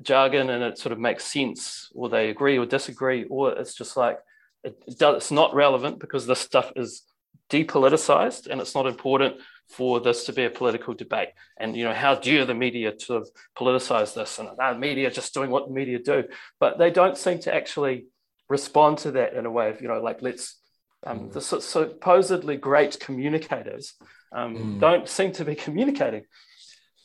jargon 0.02 0.50
and 0.50 0.63
it 0.63 0.78
sort 0.78 0.93
of 0.93 1.00
makes 1.00 1.26
sense, 1.26 1.89
or 1.93 2.10
they 2.10 2.30
agree 2.30 2.58
or 2.58 2.65
disagree, 2.65 3.26
or 3.26 3.52
it's 3.54 3.74
just 3.74 3.98
like 3.98 4.19
it, 4.63 4.76
does, 4.98 5.17
it's 5.17 5.32
not 5.32 5.54
relevant 5.54 6.00
because 6.00 6.28
this 6.28 6.39
stuff 6.39 6.72
is 6.76 7.04
depoliticized 7.49 8.47
and 8.47 8.62
it's 8.62 8.75
not 8.75 8.85
important 8.85 9.35
for 9.69 9.99
this 9.99 10.25
to 10.25 10.33
be 10.33 10.45
a 10.45 10.49
political 10.49 10.93
debate. 10.93 11.29
And 11.57 11.75
you 11.75 11.83
know, 11.83 11.93
how 11.93 12.15
dare 12.15 12.45
the 12.45 12.55
media 12.55 12.91
to 12.91 13.25
politicize 13.57 14.13
this 14.15 14.39
and 14.39 14.49
the 14.57 14.75
media 14.77 15.12
just 15.12 15.33
doing 15.33 15.51
what 15.51 15.67
the 15.67 15.73
media 15.73 15.99
do, 15.99 16.23
but 16.59 16.77
they 16.77 16.89
don't 16.91 17.17
seem 17.17 17.39
to 17.39 17.53
actually 17.53 18.05
respond 18.49 18.97
to 18.99 19.12
that 19.12 19.33
in 19.33 19.45
a 19.45 19.51
way 19.51 19.69
of 19.69 19.81
you 19.81 19.88
know, 19.88 20.01
like 20.01 20.21
let's 20.21 20.59
um, 21.05 21.29
mm. 21.29 21.33
the 21.33 21.41
supposedly 21.41 22.57
great 22.57 22.99
communicators 22.99 23.93
um, 24.31 24.55
mm. 24.55 24.79
don't 24.79 25.07
seem 25.07 25.31
to 25.33 25.45
be 25.45 25.55
communicating. 25.55 26.23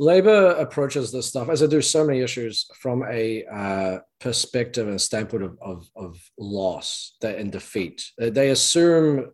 Labour 0.01 0.57
approaches 0.59 1.13
this 1.13 1.29
stuff 1.29 1.49
as 1.49 1.63
I 1.63 1.67
do 1.67 1.81
so 1.81 2.05
many 2.05 2.21
issues 2.21 2.67
from 2.81 3.05
a 3.09 3.45
uh, 3.45 3.99
perspective 4.21 4.89
and 4.89 5.01
standpoint 5.01 5.45
of, 5.45 5.59
of, 5.63 5.87
of 5.95 6.19
loss 6.37 7.17
and 7.23 7.53
defeat. 7.53 8.05
They 8.19 8.51
assume 8.51 9.31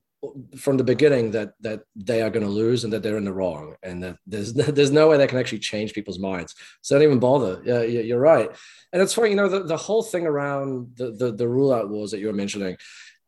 from 0.56 0.76
the 0.76 0.84
beginning 0.84 1.30
that 1.30 1.52
that 1.60 1.80
they 1.96 2.20
are 2.22 2.30
going 2.30 2.44
to 2.44 2.52
lose 2.52 2.84
and 2.84 2.92
that 2.92 3.02
they're 3.02 3.16
in 3.16 3.24
the 3.24 3.32
wrong 3.32 3.74
and 3.82 4.02
that 4.02 4.16
there's 4.26 4.52
there's 4.76 4.90
no 4.90 5.08
way 5.08 5.16
they 5.16 5.26
can 5.26 5.38
actually 5.38 5.58
change 5.58 5.94
people's 5.94 6.18
minds. 6.18 6.54
So 6.82 6.96
don't 6.96 7.04
even 7.04 7.18
bother. 7.18 7.62
Yeah, 7.64 7.82
you're 7.82 8.20
right. 8.20 8.50
And 8.92 9.00
it's 9.00 9.14
funny, 9.14 9.30
you 9.30 9.36
know, 9.36 9.48
the, 9.48 9.62
the 9.62 9.76
whole 9.76 10.02
thing 10.02 10.26
around 10.26 10.96
the, 10.96 11.12
the 11.12 11.32
the 11.32 11.48
rule 11.48 11.72
out 11.72 11.88
wars 11.88 12.10
that 12.10 12.20
you 12.20 12.26
were 12.26 12.32
mentioning. 12.32 12.76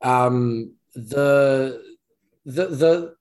Um, 0.03 0.75
the 0.95 1.83
the 2.45 2.67
the 2.67 3.15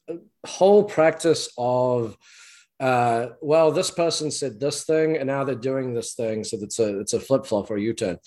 whole 0.45 0.83
practice 0.83 1.49
of 1.57 2.17
uh, 2.79 3.33
well, 3.41 3.71
this 3.71 3.91
person 3.91 4.31
said 4.31 4.59
this 4.59 4.83
thing, 4.85 5.15
and 5.15 5.27
now 5.27 5.43
they're 5.43 5.53
doing 5.53 5.93
this 5.93 6.15
thing, 6.15 6.43
so 6.43 6.57
it's 6.61 6.79
a 6.79 6.99
it's 6.99 7.13
a 7.13 7.19
flip 7.19 7.45
flop 7.45 7.69
or 7.69 7.77
a 7.77 7.81
U 7.81 7.93
turn. 7.93 8.17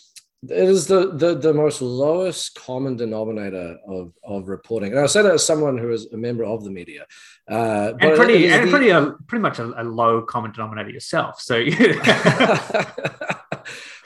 It 0.51 0.69
is 0.69 0.87
the, 0.87 1.13
the 1.13 1.35
the 1.35 1.55
most 1.55 1.81
lowest 1.81 2.55
common 2.55 2.97
denominator 2.97 3.79
of 3.87 4.13
of 4.23 4.49
reporting, 4.49 4.93
and 4.93 5.01
I 5.01 5.07
say 5.07 5.23
that 5.23 5.35
as 5.35 5.47
someone 5.47 5.79
who 5.79 5.91
is 5.93 6.13
a 6.13 6.17
member 6.17 6.45
of 6.45 6.65
the 6.65 6.71
media, 6.71 7.07
uh, 7.51 7.93
and 8.01 8.17
pretty 8.17 8.49
and 8.49 8.67
the, 8.67 8.71
pretty 8.71 8.91
a, 8.91 8.99
uh, 9.01 9.13
pretty 9.27 9.43
much 9.43 9.59
a, 9.59 9.81
a, 9.81 9.85
low 9.85 10.23
common 10.23 10.53
denominator 10.53 10.91
yourself. 10.91 11.41
So, 11.41 11.57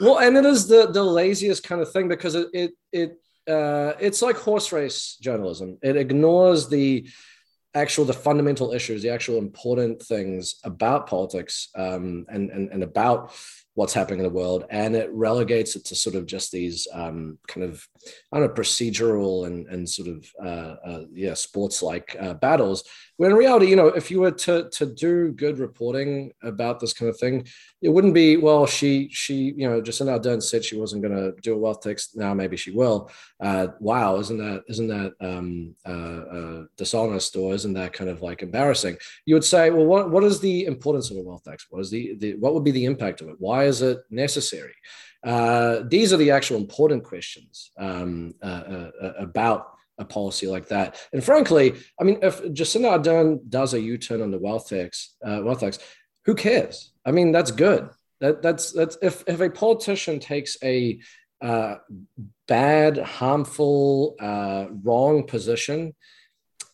well, 0.00 0.18
and 0.18 0.36
it 0.36 0.44
is 0.44 0.68
the 0.68 0.90
the 0.92 1.02
laziest 1.02 1.64
kind 1.64 1.80
of 1.80 1.90
thing 1.92 2.08
because 2.08 2.34
it 2.34 2.48
it 2.52 2.72
it 2.92 3.18
uh, 3.50 3.94
it's 3.98 4.22
like 4.22 4.36
horse 4.36 4.70
race 4.72 5.16
journalism. 5.20 5.78
It 5.82 5.96
ignores 5.96 6.68
the 6.68 7.08
actual 7.74 8.04
the 8.04 8.12
fundamental 8.12 8.72
issues, 8.72 9.02
the 9.02 9.10
actual 9.10 9.38
important 9.38 10.02
things 10.02 10.56
about 10.64 11.06
politics 11.06 11.68
um, 11.74 12.26
and, 12.28 12.50
and 12.50 12.70
and 12.70 12.82
about 12.82 13.32
what's 13.78 13.94
happening 13.94 14.18
in 14.18 14.24
the 14.24 14.28
world, 14.30 14.64
and 14.70 14.96
it 14.96 15.08
relegates 15.12 15.76
it 15.76 15.84
to 15.84 15.94
sort 15.94 16.16
of 16.16 16.26
just 16.26 16.50
these 16.50 16.88
um, 16.92 17.38
kind 17.46 17.62
of 17.64 17.86
I 18.32 18.38
don't 18.38 18.48
know 18.48 18.52
procedural 18.52 19.46
and 19.46 19.68
and 19.68 19.88
sort 19.88 20.08
of 20.08 20.26
uh, 20.44 20.74
uh, 20.84 21.04
yeah 21.12 21.34
sports 21.34 21.80
like 21.80 22.16
uh, 22.18 22.34
battles. 22.34 22.82
When 23.18 23.32
in 23.32 23.36
reality, 23.36 23.66
you 23.66 23.74
know, 23.74 23.88
if 23.88 24.10
you 24.12 24.20
were 24.20 24.30
to 24.30 24.70
to 24.70 24.86
do 24.86 25.32
good 25.32 25.58
reporting 25.58 26.32
about 26.42 26.78
this 26.78 26.92
kind 26.92 27.10
of 27.10 27.18
thing, 27.18 27.46
it 27.82 27.88
wouldn't 27.88 28.14
be 28.14 28.36
well. 28.36 28.64
She 28.64 29.08
she 29.10 29.52
you 29.56 29.68
know 29.68 29.82
Jacinda 29.82 30.18
Ardern 30.18 30.40
said 30.40 30.64
she 30.64 30.78
wasn't 30.78 31.02
going 31.02 31.16
to 31.16 31.34
do 31.42 31.54
a 31.54 31.58
wealth 31.58 31.80
tax. 31.80 32.14
Now 32.14 32.32
maybe 32.32 32.56
she 32.56 32.70
will. 32.70 33.10
Uh, 33.40 33.68
wow, 33.80 34.18
isn't 34.20 34.38
that 34.38 34.62
isn't 34.68 34.86
that 34.86 35.14
um, 35.20 35.74
uh, 35.84 36.36
uh, 36.36 36.64
dishonest 36.76 37.34
or 37.34 37.54
isn't 37.54 37.74
that 37.74 37.92
kind 37.92 38.08
of 38.08 38.22
like 38.22 38.42
embarrassing? 38.42 38.96
You 39.26 39.34
would 39.34 39.44
say, 39.44 39.70
well, 39.70 39.86
what 39.86 40.10
what 40.12 40.22
is 40.22 40.38
the 40.38 40.66
importance 40.66 41.10
of 41.10 41.16
a 41.16 41.22
wealth 41.22 41.42
tax? 41.42 41.66
What 41.70 41.80
is 41.80 41.90
the, 41.90 42.14
the 42.18 42.34
what 42.36 42.54
would 42.54 42.64
be 42.64 42.70
the 42.70 42.84
impact 42.84 43.20
of 43.20 43.28
it? 43.28 43.36
Why 43.40 43.64
is 43.64 43.82
it 43.82 43.98
necessary? 44.10 44.74
Uh, 45.24 45.80
these 45.88 46.12
are 46.12 46.18
the 46.18 46.30
actual 46.30 46.56
important 46.56 47.02
questions 47.02 47.72
um, 47.78 48.34
uh, 48.42 48.46
uh, 48.46 48.90
uh, 49.02 49.12
about 49.18 49.77
a 49.98 50.04
policy 50.04 50.46
like 50.46 50.68
that. 50.68 50.96
And 51.12 51.22
frankly, 51.22 51.74
I 52.00 52.04
mean, 52.04 52.18
if 52.22 52.42
Jacinda 52.42 52.98
Ardern 52.98 53.40
does 53.48 53.74
a 53.74 53.80
U-turn 53.80 54.22
on 54.22 54.30
the 54.30 54.38
wealth 54.38 54.68
tax, 54.68 55.16
uh, 55.24 55.40
wealth 55.42 55.60
tax, 55.60 55.78
who 56.24 56.34
cares? 56.34 56.92
I 57.04 57.10
mean, 57.10 57.32
that's 57.32 57.50
good. 57.50 57.88
That, 58.20 58.42
that's 58.42 58.72
that's 58.72 58.98
if 59.00 59.24
if 59.26 59.40
a 59.40 59.48
politician 59.48 60.18
takes 60.18 60.56
a 60.62 61.00
uh, 61.40 61.76
bad, 62.46 62.98
harmful, 62.98 64.16
uh, 64.20 64.66
wrong 64.82 65.24
position, 65.26 65.94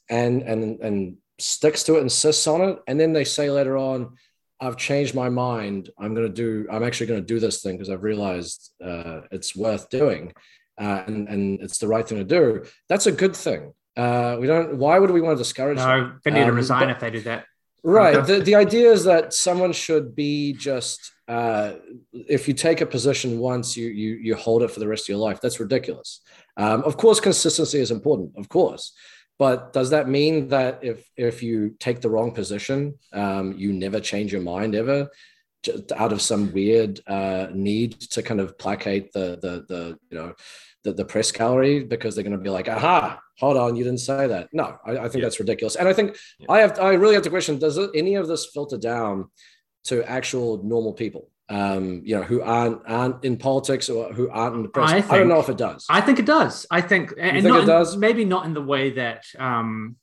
and 0.09 0.43
and 0.43 0.81
and 0.81 1.17
sticks 1.39 1.83
to 1.85 1.97
it, 1.97 2.01
insists 2.01 2.47
on 2.47 2.63
it, 2.63 2.79
and 2.87 2.99
then 2.99 3.13
they 3.13 3.25
say 3.25 3.51
later 3.51 3.77
on, 3.77 4.17
"I've 4.59 4.79
changed 4.79 5.15
my 5.15 5.29
mind. 5.29 5.91
I'm 5.99 6.15
going 6.15 6.27
to 6.27 6.33
do. 6.33 6.67
I'm 6.71 6.83
actually 6.83 7.09
going 7.09 7.21
to 7.21 7.27
do 7.27 7.41
this 7.41 7.63
thing 7.63 7.77
because 7.77 7.91
I've 7.91 8.05
realized 8.05 8.73
uh, 8.83 9.21
it's 9.31 9.55
worth 9.55 9.91
doing, 9.91 10.33
uh, 10.79 11.03
and 11.07 11.29
and 11.29 11.61
it's 11.61 11.79
the 11.79 11.89
right 11.89 12.07
thing 12.07 12.19
to 12.19 12.25
do." 12.25 12.65
That's 12.89 13.07
a 13.07 13.13
good 13.13 13.35
thing. 13.37 13.73
Uh, 13.97 14.37
we 14.41 14.47
don't. 14.47 14.77
Why 14.79 14.99
would 14.99 15.11
we 15.11 15.21
want 15.21 15.37
to 15.39 15.43
discourage? 15.43 15.79
No, 15.79 15.85
them? 15.85 16.21
they 16.25 16.31
need 16.33 16.45
to 16.45 16.49
Um, 16.51 16.57
resign 16.57 16.81
but- 16.89 16.91
if 16.91 17.01
they 17.01 17.11
do 17.11 17.21
that. 17.23 17.45
Right. 17.87 18.27
The, 18.27 18.39
the 18.41 18.55
idea 18.55 18.91
is 18.91 19.05
that 19.05 19.35
someone 19.35 19.75
should 19.75 20.17
be 20.17 20.55
just 20.55 21.13
uh, 21.29 21.75
if 22.13 22.49
you 22.49 22.55
take 22.55 22.81
a 22.81 22.87
position 22.87 23.39
once, 23.39 23.77
you 23.77 23.89
you 23.89 24.11
you 24.27 24.35
hold 24.37 24.63
it 24.63 24.71
for 24.71 24.81
the 24.81 24.89
rest 24.89 25.05
of 25.05 25.09
your 25.11 25.19
life. 25.19 25.39
That's 25.43 25.61
ridiculous. 25.61 26.21
Um, 26.57 26.83
of 26.85 26.97
course, 26.97 27.21
consistency 27.21 27.81
is 27.81 27.91
important, 27.91 28.33
of 28.39 28.49
course, 28.49 28.93
but 29.39 29.75
does 29.75 29.91
that 29.91 30.09
mean 30.09 30.49
that 30.49 30.79
if 30.83 31.07
if 31.17 31.43
you 31.43 31.77
take 31.79 32.01
the 32.01 32.09
wrong 32.09 32.33
position, 32.33 32.95
um, 33.13 33.53
you 33.59 33.73
never 33.75 34.01
change 34.01 34.33
your 34.33 34.43
mind 34.43 34.75
ever? 34.75 35.11
Just 35.65 35.93
out 35.93 36.13
of 36.13 36.21
some 36.21 36.53
weird 36.53 37.01
uh, 37.07 37.49
need 37.53 37.99
to 38.01 38.23
kind 38.23 38.41
of 38.41 38.57
placate 38.59 39.13
the 39.13 39.39
the 39.41 39.65
the 39.69 39.99
you 40.11 40.19
know 40.19 40.35
the, 40.85 40.93
the 40.93 41.05
press 41.05 41.33
gallery 41.33 41.83
because 41.83 42.15
they're 42.15 42.25
going 42.25 42.37
to 42.37 42.43
be 42.43 42.51
like, 42.51 42.69
aha, 42.69 43.19
hold 43.39 43.57
on, 43.57 43.75
you 43.75 43.83
didn't 43.85 44.01
say 44.01 44.27
that. 44.27 44.49
No, 44.53 44.77
I, 44.85 44.91
I 44.93 45.03
think 45.09 45.15
Yeah. 45.17 45.21
that's 45.23 45.41
ridiculous. 45.41 45.77
And 45.77 45.89
I 45.89 45.95
think 45.95 46.17
Yeah. 46.39 46.47
I 46.51 46.59
have 46.61 46.79
I 46.79 46.93
really 46.93 47.15
have 47.15 47.23
to 47.25 47.31
question: 47.31 47.59
Does 47.59 47.79
any 47.95 48.15
of 48.17 48.29
this 48.29 48.47
filter 48.47 48.77
down 48.77 49.31
to 49.85 50.05
actual 50.09 50.63
normal 50.63 50.93
people? 50.93 51.31
Um, 51.49 52.01
you 52.05 52.17
know, 52.17 52.23
who 52.23 52.41
aren't 52.43 52.81
aren't 52.87 53.25
in 53.25 53.37
politics 53.37 53.89
or 53.89 54.13
who 54.13 54.29
aren't 54.31 54.57
in 54.57 54.63
the 54.63 54.69
press. 54.69 54.91
I 54.91 54.97
I, 55.15 55.19
don't 55.19 55.29
know 55.29 55.41
if 55.41 55.49
it 55.49 55.59
does. 55.59 55.87
I 55.91 56.01
think 56.03 56.19
it 56.19 56.27
does. 56.27 56.67
I 56.71 56.81
think, 56.81 57.13
and 57.19 57.43
think 57.43 57.55
it 57.57 57.61
in- 57.61 57.67
does? 57.67 57.97
maybe 57.97 58.25
not 58.25 58.45
in 58.47 58.55
the 58.55 58.63
way 58.63 58.91
that, 58.93 59.25
um, 59.39 59.97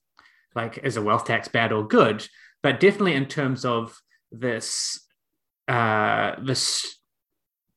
like, 0.56 0.78
is 0.84 0.98
a 0.98 1.02
wealth 1.02 1.26
tax 1.26 1.48
bad 1.48 1.72
or 1.72 1.88
good, 1.88 2.28
but 2.62 2.80
definitely 2.80 3.14
in 3.16 3.26
terms 3.26 3.66
of 3.66 4.00
this, 4.32 5.00
uh, 5.68 6.36
this 6.44 6.98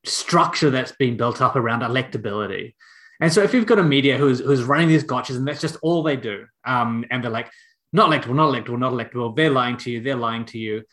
structure 0.03 0.69
that's 0.69 0.91
been 0.93 1.17
built 1.17 1.41
up 1.41 1.55
around 1.55 1.81
electability. 1.81 2.75
And 3.21 3.31
so, 3.31 3.41
if 3.41 3.53
you've 3.53 3.65
got 3.65 3.79
a 3.79 3.83
media 3.83 4.17
who's 4.17 4.39
who's 4.39 4.63
running 4.63 4.89
these 4.89 5.03
gotchas 5.03 5.37
and 5.37 5.47
that's 5.47 5.61
just 5.61 5.77
all 5.81 6.03
they 6.03 6.17
do, 6.17 6.45
um, 6.65 7.05
and 7.09 7.23
they're 7.23 7.31
like, 7.31 7.49
not 7.93 8.09
electable, 8.09 8.35
not 8.35 8.53
electable, 8.53 8.77
not 8.77 8.91
electable, 8.91 9.35
they're 9.35 9.49
lying 9.49 9.77
to 9.77 9.91
you, 9.91 10.01
they're 10.01 10.15
lying 10.15 10.45
to 10.45 10.57
you, 10.57 10.83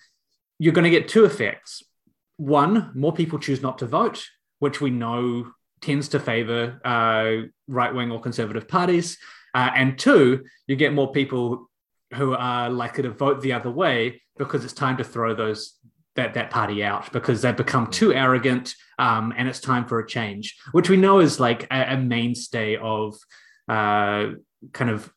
you're 0.59 0.72
going 0.72 0.84
to 0.84 0.90
get 0.90 1.09
two 1.09 1.24
effects. 1.24 1.82
One, 2.36 2.93
more 2.95 3.12
people 3.12 3.38
choose 3.40 3.61
not 3.61 3.78
to 3.78 3.86
vote, 3.86 4.24
which 4.61 4.80
we 4.80 4.90
know 4.90 5.51
tends 5.80 6.09
to 6.11 6.20
favor 6.20 6.80
uh, 6.84 7.49
right 7.66 7.93
wing 7.93 8.12
or 8.12 8.20
conservative 8.20 8.68
parties. 8.68 9.18
Uh, 9.53 9.70
and 9.74 9.99
two, 9.99 10.45
you 10.68 10.76
get 10.76 10.95
more 10.95 11.11
people 11.11 11.68
who 12.14 12.34
are 12.34 12.70
likely 12.70 13.03
to 13.03 13.11
vote 13.11 13.40
the 13.40 13.53
other 13.53 13.70
way 13.70 14.22
because 14.38 14.64
it's 14.64 14.72
time 14.72 14.97
to 14.99 15.05
throw 15.05 15.34
those 15.34 15.74
that 16.16 16.34
that 16.34 16.50
party 16.50 16.84
out 16.84 17.12
because 17.12 17.42
they've 17.42 17.56
become 17.56 17.86
too 17.86 18.12
arrogant 18.12 18.74
um, 18.98 19.32
and 19.36 19.48
it's 19.48 19.60
time 19.60 19.86
for 19.86 19.98
a 19.98 20.06
change, 20.06 20.56
which 20.72 20.88
we 20.88 20.96
know 20.96 21.20
is 21.20 21.40
like 21.40 21.66
a, 21.70 21.94
a 21.94 21.96
mainstay 21.96 22.76
of 22.76 23.16
uh, 23.68 24.32
kind 24.72 24.90
of 24.90 25.12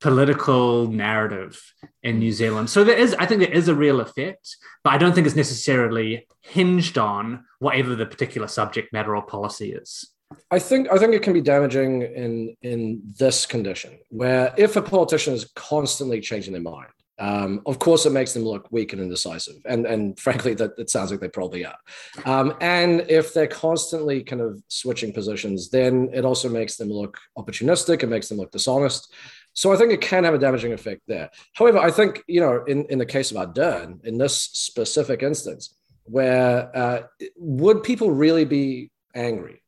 political 0.00 0.86
narrative 0.86 1.60
in 2.02 2.18
New 2.18 2.32
Zealand. 2.32 2.70
So 2.70 2.84
there 2.84 2.96
is, 2.96 3.14
I 3.18 3.26
think 3.26 3.40
there 3.40 3.50
is 3.50 3.68
a 3.68 3.74
real 3.74 4.00
effect, 4.00 4.56
but 4.84 4.92
I 4.92 4.98
don't 4.98 5.14
think 5.14 5.26
it's 5.26 5.36
necessarily 5.36 6.26
hinged 6.42 6.98
on 6.98 7.44
whatever 7.58 7.94
the 7.94 8.06
particular 8.06 8.48
subject 8.48 8.92
matter 8.92 9.16
or 9.16 9.22
policy 9.22 9.72
is. 9.72 10.10
I 10.50 10.58
think 10.58 10.92
I 10.92 10.98
think 10.98 11.14
it 11.14 11.22
can 11.22 11.32
be 11.32 11.40
damaging 11.40 12.02
in 12.02 12.54
in 12.60 13.00
this 13.18 13.46
condition 13.46 13.98
where 14.10 14.52
if 14.58 14.76
a 14.76 14.82
politician 14.82 15.32
is 15.32 15.50
constantly 15.54 16.20
changing 16.20 16.52
their 16.52 16.62
mind, 16.62 16.90
um, 17.18 17.62
of 17.66 17.78
course 17.78 18.06
it 18.06 18.12
makes 18.12 18.32
them 18.32 18.44
look 18.44 18.70
weak 18.70 18.92
and 18.92 19.02
indecisive, 19.02 19.56
and 19.64 19.86
and 19.86 20.18
frankly 20.18 20.54
that 20.54 20.72
it 20.78 20.90
sounds 20.90 21.10
like 21.10 21.20
they 21.20 21.28
probably 21.28 21.64
are. 21.64 21.78
Um, 22.24 22.54
and 22.60 23.04
if 23.08 23.34
they're 23.34 23.46
constantly 23.46 24.22
kind 24.22 24.42
of 24.42 24.62
switching 24.68 25.12
positions, 25.12 25.70
then 25.70 26.10
it 26.12 26.24
also 26.24 26.48
makes 26.48 26.76
them 26.76 26.88
look 26.88 27.18
opportunistic. 27.36 28.02
It 28.02 28.08
makes 28.08 28.28
them 28.28 28.38
look 28.38 28.52
dishonest. 28.52 29.12
So 29.54 29.72
I 29.72 29.76
think 29.76 29.92
it 29.92 30.00
can 30.00 30.24
have 30.24 30.34
a 30.34 30.38
damaging 30.38 30.72
effect 30.72 31.02
there. 31.08 31.30
However, 31.54 31.78
I 31.78 31.90
think 31.90 32.22
you 32.26 32.40
know 32.40 32.64
in 32.64 32.84
in 32.86 32.98
the 32.98 33.06
case 33.06 33.30
of 33.30 33.36
Ardern, 33.36 34.04
in 34.04 34.18
this 34.18 34.38
specific 34.38 35.22
instance, 35.22 35.74
where 36.04 36.76
uh, 36.76 37.02
would 37.36 37.82
people 37.82 38.10
really 38.10 38.44
be 38.44 38.90
angry? 39.14 39.62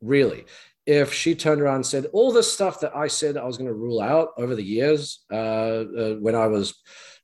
really 0.00 0.44
if 0.88 1.12
she 1.12 1.34
turned 1.34 1.60
around 1.60 1.76
and 1.76 1.86
said 1.86 2.06
all 2.12 2.32
this 2.32 2.52
stuff 2.52 2.80
that 2.80 2.96
i 2.96 3.06
said 3.06 3.36
i 3.36 3.44
was 3.44 3.58
going 3.58 3.68
to 3.68 3.74
rule 3.74 4.00
out 4.00 4.30
over 4.38 4.56
the 4.56 4.62
years 4.62 5.24
uh, 5.30 5.36
uh, 5.36 6.14
when 6.14 6.34
i 6.34 6.46
was 6.46 6.74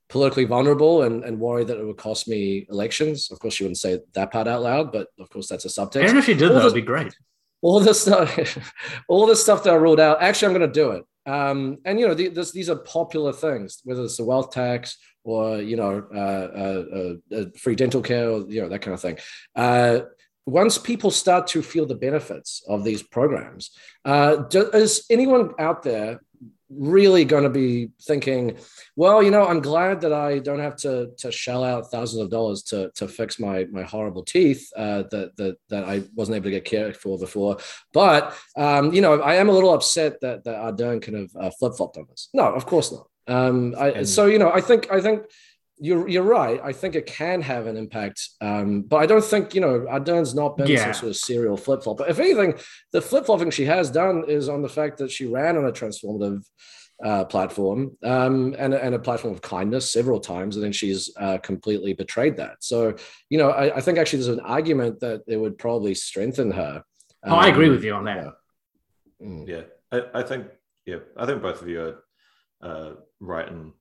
politically 0.07 0.45
vulnerable 0.45 1.01
and, 1.01 1.23
and 1.25 1.39
worried 1.39 1.67
that 1.67 1.79
it 1.79 1.85
would 1.85 1.97
cost 1.97 2.27
me 2.27 2.67
elections 2.69 3.31
of 3.31 3.39
course 3.39 3.55
she 3.55 3.63
wouldn't 3.63 3.77
say 3.77 3.99
that 4.13 4.31
part 4.31 4.47
out 4.47 4.61
loud 4.61 4.91
but 4.91 5.07
of 5.19 5.29
course 5.31 5.47
that's 5.47 5.65
a 5.65 5.67
subtext 5.67 6.03
Even 6.03 6.17
if 6.17 6.25
she 6.25 6.35
did, 6.35 6.51
that 6.51 6.63
would 6.63 6.73
be 6.75 6.81
great. 6.81 7.17
all 7.61 7.79
this 7.79 8.01
stuff, 8.01 8.57
all 9.07 9.25
this 9.25 9.41
stuff 9.41 9.63
that 9.63 9.73
I 9.73 9.77
ruled 9.77 9.99
out. 9.99 10.21
Actually, 10.21 10.53
I'm 10.53 10.59
going 10.59 10.71
to 10.71 10.79
do 10.81 10.91
it. 10.91 11.03
Um, 11.25 11.77
and 11.85 11.99
you 11.99 12.07
know, 12.07 12.13
the, 12.13 12.27
this, 12.27 12.51
these 12.51 12.69
are 12.69 12.75
popular 12.75 13.33
things, 13.33 13.81
whether 13.83 14.03
it's 14.03 14.17
the 14.17 14.23
wealth 14.23 14.51
tax 14.51 14.97
or 15.23 15.57
you 15.57 15.75
know, 15.75 16.05
uh, 16.13 16.19
uh, 16.63 16.83
uh, 16.97 17.39
uh, 17.41 17.45
free 17.57 17.75
dental 17.75 18.03
care, 18.03 18.29
or 18.29 18.45
you 18.47 18.61
know, 18.61 18.69
that 18.69 18.83
kind 18.83 18.93
of 18.93 19.01
thing. 19.01 19.17
Once 20.45 20.77
people 20.77 21.09
start 21.09 21.47
to 21.47 21.61
feel 21.61 21.85
the 21.85 21.95
benefits 21.95 22.63
of 22.67 22.83
these 22.83 23.01
programs, 23.01 23.71
uh, 24.05 24.35
do, 24.35 24.69
is 24.71 25.05
anyone 25.09 25.51
out 25.59 25.81
there 25.81 26.19
really 26.69 27.25
going 27.25 27.43
to 27.43 27.49
be 27.49 27.89
thinking, 28.01 28.57
well, 28.95 29.21
you 29.21 29.31
know, 29.31 29.45
I'm 29.45 29.61
glad 29.61 30.01
that 30.01 30.13
I 30.13 30.39
don't 30.39 30.59
have 30.59 30.75
to 30.77 31.11
to 31.17 31.31
shell 31.31 31.63
out 31.63 31.91
thousands 31.91 32.21
of 32.21 32.29
dollars 32.29 32.63
to 32.63 32.91
to 32.95 33.07
fix 33.07 33.39
my 33.39 33.65
my 33.71 33.83
horrible 33.83 34.23
teeth 34.23 34.69
uh, 34.75 35.03
that 35.11 35.35
that 35.37 35.57
that 35.69 35.83
I 35.83 36.03
wasn't 36.15 36.37
able 36.37 36.45
to 36.45 36.51
get 36.51 36.65
care 36.65 36.93
for 36.93 37.17
before. 37.17 37.57
But 37.93 38.35
um, 38.55 38.93
you 38.93 39.01
know, 39.01 39.21
I 39.21 39.35
am 39.35 39.49
a 39.49 39.51
little 39.51 39.73
upset 39.73 40.21
that 40.21 40.43
that 40.43 40.55
Ardern 40.55 41.01
kind 41.01 41.17
of 41.17 41.35
uh, 41.39 41.51
flip 41.51 41.75
flopped 41.75 41.97
on 41.97 42.05
this. 42.09 42.29
No, 42.33 42.45
of 42.53 42.65
course 42.65 42.91
not. 42.91 43.07
Um, 43.27 43.73
I, 43.77 44.03
so 44.03 44.27
you 44.27 44.39
know, 44.39 44.51
I 44.51 44.61
think 44.61 44.91
I 44.91 45.01
think 45.01 45.23
you're 45.77 46.07
you're 46.07 46.23
right. 46.23 46.59
I 46.63 46.71
think 46.71 46.95
it 46.95 47.05
can 47.05 47.41
have 47.41 47.67
an 47.67 47.75
impact, 47.77 48.29
um, 48.41 48.81
but 48.83 48.97
I 48.97 49.05
don't 49.05 49.23
think 49.23 49.53
you 49.53 49.61
know 49.61 49.85
Ardern's 49.89 50.33
not 50.33 50.57
been 50.57 50.67
Yeah. 50.67 50.85
some 50.85 50.93
sort 50.93 51.09
of 51.09 51.15
serial 51.17 51.57
flip 51.57 51.83
flop. 51.83 51.97
But 51.97 52.09
if 52.09 52.19
anything, 52.19 52.57
the 52.91 53.01
flip 53.01 53.25
flopping 53.25 53.51
she 53.51 53.65
has 53.65 53.89
done 53.89 54.23
is 54.27 54.47
on 54.49 54.61
the 54.61 54.69
fact 54.69 54.97
that 54.99 55.11
she 55.11 55.25
ran 55.25 55.57
on 55.57 55.65
a 55.65 55.71
transformative 55.71 56.43
uh, 57.03 57.25
platform 57.25 57.97
um, 58.03 58.55
and, 58.57 58.73
and 58.73 58.95
a 58.95 58.99
platform 58.99 59.33
of 59.33 59.41
kindness 59.41 59.91
several 59.91 60.19
times, 60.19 60.55
and 60.55 60.63
then 60.63 60.71
she's 60.71 61.11
uh, 61.19 61.37
completely 61.39 61.93
betrayed 61.93 62.37
that. 62.37 62.55
So 62.61 62.95
you 63.29 63.37
know, 63.37 63.49
I, 63.49 63.75
I 63.77 63.81
think 63.81 63.97
actually 63.97 64.19
there's 64.23 64.37
an 64.37 64.45
argument 64.45 65.01
that 65.01 65.23
it 65.27 65.35
would 65.37 65.57
probably 65.57 65.93
strengthen 65.93 66.51
her. 66.51 66.83
Oh, 67.25 67.35
I 67.35 67.47
agree 67.47 67.65
Um, 67.67 67.71
with 67.73 67.83
you 67.83 67.93
on 67.93 68.05
that. 68.05 68.23
yeah. 68.23 69.27
Mm. 69.27 69.47
Yeah, 69.47 69.61
I, 69.91 70.19
I 70.19 70.23
think 70.23 70.47
yeah, 70.85 70.99
I 71.17 71.25
think 71.25 71.41
both 71.41 71.61
of 71.61 71.67
you 71.67 71.81
are 71.81 72.03
uh, 72.61 72.93
right 73.19 73.47
in 73.47 73.73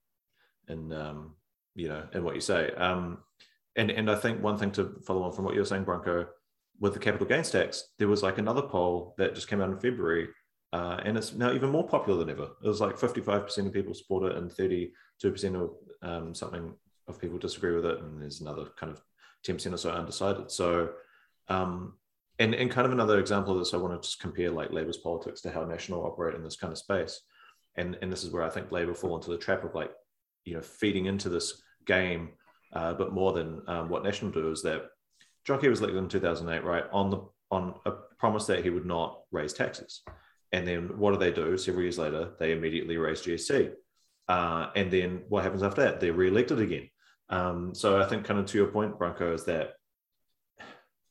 in 0.69 0.93
um, 0.93 1.35
you 1.75 1.89
know 1.89 2.07
in 2.13 2.25
what 2.25 2.35
you 2.35 2.41
say. 2.41 2.71
Um, 2.73 3.19
and 3.77 3.91
and 3.91 4.11
I 4.11 4.17
think 4.17 4.43
one 4.43 4.59
thing 4.59 4.71
to 4.73 5.01
follow 5.07 5.23
on 5.23 5.33
from 5.33 5.45
what 5.45 5.55
you 5.55 5.61
were 5.61 5.67
saying, 5.67 5.85
Branko, 5.85 6.27
with 6.81 6.95
the 6.95 7.01
capital 7.01 7.27
gains 7.27 7.51
tax, 7.51 7.93
there 7.99 8.09
was 8.09 8.23
like 8.23 8.39
another 8.39 8.63
poll 8.63 9.15
that 9.19 9.35
just 9.35 9.49
came 9.49 9.61
out 9.61 9.71
in 9.71 9.79
February, 9.79 10.29
uh, 10.73 11.01
and 11.05 11.17
it's 11.17 11.33
now 11.35 11.53
even 11.53 11.71
more 11.71 11.87
popular 11.87 12.19
than 12.19 12.31
ever. 12.31 12.49
It 12.63 12.69
was 12.69 12.81
like 12.81 12.99
fifty 12.99 13.21
five 13.21 13.43
percent 13.43 13.67
of 13.67 13.73
people 13.73 13.95
support 13.95 14.31
it, 14.31 14.37
and 14.37 14.53
thirty 14.53 14.93
two 15.21 15.33
percent 15.33 15.57
of 15.57 15.71
um, 16.03 16.35
something 16.35 16.75
of 17.09 17.21
people 17.21 17.39
disagree 17.39 17.75
with 17.75 17.87
it, 17.87 17.99
and 18.01 18.21
there's 18.21 18.41
another 18.41 18.67
kind 18.79 18.93
of 18.93 19.03
ten 19.43 19.57
percent 19.57 19.75
or 19.75 19.79
so 19.79 19.91
undecided. 19.91 20.51
So. 20.51 20.91
Um, 21.49 21.95
and, 22.39 22.55
and 22.55 22.71
kind 22.71 22.87
of 22.87 22.93
another 22.93 23.21
example 23.21 23.53
of 23.53 23.59
this, 23.61 23.75
I 23.75 23.77
want 23.77 23.95
to 23.95 24.09
just 24.09 24.19
compare 24.19 24.51
like 24.51 24.73
Labour's 24.73 24.97
politics 24.97 25.41
to 25.43 25.53
how 25.53 25.63
National 25.65 26.05
operate 26.05 26.35
in 26.35 26.43
this 26.43 26.57
kind 26.57 26.73
of 26.73 26.79
space. 26.79 27.21
And, 27.77 27.97
and 28.03 28.11
this 28.11 28.25
is 28.25 28.31
where 28.31 28.43
I 28.43 28.49
think 28.49 28.73
Labour 28.73 28.95
fall 28.95 29.15
into 29.15 29.31
the 29.31 29.39
trap 29.39 29.63
of 29.63 29.75
like, 29.75 29.91
you 30.45 30.55
know, 30.55 30.61
feeding 30.61 31.07
into 31.07 31.29
this 31.29 31.63
game, 31.87 32.31
uh, 32.73 32.95
but 32.95 33.13
more 33.13 33.33
than 33.33 33.63
um, 33.67 33.89
what 33.89 34.05
National 34.05 34.31
do 34.31 34.51
is 34.51 34.63
that 34.63 34.83
John 35.45 35.61
Key 35.61 35.69
was 35.69 35.81
elected 35.81 35.99
in 35.99 36.09
2008, 36.09 36.65
right, 36.65 36.85
on 36.93 37.11
the 37.11 37.21
on 37.51 37.75
a 37.85 37.93
promise 38.19 38.47
that 38.47 38.65
he 38.65 38.71
would 38.71 38.87
not 38.87 39.21
raise 39.31 39.53
taxes. 39.53 40.03
And 40.53 40.67
then 40.67 40.99
what 40.99 41.13
do 41.13 41.19
they 41.19 41.31
do? 41.31 41.57
Several 41.59 41.83
years 41.83 41.99
later, 41.99 42.31
they 42.39 42.53
immediately 42.53 42.97
raise 42.97 43.23
GST. 43.23 43.73
Uh, 44.29 44.71
and 44.75 44.91
then 44.91 45.23
what 45.29 45.43
happens 45.43 45.63
after 45.63 45.83
that? 45.83 46.01
They're 46.01 46.13
re-elected 46.13 46.61
again. 46.61 46.89
Um, 47.29 47.75
so 47.75 48.01
I 48.01 48.07
think 48.07 48.25
kind 48.25 48.41
of 48.41 48.47
to 48.47 48.59
your 48.59 48.69
point, 48.69 48.99
Branko, 48.99 49.35
is 49.35 49.45
that 49.45 49.75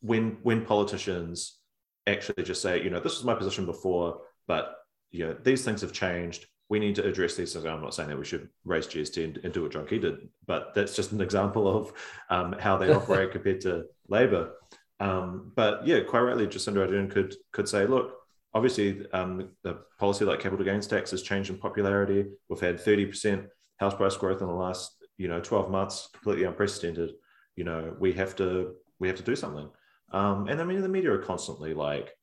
when 0.01 0.37
when 0.43 0.65
politicians 0.65 1.59
actually 2.07 2.43
just 2.43 2.61
say, 2.61 2.83
you 2.83 2.89
know, 2.89 2.99
this 2.99 3.17
was 3.17 3.23
my 3.23 3.35
position 3.35 3.65
before, 3.65 4.21
but 4.47 4.75
you 5.11 5.25
know, 5.27 5.35
these 5.43 5.63
things 5.63 5.81
have 5.81 5.93
changed. 5.93 6.45
We 6.69 6.79
need 6.79 6.95
to 6.95 7.05
address 7.05 7.35
these. 7.35 7.55
I'm 7.55 7.81
not 7.81 7.93
saying 7.93 8.09
that 8.09 8.17
we 8.17 8.25
should 8.25 8.49
raise 8.65 8.87
GST 8.87 9.23
and, 9.23 9.37
and 9.43 9.53
do 9.53 9.63
what 9.63 9.71
John 9.71 9.85
Key 9.85 9.99
did, 9.99 10.29
but 10.47 10.73
that's 10.73 10.95
just 10.95 11.11
an 11.11 11.21
example 11.21 11.67
of 11.67 11.93
um, 12.29 12.53
how 12.53 12.77
they 12.77 12.91
operate 12.91 13.31
compared 13.33 13.61
to 13.61 13.85
Labour. 14.07 14.53
Um, 14.99 15.51
but 15.55 15.85
yeah, 15.85 15.99
quite 16.01 16.21
rightly, 16.21 16.47
Jacinda 16.47 16.87
Ardern 16.87 17.11
could 17.11 17.35
could 17.51 17.67
say, 17.67 17.85
look, 17.85 18.15
obviously 18.53 19.05
um, 19.11 19.49
the 19.63 19.79
policy 19.99 20.25
like 20.25 20.39
capital 20.39 20.65
gains 20.65 20.87
tax 20.87 21.11
has 21.11 21.21
changed 21.21 21.49
in 21.49 21.57
popularity. 21.57 22.25
We've 22.49 22.59
had 22.59 22.77
30% 22.77 23.47
house 23.77 23.95
price 23.95 24.15
growth 24.15 24.41
in 24.41 24.47
the 24.47 24.53
last 24.53 25.03
you 25.17 25.27
know 25.27 25.39
12 25.39 25.69
months, 25.69 26.09
completely 26.13 26.45
unprecedented. 26.45 27.11
You 27.55 27.65
know, 27.65 27.95
we 27.99 28.13
have 28.13 28.35
to 28.37 28.75
we 28.99 29.07
have 29.07 29.17
to 29.17 29.23
do 29.23 29.35
something. 29.35 29.69
Um, 30.11 30.47
and 30.47 30.61
I 30.61 30.63
mean, 30.63 30.81
the 30.81 30.89
media 30.89 31.11
are 31.11 31.17
constantly 31.17 31.73
like, 31.73 32.15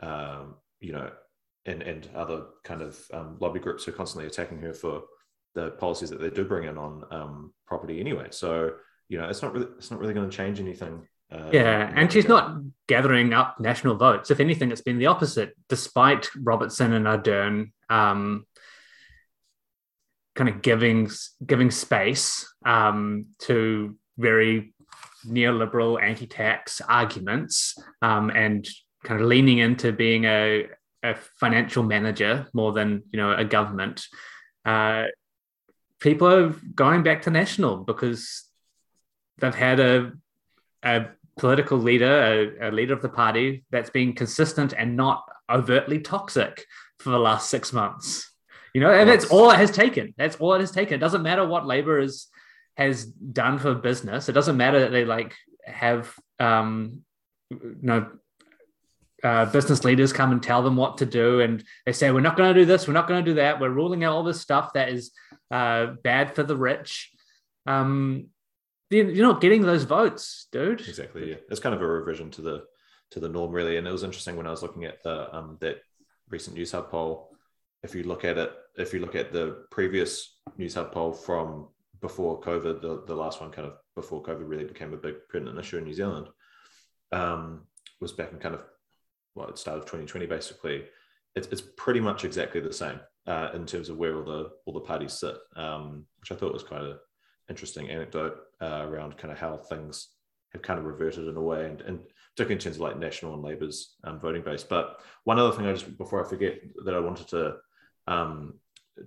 um, 0.00 0.56
you 0.78 0.92
know, 0.92 1.10
and 1.66 1.82
and 1.82 2.08
other 2.14 2.44
kind 2.64 2.82
of 2.82 2.98
um, 3.12 3.36
lobby 3.40 3.60
groups 3.60 3.86
are 3.88 3.92
constantly 3.92 4.26
attacking 4.26 4.58
her 4.60 4.72
for 4.72 5.02
the 5.54 5.70
policies 5.72 6.10
that 6.10 6.20
they 6.20 6.30
do 6.30 6.44
bring 6.44 6.68
in 6.68 6.78
on 6.78 7.04
um, 7.10 7.52
property 7.66 8.00
anyway. 8.00 8.28
So 8.30 8.72
you 9.08 9.18
know, 9.18 9.28
it's 9.28 9.42
not 9.42 9.52
really 9.52 9.66
it's 9.76 9.90
not 9.90 10.00
really 10.00 10.14
going 10.14 10.28
to 10.28 10.36
change 10.36 10.60
anything. 10.60 11.06
Uh, 11.32 11.50
yeah, 11.52 11.92
and 11.94 12.12
she's 12.12 12.26
not 12.26 12.56
gathering 12.88 13.32
up 13.32 13.60
national 13.60 13.96
votes. 13.96 14.30
If 14.30 14.40
anything, 14.40 14.72
it's 14.72 14.80
been 14.80 14.98
the 14.98 15.06
opposite. 15.06 15.54
Despite 15.68 16.28
Robertson 16.36 16.92
and 16.92 17.06
Ardern 17.06 17.70
um, 17.88 18.46
kind 20.34 20.48
of 20.48 20.62
giving 20.62 21.10
giving 21.44 21.70
space 21.70 22.52
um, 22.64 23.26
to 23.40 23.96
very 24.18 24.74
neoliberal 25.26 26.02
anti-tax 26.02 26.80
arguments 26.80 27.76
um, 28.00 28.30
and 28.30 28.66
kind 29.04 29.20
of 29.20 29.26
leaning 29.26 29.58
into 29.58 29.92
being 29.92 30.24
a, 30.24 30.66
a 31.02 31.14
financial 31.38 31.82
manager 31.82 32.46
more 32.52 32.72
than 32.72 33.02
you 33.12 33.18
know 33.18 33.32
a 33.32 33.44
government. 33.44 34.06
Uh, 34.64 35.04
people 36.00 36.28
are 36.28 36.50
going 36.74 37.02
back 37.02 37.22
to 37.22 37.30
national 37.30 37.78
because 37.78 38.44
they've 39.38 39.54
had 39.54 39.80
a, 39.80 40.12
a 40.82 41.06
political 41.38 41.78
leader, 41.78 42.52
a, 42.60 42.68
a, 42.68 42.70
leader 42.70 42.92
of 42.92 43.02
the 43.02 43.08
party 43.08 43.64
that's 43.70 43.90
been 43.90 44.12
consistent 44.12 44.74
and 44.76 44.96
not 44.96 45.24
overtly 45.50 45.98
toxic 45.98 46.64
for 46.98 47.10
the 47.10 47.18
last 47.18 47.48
six 47.48 47.72
months. 47.72 48.30
You 48.74 48.80
know, 48.80 48.92
and 48.92 49.08
that's 49.08 49.24
all 49.26 49.50
it 49.50 49.56
has 49.56 49.70
taken. 49.70 50.14
That's 50.16 50.36
all 50.36 50.54
it 50.54 50.60
has 50.60 50.70
taken. 50.70 50.94
It 50.94 50.98
doesn't 50.98 51.22
matter 51.22 51.46
what 51.46 51.66
Labour 51.66 51.98
is 51.98 52.28
has 52.76 53.04
done 53.04 53.58
for 53.58 53.74
business. 53.74 54.28
It 54.28 54.32
doesn't 54.32 54.56
matter 54.56 54.80
that 54.80 54.92
they 54.92 55.04
like 55.04 55.34
have 55.66 56.14
um, 56.38 57.00
you 57.50 57.76
know 57.82 58.10
uh, 59.22 59.46
business 59.46 59.84
leaders 59.84 60.12
come 60.12 60.32
and 60.32 60.42
tell 60.42 60.62
them 60.62 60.76
what 60.76 60.98
to 60.98 61.06
do, 61.06 61.40
and 61.40 61.64
they 61.86 61.92
say 61.92 62.10
we're 62.10 62.20
not 62.20 62.36
going 62.36 62.52
to 62.54 62.60
do 62.60 62.66
this, 62.66 62.86
we're 62.86 62.94
not 62.94 63.08
going 63.08 63.24
to 63.24 63.30
do 63.30 63.34
that, 63.36 63.60
we're 63.60 63.70
ruling 63.70 64.04
out 64.04 64.12
all 64.12 64.22
this 64.22 64.40
stuff 64.40 64.72
that 64.74 64.88
is 64.88 65.10
uh, 65.50 65.86
bad 66.02 66.34
for 66.34 66.42
the 66.42 66.56
rich. 66.56 67.10
Um, 67.66 68.28
you're 68.90 69.26
not 69.26 69.40
getting 69.40 69.62
those 69.62 69.84
votes, 69.84 70.48
dude. 70.50 70.80
Exactly. 70.80 71.30
Yeah, 71.30 71.36
it's 71.48 71.60
kind 71.60 71.74
of 71.74 71.80
a 71.80 71.86
revision 71.86 72.30
to 72.32 72.42
the 72.42 72.64
to 73.12 73.20
the 73.20 73.28
norm, 73.28 73.52
really. 73.52 73.76
And 73.76 73.86
it 73.86 73.92
was 73.92 74.02
interesting 74.02 74.36
when 74.36 74.46
I 74.46 74.50
was 74.50 74.62
looking 74.62 74.84
at 74.84 75.02
the 75.02 75.34
um, 75.34 75.58
that 75.60 75.82
recent 76.28 76.56
Newshub 76.56 76.90
poll. 76.90 77.36
If 77.82 77.94
you 77.94 78.02
look 78.02 78.24
at 78.24 78.36
it, 78.36 78.52
if 78.76 78.92
you 78.92 79.00
look 79.00 79.14
at 79.14 79.32
the 79.32 79.64
previous 79.70 80.38
Newshub 80.58 80.92
poll 80.92 81.12
from 81.12 81.68
before 82.00 82.40
COVID, 82.40 82.80
the, 82.82 83.04
the 83.06 83.14
last 83.14 83.40
one 83.40 83.50
kind 83.50 83.68
of 83.68 83.74
before 83.94 84.22
COVID 84.22 84.48
really 84.48 84.64
became 84.64 84.92
a 84.92 84.96
big 84.96 85.16
pertinent 85.28 85.58
issue 85.58 85.78
in 85.78 85.84
New 85.84 85.94
Zealand, 85.94 86.28
um, 87.12 87.66
was 88.00 88.12
back 88.12 88.32
in 88.32 88.38
kind 88.38 88.54
of 88.54 88.62
well, 89.34 89.48
it 89.48 89.58
started 89.58 89.82
2020 89.82 90.26
basically. 90.26 90.84
It's, 91.36 91.48
it's 91.48 91.62
pretty 91.76 92.00
much 92.00 92.24
exactly 92.24 92.60
the 92.60 92.72
same 92.72 93.00
uh, 93.26 93.50
in 93.54 93.66
terms 93.66 93.88
of 93.88 93.96
where 93.96 94.16
all 94.16 94.24
the 94.24 94.50
all 94.66 94.74
the 94.74 94.80
parties 94.80 95.12
sit, 95.12 95.36
um, 95.56 96.04
which 96.20 96.32
I 96.32 96.34
thought 96.34 96.52
was 96.52 96.64
quite 96.64 96.82
a 96.82 96.98
interesting 97.48 97.90
anecdote 97.90 98.36
uh, 98.60 98.86
around 98.88 99.18
kind 99.18 99.32
of 99.32 99.38
how 99.38 99.56
things 99.56 100.08
have 100.52 100.62
kind 100.62 100.78
of 100.78 100.86
reverted 100.86 101.28
in 101.28 101.36
a 101.36 101.40
way, 101.40 101.66
and, 101.66 101.80
and 101.82 102.00
particularly 102.34 102.54
in 102.54 102.60
terms 102.60 102.76
of 102.76 102.82
like 102.82 102.98
national 102.98 103.34
and 103.34 103.42
Labour's 103.42 103.96
um, 104.04 104.18
voting 104.18 104.42
base. 104.42 104.64
But 104.64 105.00
one 105.24 105.38
other 105.38 105.54
thing 105.54 105.66
I 105.66 105.72
just 105.72 105.96
before 105.98 106.24
I 106.24 106.28
forget 106.28 106.60
that 106.84 106.94
I 106.94 107.00
wanted 107.00 107.28
to 107.28 107.56
um, 108.06 108.54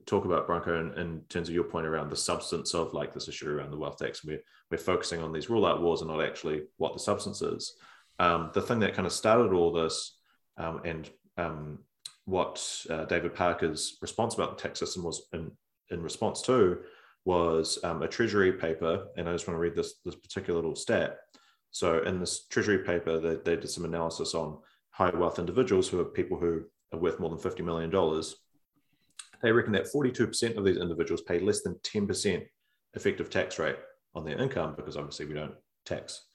talk 0.05 0.25
about 0.25 0.47
Branko 0.47 0.79
in, 0.79 0.97
in, 0.99 1.21
terms 1.29 1.49
of 1.49 1.55
your 1.55 1.63
point 1.65 1.85
around 1.85 2.09
the 2.09 2.15
substance 2.15 2.73
of 2.73 2.93
like 2.93 3.13
this 3.13 3.27
issue 3.27 3.49
around 3.49 3.71
the 3.71 3.77
wealth 3.77 3.97
tax. 3.97 4.23
We're 4.23 4.43
we're 4.71 4.77
focusing 4.77 5.21
on 5.21 5.33
these 5.33 5.49
rule 5.49 5.65
out 5.65 5.81
wars 5.81 6.01
and 6.01 6.09
not 6.09 6.23
actually 6.23 6.63
what 6.77 6.93
the 6.93 6.99
substance 6.99 7.41
is. 7.41 7.73
Um, 8.19 8.51
the 8.53 8.61
thing 8.61 8.79
that 8.79 8.93
kind 8.93 9.05
of 9.05 9.13
started 9.13 9.53
all 9.53 9.71
this 9.71 10.17
um, 10.57 10.81
and 10.85 11.09
um, 11.37 11.79
what 12.25 12.85
uh, 12.89 13.05
David 13.05 13.35
Parker's 13.35 13.97
response 14.01 14.35
about 14.35 14.57
the 14.57 14.61
tax 14.63 14.79
system 14.79 15.03
was 15.03 15.27
in, 15.33 15.51
in 15.89 16.01
response 16.01 16.41
to 16.43 16.79
was 17.25 17.79
um, 17.83 18.03
a 18.03 18.07
Treasury 18.07 18.53
paper, 18.53 19.07
and 19.17 19.27
I 19.27 19.31
just 19.31 19.47
want 19.47 19.55
to 19.55 19.61
read 19.61 19.75
this 19.75 19.95
this 20.05 20.15
particular 20.15 20.59
little 20.59 20.75
stat. 20.75 21.17
So 21.71 22.03
in 22.03 22.19
this 22.19 22.45
Treasury 22.47 22.79
paper, 22.79 23.19
they, 23.19 23.35
they 23.35 23.59
did 23.59 23.69
some 23.69 23.85
analysis 23.85 24.35
on 24.35 24.59
high 24.91 25.09
wealth 25.09 25.39
individuals 25.39 25.87
who 25.87 25.99
are 25.99 26.05
people 26.05 26.37
who 26.37 26.63
are 26.91 26.99
worth 26.99 27.19
more 27.19 27.29
than 27.29 27.39
fifty 27.39 27.63
million 27.63 27.89
dollars. 27.89 28.35
They 29.41 29.51
reckon 29.51 29.73
that 29.73 29.87
forty-two 29.87 30.27
percent 30.27 30.57
of 30.57 30.65
these 30.65 30.77
individuals 30.77 31.21
pay 31.21 31.39
less 31.39 31.61
than 31.61 31.79
ten 31.81 32.07
percent 32.07 32.43
effective 32.93 33.29
tax 33.29 33.57
rate 33.57 33.77
on 34.15 34.23
their 34.23 34.39
income 34.39 34.75
because 34.75 34.97
obviously 34.97 35.25
we 35.25 35.33
don't 35.33 35.55
tax 35.85 36.25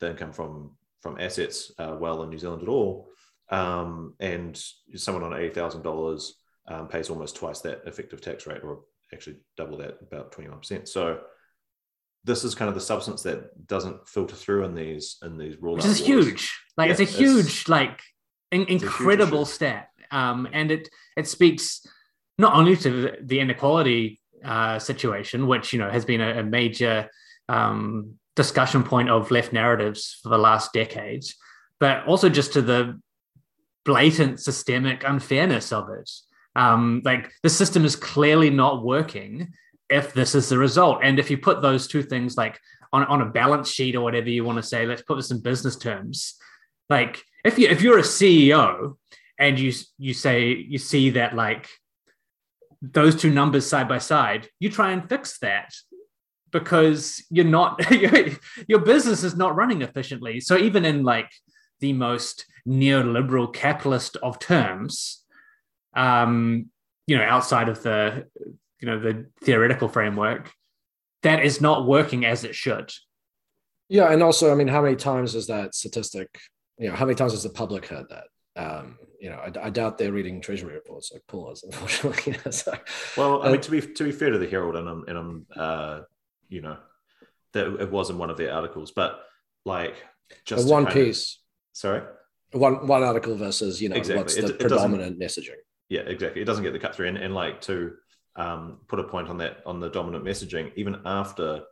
the 0.00 0.10
income 0.10 0.32
from 0.32 0.72
from 1.02 1.18
assets 1.18 1.72
uh, 1.78 1.96
well 1.98 2.22
in 2.22 2.30
New 2.30 2.38
Zealand 2.38 2.62
at 2.62 2.68
all. 2.68 3.08
Um, 3.50 4.14
and 4.20 4.60
someone 4.94 5.24
on 5.24 5.34
eighty 5.34 5.52
thousand 5.52 5.80
um, 5.80 5.84
dollars 5.84 6.38
pays 6.88 7.10
almost 7.10 7.36
twice 7.36 7.60
that 7.60 7.82
effective 7.86 8.20
tax 8.20 8.46
rate, 8.46 8.62
or 8.62 8.80
actually 9.12 9.36
double 9.56 9.76
that, 9.78 9.98
about 10.00 10.32
21%. 10.32 10.88
So 10.88 11.20
this 12.24 12.44
is 12.44 12.54
kind 12.54 12.68
of 12.68 12.74
the 12.74 12.80
substance 12.80 13.22
that 13.22 13.66
doesn't 13.66 14.08
filter 14.08 14.36
through 14.36 14.64
in 14.64 14.74
these 14.74 15.16
in 15.22 15.36
these 15.36 15.56
rules. 15.60 15.78
Which 15.78 15.86
is 15.86 15.98
huge. 15.98 16.58
Like 16.76 16.86
yeah, 16.86 16.92
it's 16.92 17.00
a 17.00 17.04
huge, 17.04 17.46
it's, 17.46 17.68
like 17.68 18.00
in, 18.50 18.66
incredible 18.66 19.44
stat. 19.44 19.88
Um, 20.10 20.48
and 20.52 20.70
it 20.70 20.88
it 21.16 21.26
speaks 21.26 21.84
not 22.38 22.54
only 22.54 22.76
to 22.76 23.16
the 23.20 23.40
inequality 23.40 24.20
uh, 24.44 24.78
situation, 24.78 25.46
which 25.46 25.72
you 25.72 25.78
know 25.78 25.90
has 25.90 26.04
been 26.04 26.20
a, 26.20 26.40
a 26.40 26.42
major 26.44 27.10
um, 27.48 28.14
discussion 28.36 28.82
point 28.82 29.10
of 29.10 29.30
left 29.30 29.52
narratives 29.52 30.18
for 30.22 30.28
the 30.28 30.38
last 30.38 30.72
decades, 30.72 31.34
but 31.78 32.06
also 32.06 32.28
just 32.28 32.52
to 32.54 32.62
the 32.62 33.00
blatant 33.84 34.40
systemic 34.40 35.04
unfairness 35.04 35.72
of 35.72 35.88
it. 35.90 36.10
Um, 36.54 37.02
like 37.04 37.32
the 37.42 37.50
system 37.50 37.84
is 37.84 37.96
clearly 37.96 38.50
not 38.50 38.84
working 38.84 39.52
if 39.88 40.12
this 40.12 40.34
is 40.34 40.48
the 40.48 40.58
result. 40.58 41.00
And 41.02 41.18
if 41.18 41.30
you 41.30 41.38
put 41.38 41.62
those 41.62 41.86
two 41.86 42.02
things 42.02 42.36
like 42.36 42.58
on, 42.92 43.04
on 43.04 43.22
a 43.22 43.26
balance 43.26 43.70
sheet 43.70 43.94
or 43.94 44.02
whatever 44.02 44.28
you 44.28 44.44
want 44.44 44.56
to 44.56 44.62
say, 44.62 44.86
let's 44.86 45.02
put 45.02 45.16
this 45.16 45.30
in 45.30 45.40
business 45.40 45.76
terms. 45.76 46.34
Like 46.88 47.22
if 47.44 47.58
you 47.58 47.68
if 47.68 47.82
you're 47.82 47.98
a 47.98 48.02
CEO 48.02 48.96
and 49.38 49.58
you 49.58 49.72
you 49.98 50.14
say 50.14 50.52
you 50.52 50.78
see 50.78 51.10
that 51.10 51.34
like 51.34 51.68
those 52.82 53.14
two 53.14 53.30
numbers 53.30 53.66
side 53.66 53.88
by 53.88 53.98
side, 53.98 54.48
you 54.58 54.70
try 54.70 54.92
and 54.92 55.08
fix 55.08 55.38
that 55.38 55.72
because 56.52 57.24
you're 57.30 57.44
not 57.44 57.80
your 58.68 58.80
business 58.80 59.24
is 59.24 59.36
not 59.36 59.56
running 59.56 59.82
efficiently. 59.82 60.40
So 60.40 60.56
even 60.56 60.84
in 60.84 61.02
like 61.02 61.30
the 61.80 61.92
most 61.92 62.46
neoliberal 62.66 63.52
capitalist 63.52 64.16
of 64.22 64.38
terms, 64.38 65.24
um, 65.94 66.70
you 67.06 67.16
know, 67.16 67.24
outside 67.24 67.68
of 67.68 67.82
the, 67.82 68.26
you 68.80 68.86
know, 68.86 69.00
the 69.00 69.26
theoretical 69.42 69.88
framework, 69.88 70.52
that 71.22 71.44
is 71.44 71.60
not 71.60 71.86
working 71.86 72.24
as 72.24 72.44
it 72.44 72.54
should. 72.54 72.92
Yeah, 73.88 74.10
and 74.10 74.22
also, 74.22 74.52
I 74.52 74.54
mean, 74.54 74.68
how 74.68 74.82
many 74.82 74.96
times 74.96 75.34
is 75.34 75.48
that 75.48 75.74
statistic? 75.74 76.28
You 76.78 76.88
know, 76.88 76.94
how 76.94 77.04
many 77.04 77.14
times 77.14 77.32
has 77.32 77.42
the 77.42 77.50
public 77.50 77.86
heard 77.86 78.06
that? 78.08 78.24
Um, 78.56 78.98
you 79.20 79.30
know, 79.30 79.36
I, 79.36 79.66
I, 79.66 79.70
doubt 79.70 79.98
they're 79.98 80.12
reading 80.12 80.40
Treasury 80.40 80.74
reports 80.74 81.10
like 81.12 81.22
Paula's, 81.26 81.62
unfortunately. 81.66 82.36
so, 82.50 82.74
well, 83.16 83.42
I 83.42 83.52
mean, 83.52 83.60
to 83.60 83.70
be 83.70 83.80
to 83.80 84.04
be 84.04 84.12
fair 84.12 84.30
to 84.30 84.38
the 84.38 84.48
Herald, 84.48 84.76
and 84.76 84.88
I'm 84.88 85.04
and 85.08 85.18
I'm, 85.18 85.46
uh, 85.56 86.00
you 86.52 86.60
know, 86.60 86.76
that 87.54 87.66
it 87.80 87.90
was 87.90 88.10
in 88.10 88.18
one 88.18 88.30
of 88.30 88.36
their 88.36 88.52
articles, 88.52 88.92
but 88.92 89.20
like 89.64 89.94
just 90.44 90.68
one 90.68 90.86
piece. 90.86 91.34
Of, 91.34 91.78
sorry, 91.78 92.02
one 92.52 92.86
one 92.86 93.02
article 93.02 93.34
versus 93.36 93.80
you 93.80 93.88
know 93.88 93.96
exactly. 93.96 94.22
what's 94.22 94.36
the 94.36 94.46
it, 94.46 94.60
predominant 94.60 95.18
messaging 95.18 95.56
yeah, 95.92 96.00
exactly. 96.06 96.40
It 96.40 96.46
doesn't 96.46 96.64
get 96.64 96.72
the 96.72 96.78
cut 96.78 96.94
through, 96.94 97.08
and, 97.08 97.18
and 97.18 97.34
like 97.34 97.60
to 97.62 97.92
um, 98.36 98.78
put 98.88 98.98
a 98.98 99.04
point 99.04 99.28
on 99.28 99.36
that 99.38 99.58
on 99.66 99.78
the 99.78 99.90
dominant 99.90 100.24
messaging, 100.24 100.72
even 100.74 100.98
after 101.04 101.64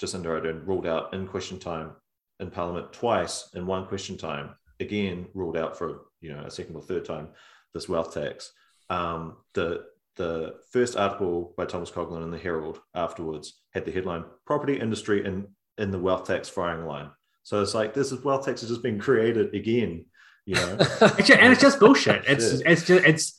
Jacinda 0.00 0.24
Ardern 0.24 0.66
ruled 0.66 0.88
out 0.88 1.14
in 1.14 1.24
question 1.28 1.56
time 1.60 1.92
in 2.40 2.50
Parliament 2.50 2.92
twice 2.92 3.50
in 3.54 3.64
one 3.64 3.86
question 3.86 4.16
time, 4.16 4.56
again 4.80 5.28
ruled 5.34 5.56
out 5.56 5.78
for 5.78 6.06
you 6.20 6.32
know 6.32 6.40
a 6.40 6.50
second 6.50 6.74
or 6.74 6.82
third 6.82 7.04
time 7.04 7.28
this 7.74 7.88
wealth 7.88 8.12
tax. 8.12 8.50
Um, 8.90 9.36
the 9.54 9.84
the 10.18 10.56
first 10.70 10.96
article 10.96 11.54
by 11.56 11.64
Thomas 11.64 11.90
Coughlan 11.90 12.22
in 12.22 12.30
the 12.30 12.38
Herald 12.38 12.80
afterwards 12.94 13.62
had 13.72 13.86
the 13.86 13.92
headline 13.92 14.24
"Property 14.44 14.78
Industry 14.78 15.24
in 15.24 15.48
in 15.78 15.90
the 15.90 15.98
Wealth 15.98 16.26
Tax 16.26 16.50
Firing 16.50 16.86
Line." 16.86 17.10
So 17.44 17.62
it's 17.62 17.74
like 17.74 17.94
this 17.94 18.12
is 18.12 18.22
wealth 18.22 18.44
tax 18.44 18.60
has 18.60 18.68
just 18.68 18.82
been 18.82 18.98
created 18.98 19.54
again 19.54 20.04
you 20.44 20.54
know 20.56 20.76
and 21.00 21.52
it's 21.52 21.62
just 21.62 21.80
bullshit 21.80 22.22
it's 22.26 22.60
yeah. 22.60 22.72
it's 22.72 22.84
just 22.84 23.04
it's 23.06 23.38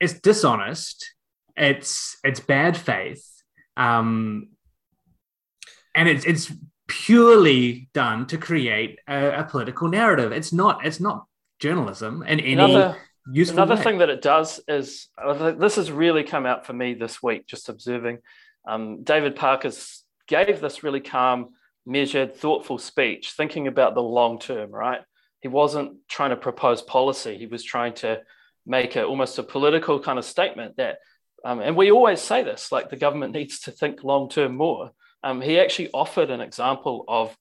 it's 0.00 0.20
dishonest. 0.20 1.14
It's 1.56 2.16
it's 2.22 2.40
bad 2.40 2.76
faith. 2.76 3.24
Um, 3.76 4.48
and 5.94 6.08
it's 6.08 6.24
it's 6.24 6.52
purely 6.88 7.88
done 7.94 8.26
to 8.26 8.38
create 8.38 8.98
a, 9.08 9.40
a 9.40 9.44
political 9.44 9.88
narrative. 9.88 10.32
It's 10.32 10.52
not 10.52 10.84
it's 10.84 11.00
not 11.00 11.26
journalism 11.58 12.22
in 12.22 12.40
any 12.40 12.52
Another- 12.52 12.96
useful 13.30 13.58
Another 13.58 13.76
way. 13.76 13.82
thing 13.82 13.98
that 13.98 14.10
it 14.10 14.22
does 14.22 14.60
is 14.68 15.08
this 15.58 15.76
has 15.76 15.90
really 15.90 16.24
come 16.24 16.46
out 16.46 16.66
for 16.66 16.72
me 16.72 16.94
this 16.94 17.22
week, 17.22 17.46
just 17.46 17.68
observing. 17.68 18.18
Um, 18.66 19.02
David 19.02 19.36
Parker's 19.36 20.04
gave 20.26 20.60
this 20.60 20.82
really 20.82 21.00
calm, 21.00 21.50
measured, 21.84 22.36
thoughtful 22.36 22.78
speech, 22.78 23.32
thinking 23.32 23.66
about 23.66 23.94
the 23.94 24.02
long 24.02 24.38
term, 24.38 24.70
right? 24.70 25.00
He 25.40 25.48
wasn't 25.48 25.98
trying 26.08 26.30
to 26.30 26.36
propose 26.36 26.82
policy. 26.82 27.36
He 27.38 27.46
was 27.46 27.62
trying 27.62 27.94
to 27.94 28.22
make 28.66 28.96
a, 28.96 29.04
almost 29.04 29.38
a 29.38 29.42
political 29.42 30.00
kind 30.00 30.18
of 30.18 30.24
statement 30.24 30.76
that, 30.76 30.98
um, 31.44 31.60
and 31.60 31.76
we 31.76 31.92
always 31.92 32.20
say 32.20 32.42
this, 32.42 32.72
like 32.72 32.90
the 32.90 32.96
government 32.96 33.32
needs 33.32 33.60
to 33.60 33.70
think 33.70 34.02
long 34.02 34.28
term 34.28 34.56
more. 34.56 34.90
Um, 35.22 35.40
he 35.40 35.60
actually 35.60 35.90
offered 35.92 36.30
an 36.30 36.40
example 36.40 37.04
of 37.06 37.36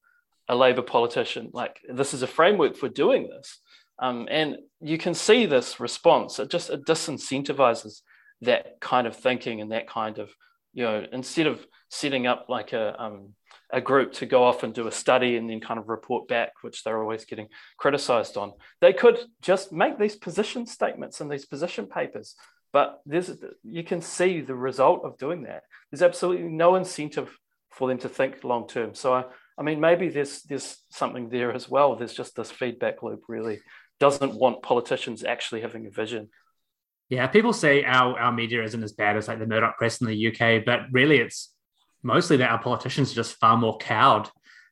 a 0.48 0.56
Labour 0.56 0.84
politician, 0.84 1.50
like 1.54 1.80
this 1.90 2.14
is 2.14 2.22
a 2.22 2.28
framework 2.28 2.76
for 2.76 2.88
doing 2.88 3.28
this. 3.28 3.60
Um, 4.00 4.28
and 4.30 4.58
you 4.82 4.98
can 4.98 5.14
see 5.14 5.46
this 5.46 5.80
response. 5.80 6.40
It 6.40 6.50
just 6.50 6.70
it 6.70 6.86
disincentivizes 6.86 8.02
that 8.42 8.80
kind 8.82 9.08
of 9.08 9.16
thinking 9.16 9.62
and 9.62 9.72
that 9.72 9.88
kind 9.88 10.20
of, 10.20 10.30
you 10.74 10.84
know, 10.84 11.06
instead 11.12 11.48
of 11.48 11.66
setting 11.90 12.28
up 12.28 12.48
like 12.50 12.74
a 12.74 13.02
um, 13.02 13.34
a 13.72 13.82
group 13.82 14.14
to 14.14 14.26
go 14.26 14.44
off 14.44 14.64
and 14.64 14.74
do 14.74 14.88
a 14.88 14.92
study 14.92 15.38
and 15.38 15.50
then 15.50 15.60
kind 15.60 15.80
of 15.80 15.90
report 15.90 16.28
back, 16.28 16.52
which 16.62 16.84
they're 16.84 17.02
always 17.02 17.26
getting 17.26 17.48
criticized 17.78 18.38
on, 18.38 18.54
they 18.82 18.94
could 18.94 19.20
just 19.42 19.72
make 19.72 19.98
these 19.98 20.16
position 20.16 20.66
statements 20.66 21.22
and 21.22 21.32
these 21.32 21.46
position 21.46 21.88
papers. 21.88 22.36
But 22.74 23.02
there's 23.06 23.32
you 23.64 23.84
can 23.84 24.02
see 24.02 24.42
the 24.42 24.56
result 24.56 25.06
of 25.06 25.18
doing 25.18 25.44
that. 25.44 25.64
There's 25.90 26.02
absolutely 26.02 26.50
no 26.50 26.76
incentive 26.76 27.38
for 27.72 27.88
them 27.88 27.98
to 28.00 28.10
think 28.10 28.44
long 28.44 28.68
term. 28.68 28.94
So 28.94 29.14
I, 29.14 29.24
I 29.58 29.64
mean, 29.64 29.80
maybe 29.80 30.10
there's 30.10 30.42
there's 30.44 30.78
something 30.90 31.30
there 31.30 31.54
as 31.54 31.70
well. 31.70 31.96
There's 31.96 32.14
just 32.14 32.36
this 32.36 32.52
feedback 32.52 33.02
loop 33.02 33.24
really 33.30 33.62
doesn't 34.00 34.34
want 34.34 34.62
politicians 34.62 35.24
actually 35.24 35.62
having 35.62 35.86
a 35.86 35.90
vision. 35.90 36.30
Yeah, 37.10 37.28
people 37.28 37.54
say 37.54 37.84
our, 37.84 38.20
our 38.20 38.32
media 38.32 38.64
isn't 38.64 38.84
as 38.84 38.94
bad 38.94 39.16
as 39.16 39.28
like 39.28 39.40
the 39.40 39.46
Murdoch 39.46 39.78
press 39.78 40.02
in 40.02 40.08
the 40.08 40.28
UK, 40.28 40.66
but 40.66 40.82
really 40.92 41.18
it's 41.18 41.54
mostly 42.02 42.38
that 42.38 42.50
our 42.50 42.62
politicians 42.62 43.12
are 43.12 43.16
just 43.16 43.40
far 43.40 43.58
more 43.58 43.78
cowed. 43.78 44.30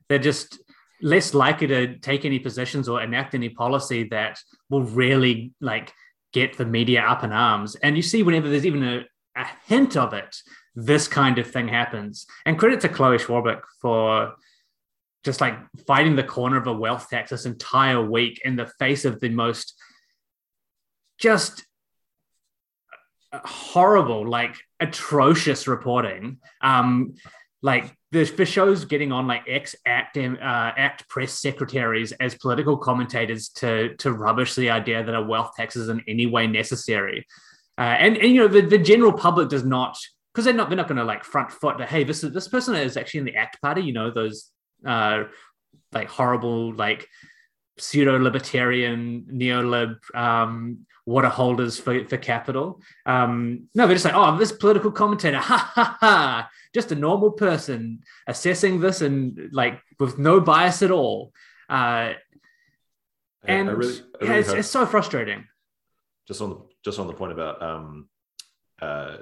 They're 0.09 0.19
just 0.19 0.59
less 1.01 1.33
likely 1.33 1.67
to 1.67 1.97
take 1.99 2.25
any 2.25 2.39
positions 2.39 2.87
or 2.89 3.01
enact 3.01 3.35
any 3.35 3.49
policy 3.49 4.05
that 4.09 4.39
will 4.69 4.83
really 4.83 5.53
like 5.59 5.93
get 6.31 6.57
the 6.57 6.65
media 6.65 7.01
up 7.01 7.23
in 7.23 7.31
arms. 7.31 7.75
And 7.75 7.95
you 7.95 8.01
see 8.01 8.23
whenever 8.23 8.49
there's 8.49 8.65
even 8.65 8.83
a, 8.83 9.05
a 9.35 9.45
hint 9.67 9.95
of 9.95 10.13
it, 10.13 10.35
this 10.75 11.07
kind 11.07 11.37
of 11.37 11.49
thing 11.49 11.67
happens. 11.67 12.25
And 12.45 12.57
credit 12.57 12.81
to 12.81 12.89
Chloe 12.89 13.17
Swarbrick 13.17 13.61
for 13.79 14.33
just 15.23 15.41
like 15.41 15.55
fighting 15.87 16.15
the 16.15 16.23
corner 16.23 16.57
of 16.57 16.67
a 16.67 16.73
wealth 16.73 17.09
tax 17.09 17.29
this 17.29 17.45
entire 17.45 18.01
week 18.01 18.41
in 18.43 18.55
the 18.55 18.67
face 18.79 19.05
of 19.05 19.19
the 19.19 19.29
most 19.29 19.73
just 21.17 21.63
horrible, 23.33 24.27
like 24.27 24.55
atrocious 24.79 25.67
reporting. 25.67 26.39
Um, 26.61 27.15
like 27.61 27.95
the, 28.11 28.25
the 28.25 28.45
show's 28.45 28.85
getting 28.85 29.11
on 29.11 29.25
like 29.25 29.43
ex 29.47 29.75
act 29.85 30.17
uh, 30.17 30.37
act 30.41 31.07
press 31.07 31.33
secretaries 31.33 32.11
as 32.13 32.35
political 32.35 32.77
commentators 32.77 33.49
to 33.49 33.95
to 33.95 34.11
rubbish 34.11 34.55
the 34.55 34.69
idea 34.69 35.03
that 35.03 35.15
a 35.15 35.21
wealth 35.21 35.53
tax 35.55 35.75
is 35.75 35.89
in 35.89 36.01
any 36.07 36.25
way 36.25 36.45
necessary. 36.45 37.25
Uh, 37.77 37.95
and, 37.99 38.17
and 38.17 38.31
you 38.33 38.41
know 38.41 38.47
the, 38.47 38.61
the 38.61 38.77
general 38.77 39.13
public 39.13 39.49
does 39.49 39.63
not 39.63 39.97
because 40.33 40.45
they're 40.45 40.53
not 40.53 40.69
they're 40.69 40.77
not 40.77 40.87
going 40.87 40.97
to 40.97 41.03
like 41.03 41.23
front 41.23 41.51
foot 41.51 41.77
that 41.77 41.89
hey 41.89 42.03
this 42.03 42.23
is 42.23 42.33
this 42.33 42.47
person 42.47 42.75
is 42.75 42.97
actually 42.97 43.19
in 43.19 43.25
the 43.25 43.35
ACT 43.35 43.59
party 43.61 43.81
you 43.81 43.93
know 43.93 44.11
those 44.11 44.51
uh, 44.85 45.23
like 45.91 46.07
horrible 46.07 46.73
like 46.73 47.07
pseudo 47.77 48.19
libertarian 48.19 49.25
neo-lib 49.29 49.97
um, 50.13 50.85
water 51.05 51.29
holders 51.29 51.79
for, 51.79 52.05
for 52.05 52.17
capital. 52.17 52.81
Um, 53.05 53.67
no, 53.75 53.87
they're 53.87 53.95
just 53.95 54.05
like, 54.05 54.13
oh, 54.15 54.37
this 54.37 54.51
political 54.51 54.91
commentator, 54.91 55.37
ha 55.39 55.71
ha 55.73 55.97
ha, 55.99 56.49
just 56.73 56.91
a 56.91 56.95
normal 56.95 57.31
person 57.31 58.01
assessing 58.27 58.79
this 58.79 59.01
and 59.01 59.49
like 59.51 59.81
with 59.99 60.17
no 60.17 60.39
bias 60.39 60.81
at 60.81 60.91
all. 60.91 61.33
Uh, 61.69 62.13
and 63.45 63.69
I 63.69 63.73
really, 63.73 63.93
I 63.93 63.97
yeah, 64.23 64.29
really 64.29 64.39
it's, 64.39 64.53
it's 64.53 64.69
so 64.69 64.85
frustrating. 64.85 65.45
just 66.27 66.41
on 66.41 66.49
the 66.51 66.57
just 66.85 66.99
on 66.99 67.07
the 67.07 67.13
point 67.13 67.33
about 67.33 67.61
um, 67.61 68.07
uh, 68.81 69.17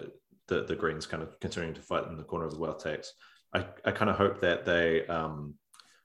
the 0.47 0.63
the 0.63 0.75
Greens 0.75 1.07
kind 1.07 1.23
of 1.23 1.39
continuing 1.39 1.73
to 1.73 1.81
fight 1.81 2.05
in 2.07 2.17
the 2.17 2.23
corner 2.23 2.45
of 2.45 2.51
the 2.51 2.59
wealth 2.59 2.83
tax. 2.83 3.13
I, 3.53 3.65
I 3.83 3.91
kind 3.91 4.09
of 4.09 4.17
hope 4.17 4.41
that 4.41 4.65
they, 4.65 5.05
um, 5.07 5.55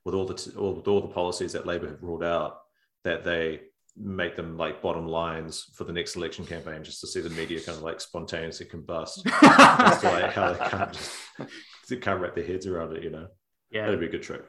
with 0.04 0.14
all 0.14 0.24
the 0.24 0.34
t- 0.34 0.56
all, 0.56 0.74
with 0.74 0.88
all 0.88 1.00
the 1.00 1.08
policies 1.08 1.52
that 1.52 1.66
Labour 1.66 1.88
have 1.88 2.02
ruled 2.02 2.24
out, 2.24 2.58
that 3.04 3.24
they 3.24 3.60
make 3.96 4.36
them 4.36 4.56
like 4.56 4.82
bottom 4.82 5.06
lines 5.06 5.70
for 5.74 5.84
the 5.84 5.92
next 5.92 6.16
election 6.16 6.44
campaign, 6.44 6.84
just 6.84 7.00
to 7.00 7.06
see 7.06 7.20
the 7.20 7.30
media 7.30 7.60
kind 7.60 7.78
of 7.78 7.82
like 7.82 8.00
spontaneously 8.00 8.66
combust 8.66 9.22
as 9.42 10.00
to 10.00 10.10
like 10.10 10.32
how 10.32 10.52
they 10.52 10.68
can't 10.68 10.92
just 10.92 11.16
they 11.88 11.96
can't 11.96 12.20
wrap 12.20 12.34
their 12.34 12.44
heads 12.44 12.66
around 12.66 12.96
it. 12.96 13.02
You 13.02 13.10
know, 13.10 13.28
yeah. 13.70 13.84
that'd 13.84 14.00
be 14.00 14.06
a 14.06 14.10
good 14.10 14.22
trick. 14.22 14.42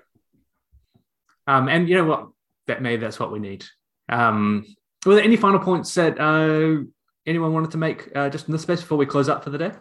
Um, 1.45 1.69
and 1.69 1.87
you 1.87 1.95
know 1.95 2.05
what? 2.05 2.29
That 2.67 2.81
maybe 2.81 3.01
that's 3.01 3.19
what 3.19 3.31
we 3.31 3.39
need. 3.39 3.65
Um, 4.09 4.65
were 5.05 5.15
there 5.15 5.23
any 5.23 5.37
final 5.37 5.59
points 5.59 5.93
that 5.93 6.19
uh, 6.19 6.83
anyone 7.25 7.53
wanted 7.53 7.71
to 7.71 7.77
make 7.77 8.09
uh, 8.15 8.29
just 8.29 8.47
in 8.47 8.51
this 8.51 8.63
space 8.63 8.81
before 8.81 8.97
we 8.97 9.05
close 9.05 9.29
up 9.29 9.43
for 9.43 9.49
the 9.49 9.57
day? 9.57 9.71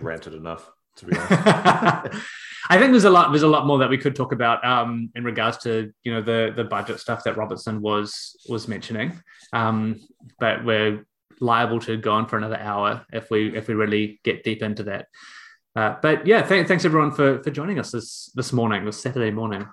Ranted 0.00 0.34
enough, 0.34 0.70
to 0.96 1.06
be 1.06 1.16
honest. 1.16 2.16
I 2.68 2.78
think 2.78 2.90
there's 2.90 3.04
a 3.04 3.10
lot. 3.10 3.30
There's 3.30 3.42
a 3.42 3.48
lot 3.48 3.66
more 3.66 3.78
that 3.78 3.90
we 3.90 3.98
could 3.98 4.16
talk 4.16 4.32
about 4.32 4.64
um, 4.64 5.10
in 5.14 5.24
regards 5.24 5.58
to 5.58 5.92
you 6.02 6.12
know 6.12 6.20
the 6.20 6.52
the 6.54 6.64
budget 6.64 7.00
stuff 7.00 7.24
that 7.24 7.36
Robertson 7.36 7.80
was 7.80 8.36
was 8.48 8.66
mentioning. 8.66 9.20
Um, 9.52 10.00
but 10.40 10.64
we're 10.64 11.06
liable 11.40 11.80
to 11.80 11.96
go 11.96 12.12
on 12.12 12.26
for 12.26 12.36
another 12.36 12.58
hour 12.58 13.04
if 13.12 13.30
we 13.30 13.56
if 13.56 13.68
we 13.68 13.74
really 13.74 14.20
get 14.24 14.42
deep 14.42 14.62
into 14.62 14.84
that. 14.84 15.06
Uh, 15.74 15.96
but 16.00 16.26
yeah, 16.26 16.42
th- 16.42 16.66
thanks 16.66 16.84
everyone 16.84 17.12
for 17.12 17.42
for 17.42 17.50
joining 17.50 17.78
us 17.78 17.92
this 17.92 18.30
this 18.34 18.52
morning, 18.52 18.84
this 18.84 19.00
Saturday 19.00 19.30
morning. 19.30 19.66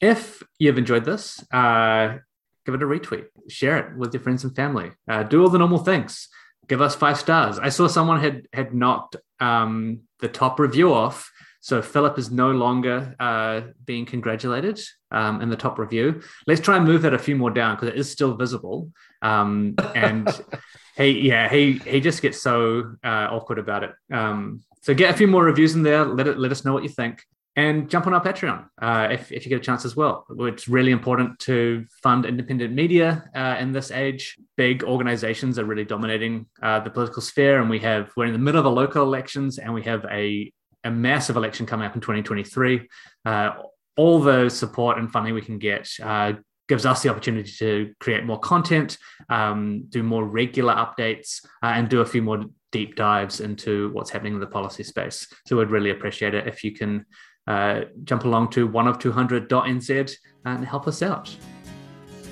If 0.00 0.42
you've 0.58 0.78
enjoyed 0.78 1.04
this, 1.04 1.42
uh, 1.52 2.18
give 2.66 2.74
it 2.74 2.82
a 2.82 2.86
retweet, 2.86 3.26
share 3.48 3.78
it 3.78 3.96
with 3.96 4.12
your 4.12 4.22
friends 4.22 4.44
and 4.44 4.54
family, 4.54 4.90
uh, 5.08 5.22
do 5.22 5.42
all 5.42 5.48
the 5.48 5.58
normal 5.58 5.78
things. 5.78 6.28
Give 6.68 6.80
us 6.82 6.94
five 6.94 7.18
stars. 7.18 7.58
I 7.58 7.68
saw 7.68 7.86
someone 7.86 8.20
had 8.20 8.48
had 8.52 8.74
knocked 8.74 9.16
um, 9.40 10.00
the 10.24 10.28
top 10.28 10.58
review 10.58 10.92
off, 10.92 11.30
so 11.60 11.80
Philip 11.80 12.18
is 12.18 12.30
no 12.30 12.50
longer 12.50 13.14
uh, 13.20 13.60
being 13.84 14.06
congratulated 14.06 14.80
um, 15.10 15.40
in 15.40 15.50
the 15.50 15.56
top 15.56 15.78
review. 15.78 16.22
Let's 16.46 16.60
try 16.60 16.76
and 16.76 16.84
move 16.84 17.02
that 17.02 17.14
a 17.14 17.18
few 17.18 17.36
more 17.36 17.50
down 17.50 17.76
because 17.76 17.88
it 17.88 17.96
is 17.96 18.10
still 18.10 18.36
visible. 18.36 18.90
Um, 19.22 19.74
and 19.94 20.28
he, 20.96 21.28
yeah, 21.28 21.48
he 21.48 21.74
he 21.78 22.00
just 22.00 22.22
gets 22.22 22.42
so 22.42 22.94
uh, 23.04 23.28
awkward 23.30 23.58
about 23.58 23.84
it. 23.84 23.92
Um, 24.12 24.62
so 24.82 24.94
get 24.94 25.14
a 25.14 25.16
few 25.16 25.26
more 25.26 25.44
reviews 25.44 25.74
in 25.74 25.82
there. 25.82 26.04
Let 26.04 26.26
it 26.26 26.38
let 26.38 26.52
us 26.52 26.64
know 26.64 26.72
what 26.72 26.82
you 26.82 26.90
think 26.90 27.22
and 27.56 27.88
jump 27.88 28.06
on 28.06 28.14
our 28.14 28.22
Patreon 28.22 28.66
uh, 28.82 29.08
if, 29.12 29.30
if 29.30 29.44
you 29.44 29.48
get 29.48 29.60
a 29.60 29.64
chance 29.64 29.84
as 29.84 29.94
well. 29.94 30.26
It's 30.40 30.66
really 30.66 30.90
important 30.90 31.38
to 31.40 31.86
fund 32.02 32.26
independent 32.26 32.74
media 32.74 33.30
uh, 33.34 33.56
in 33.60 33.72
this 33.72 33.90
age. 33.90 34.36
Big 34.56 34.82
organizations 34.82 35.58
are 35.58 35.64
really 35.64 35.84
dominating 35.84 36.46
uh, 36.62 36.80
the 36.80 36.90
political 36.90 37.22
sphere, 37.22 37.60
and 37.60 37.70
we 37.70 37.78
have 37.80 38.10
we're 38.16 38.26
in 38.26 38.32
the 38.32 38.38
middle 38.38 38.58
of 38.58 38.66
a 38.66 38.70
local 38.70 39.02
elections, 39.02 39.58
and 39.58 39.72
we 39.72 39.82
have 39.82 40.04
a 40.10 40.52
a 40.82 40.90
massive 40.90 41.36
election 41.36 41.64
coming 41.64 41.86
up 41.86 41.94
in 41.94 42.00
2023. 42.00 42.88
Uh, 43.24 43.50
all 43.96 44.20
the 44.20 44.48
support 44.48 44.98
and 44.98 45.10
funding 45.10 45.34
we 45.34 45.40
can 45.40 45.58
get 45.58 45.88
uh, 46.02 46.32
gives 46.68 46.84
us 46.84 47.02
the 47.02 47.08
opportunity 47.08 47.50
to 47.50 47.94
create 48.00 48.24
more 48.24 48.38
content, 48.40 48.98
um, 49.28 49.84
do 49.88 50.02
more 50.02 50.24
regular 50.24 50.74
updates, 50.74 51.44
uh, 51.62 51.68
and 51.68 51.88
do 51.88 52.00
a 52.00 52.06
few 52.06 52.22
more 52.22 52.44
deep 52.72 52.96
dives 52.96 53.40
into 53.40 53.90
what's 53.92 54.10
happening 54.10 54.34
in 54.34 54.40
the 54.40 54.46
policy 54.46 54.82
space. 54.82 55.28
So 55.46 55.56
we'd 55.56 55.70
really 55.70 55.90
appreciate 55.90 56.34
it 56.34 56.48
if 56.48 56.64
you 56.64 56.72
can 56.72 57.06
uh, 57.46 57.82
jump 58.04 58.24
along 58.24 58.50
to 58.50 58.66
one 58.66 58.86
of 58.86 58.98
200.nz 58.98 60.16
and 60.44 60.64
help 60.64 60.88
us 60.88 61.02
out. 61.02 61.34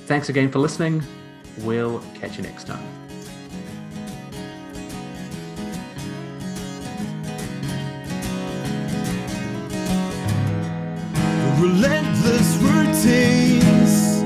Thanks 0.06 0.28
again 0.28 0.50
for 0.50 0.58
listening. 0.58 1.02
We'll 1.58 2.02
catch 2.14 2.36
you 2.36 2.42
next 2.42 2.66
time. 2.66 3.02
relentless 11.62 12.56
routines, 12.56 14.20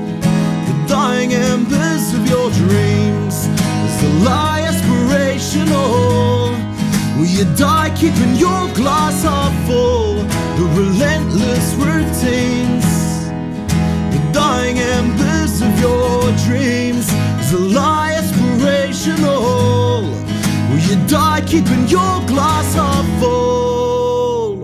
the 0.67 0.85
dying 0.87 1.33
embers 1.33 2.13
of 2.15 2.27
your 2.27 2.49
dreams. 2.51 3.45
Is 3.85 4.01
the 4.01 4.09
lie 4.25 4.63
aspirational? 4.65 5.77
Will 7.17 7.25
you 7.25 7.45
die 7.55 7.95
keeping 7.95 8.33
your 8.35 8.67
glass 8.73 9.23
half 9.23 9.66
your 16.27 16.37
dreams 16.39 17.07
is 17.39 17.53
a 17.53 17.57
lie 17.57 18.11
aspirational. 18.19 20.03
Will 20.69 20.83
you 20.89 20.97
die 21.07 21.41
keeping 21.47 21.87
your 21.87 22.15
glass 22.27 22.73
half 22.73 23.05
full? 23.19 24.57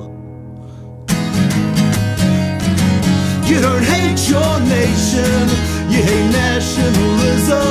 You 3.49 3.61
don't 3.61 3.86
hate 3.95 4.22
your 4.28 4.53
nation, 4.80 5.43
you 5.91 6.01
hate 6.09 6.32
nationalism. 6.43 7.68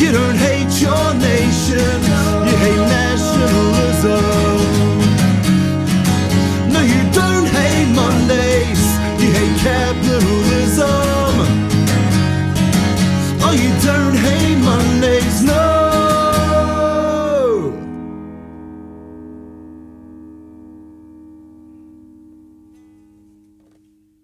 You 0.00 0.12
don't 0.12 0.38
hate 0.48 0.74
your 0.80 1.06
nation, 1.14 1.96
you 2.48 2.56
hate 2.64 2.86
nationalism. 3.00 4.33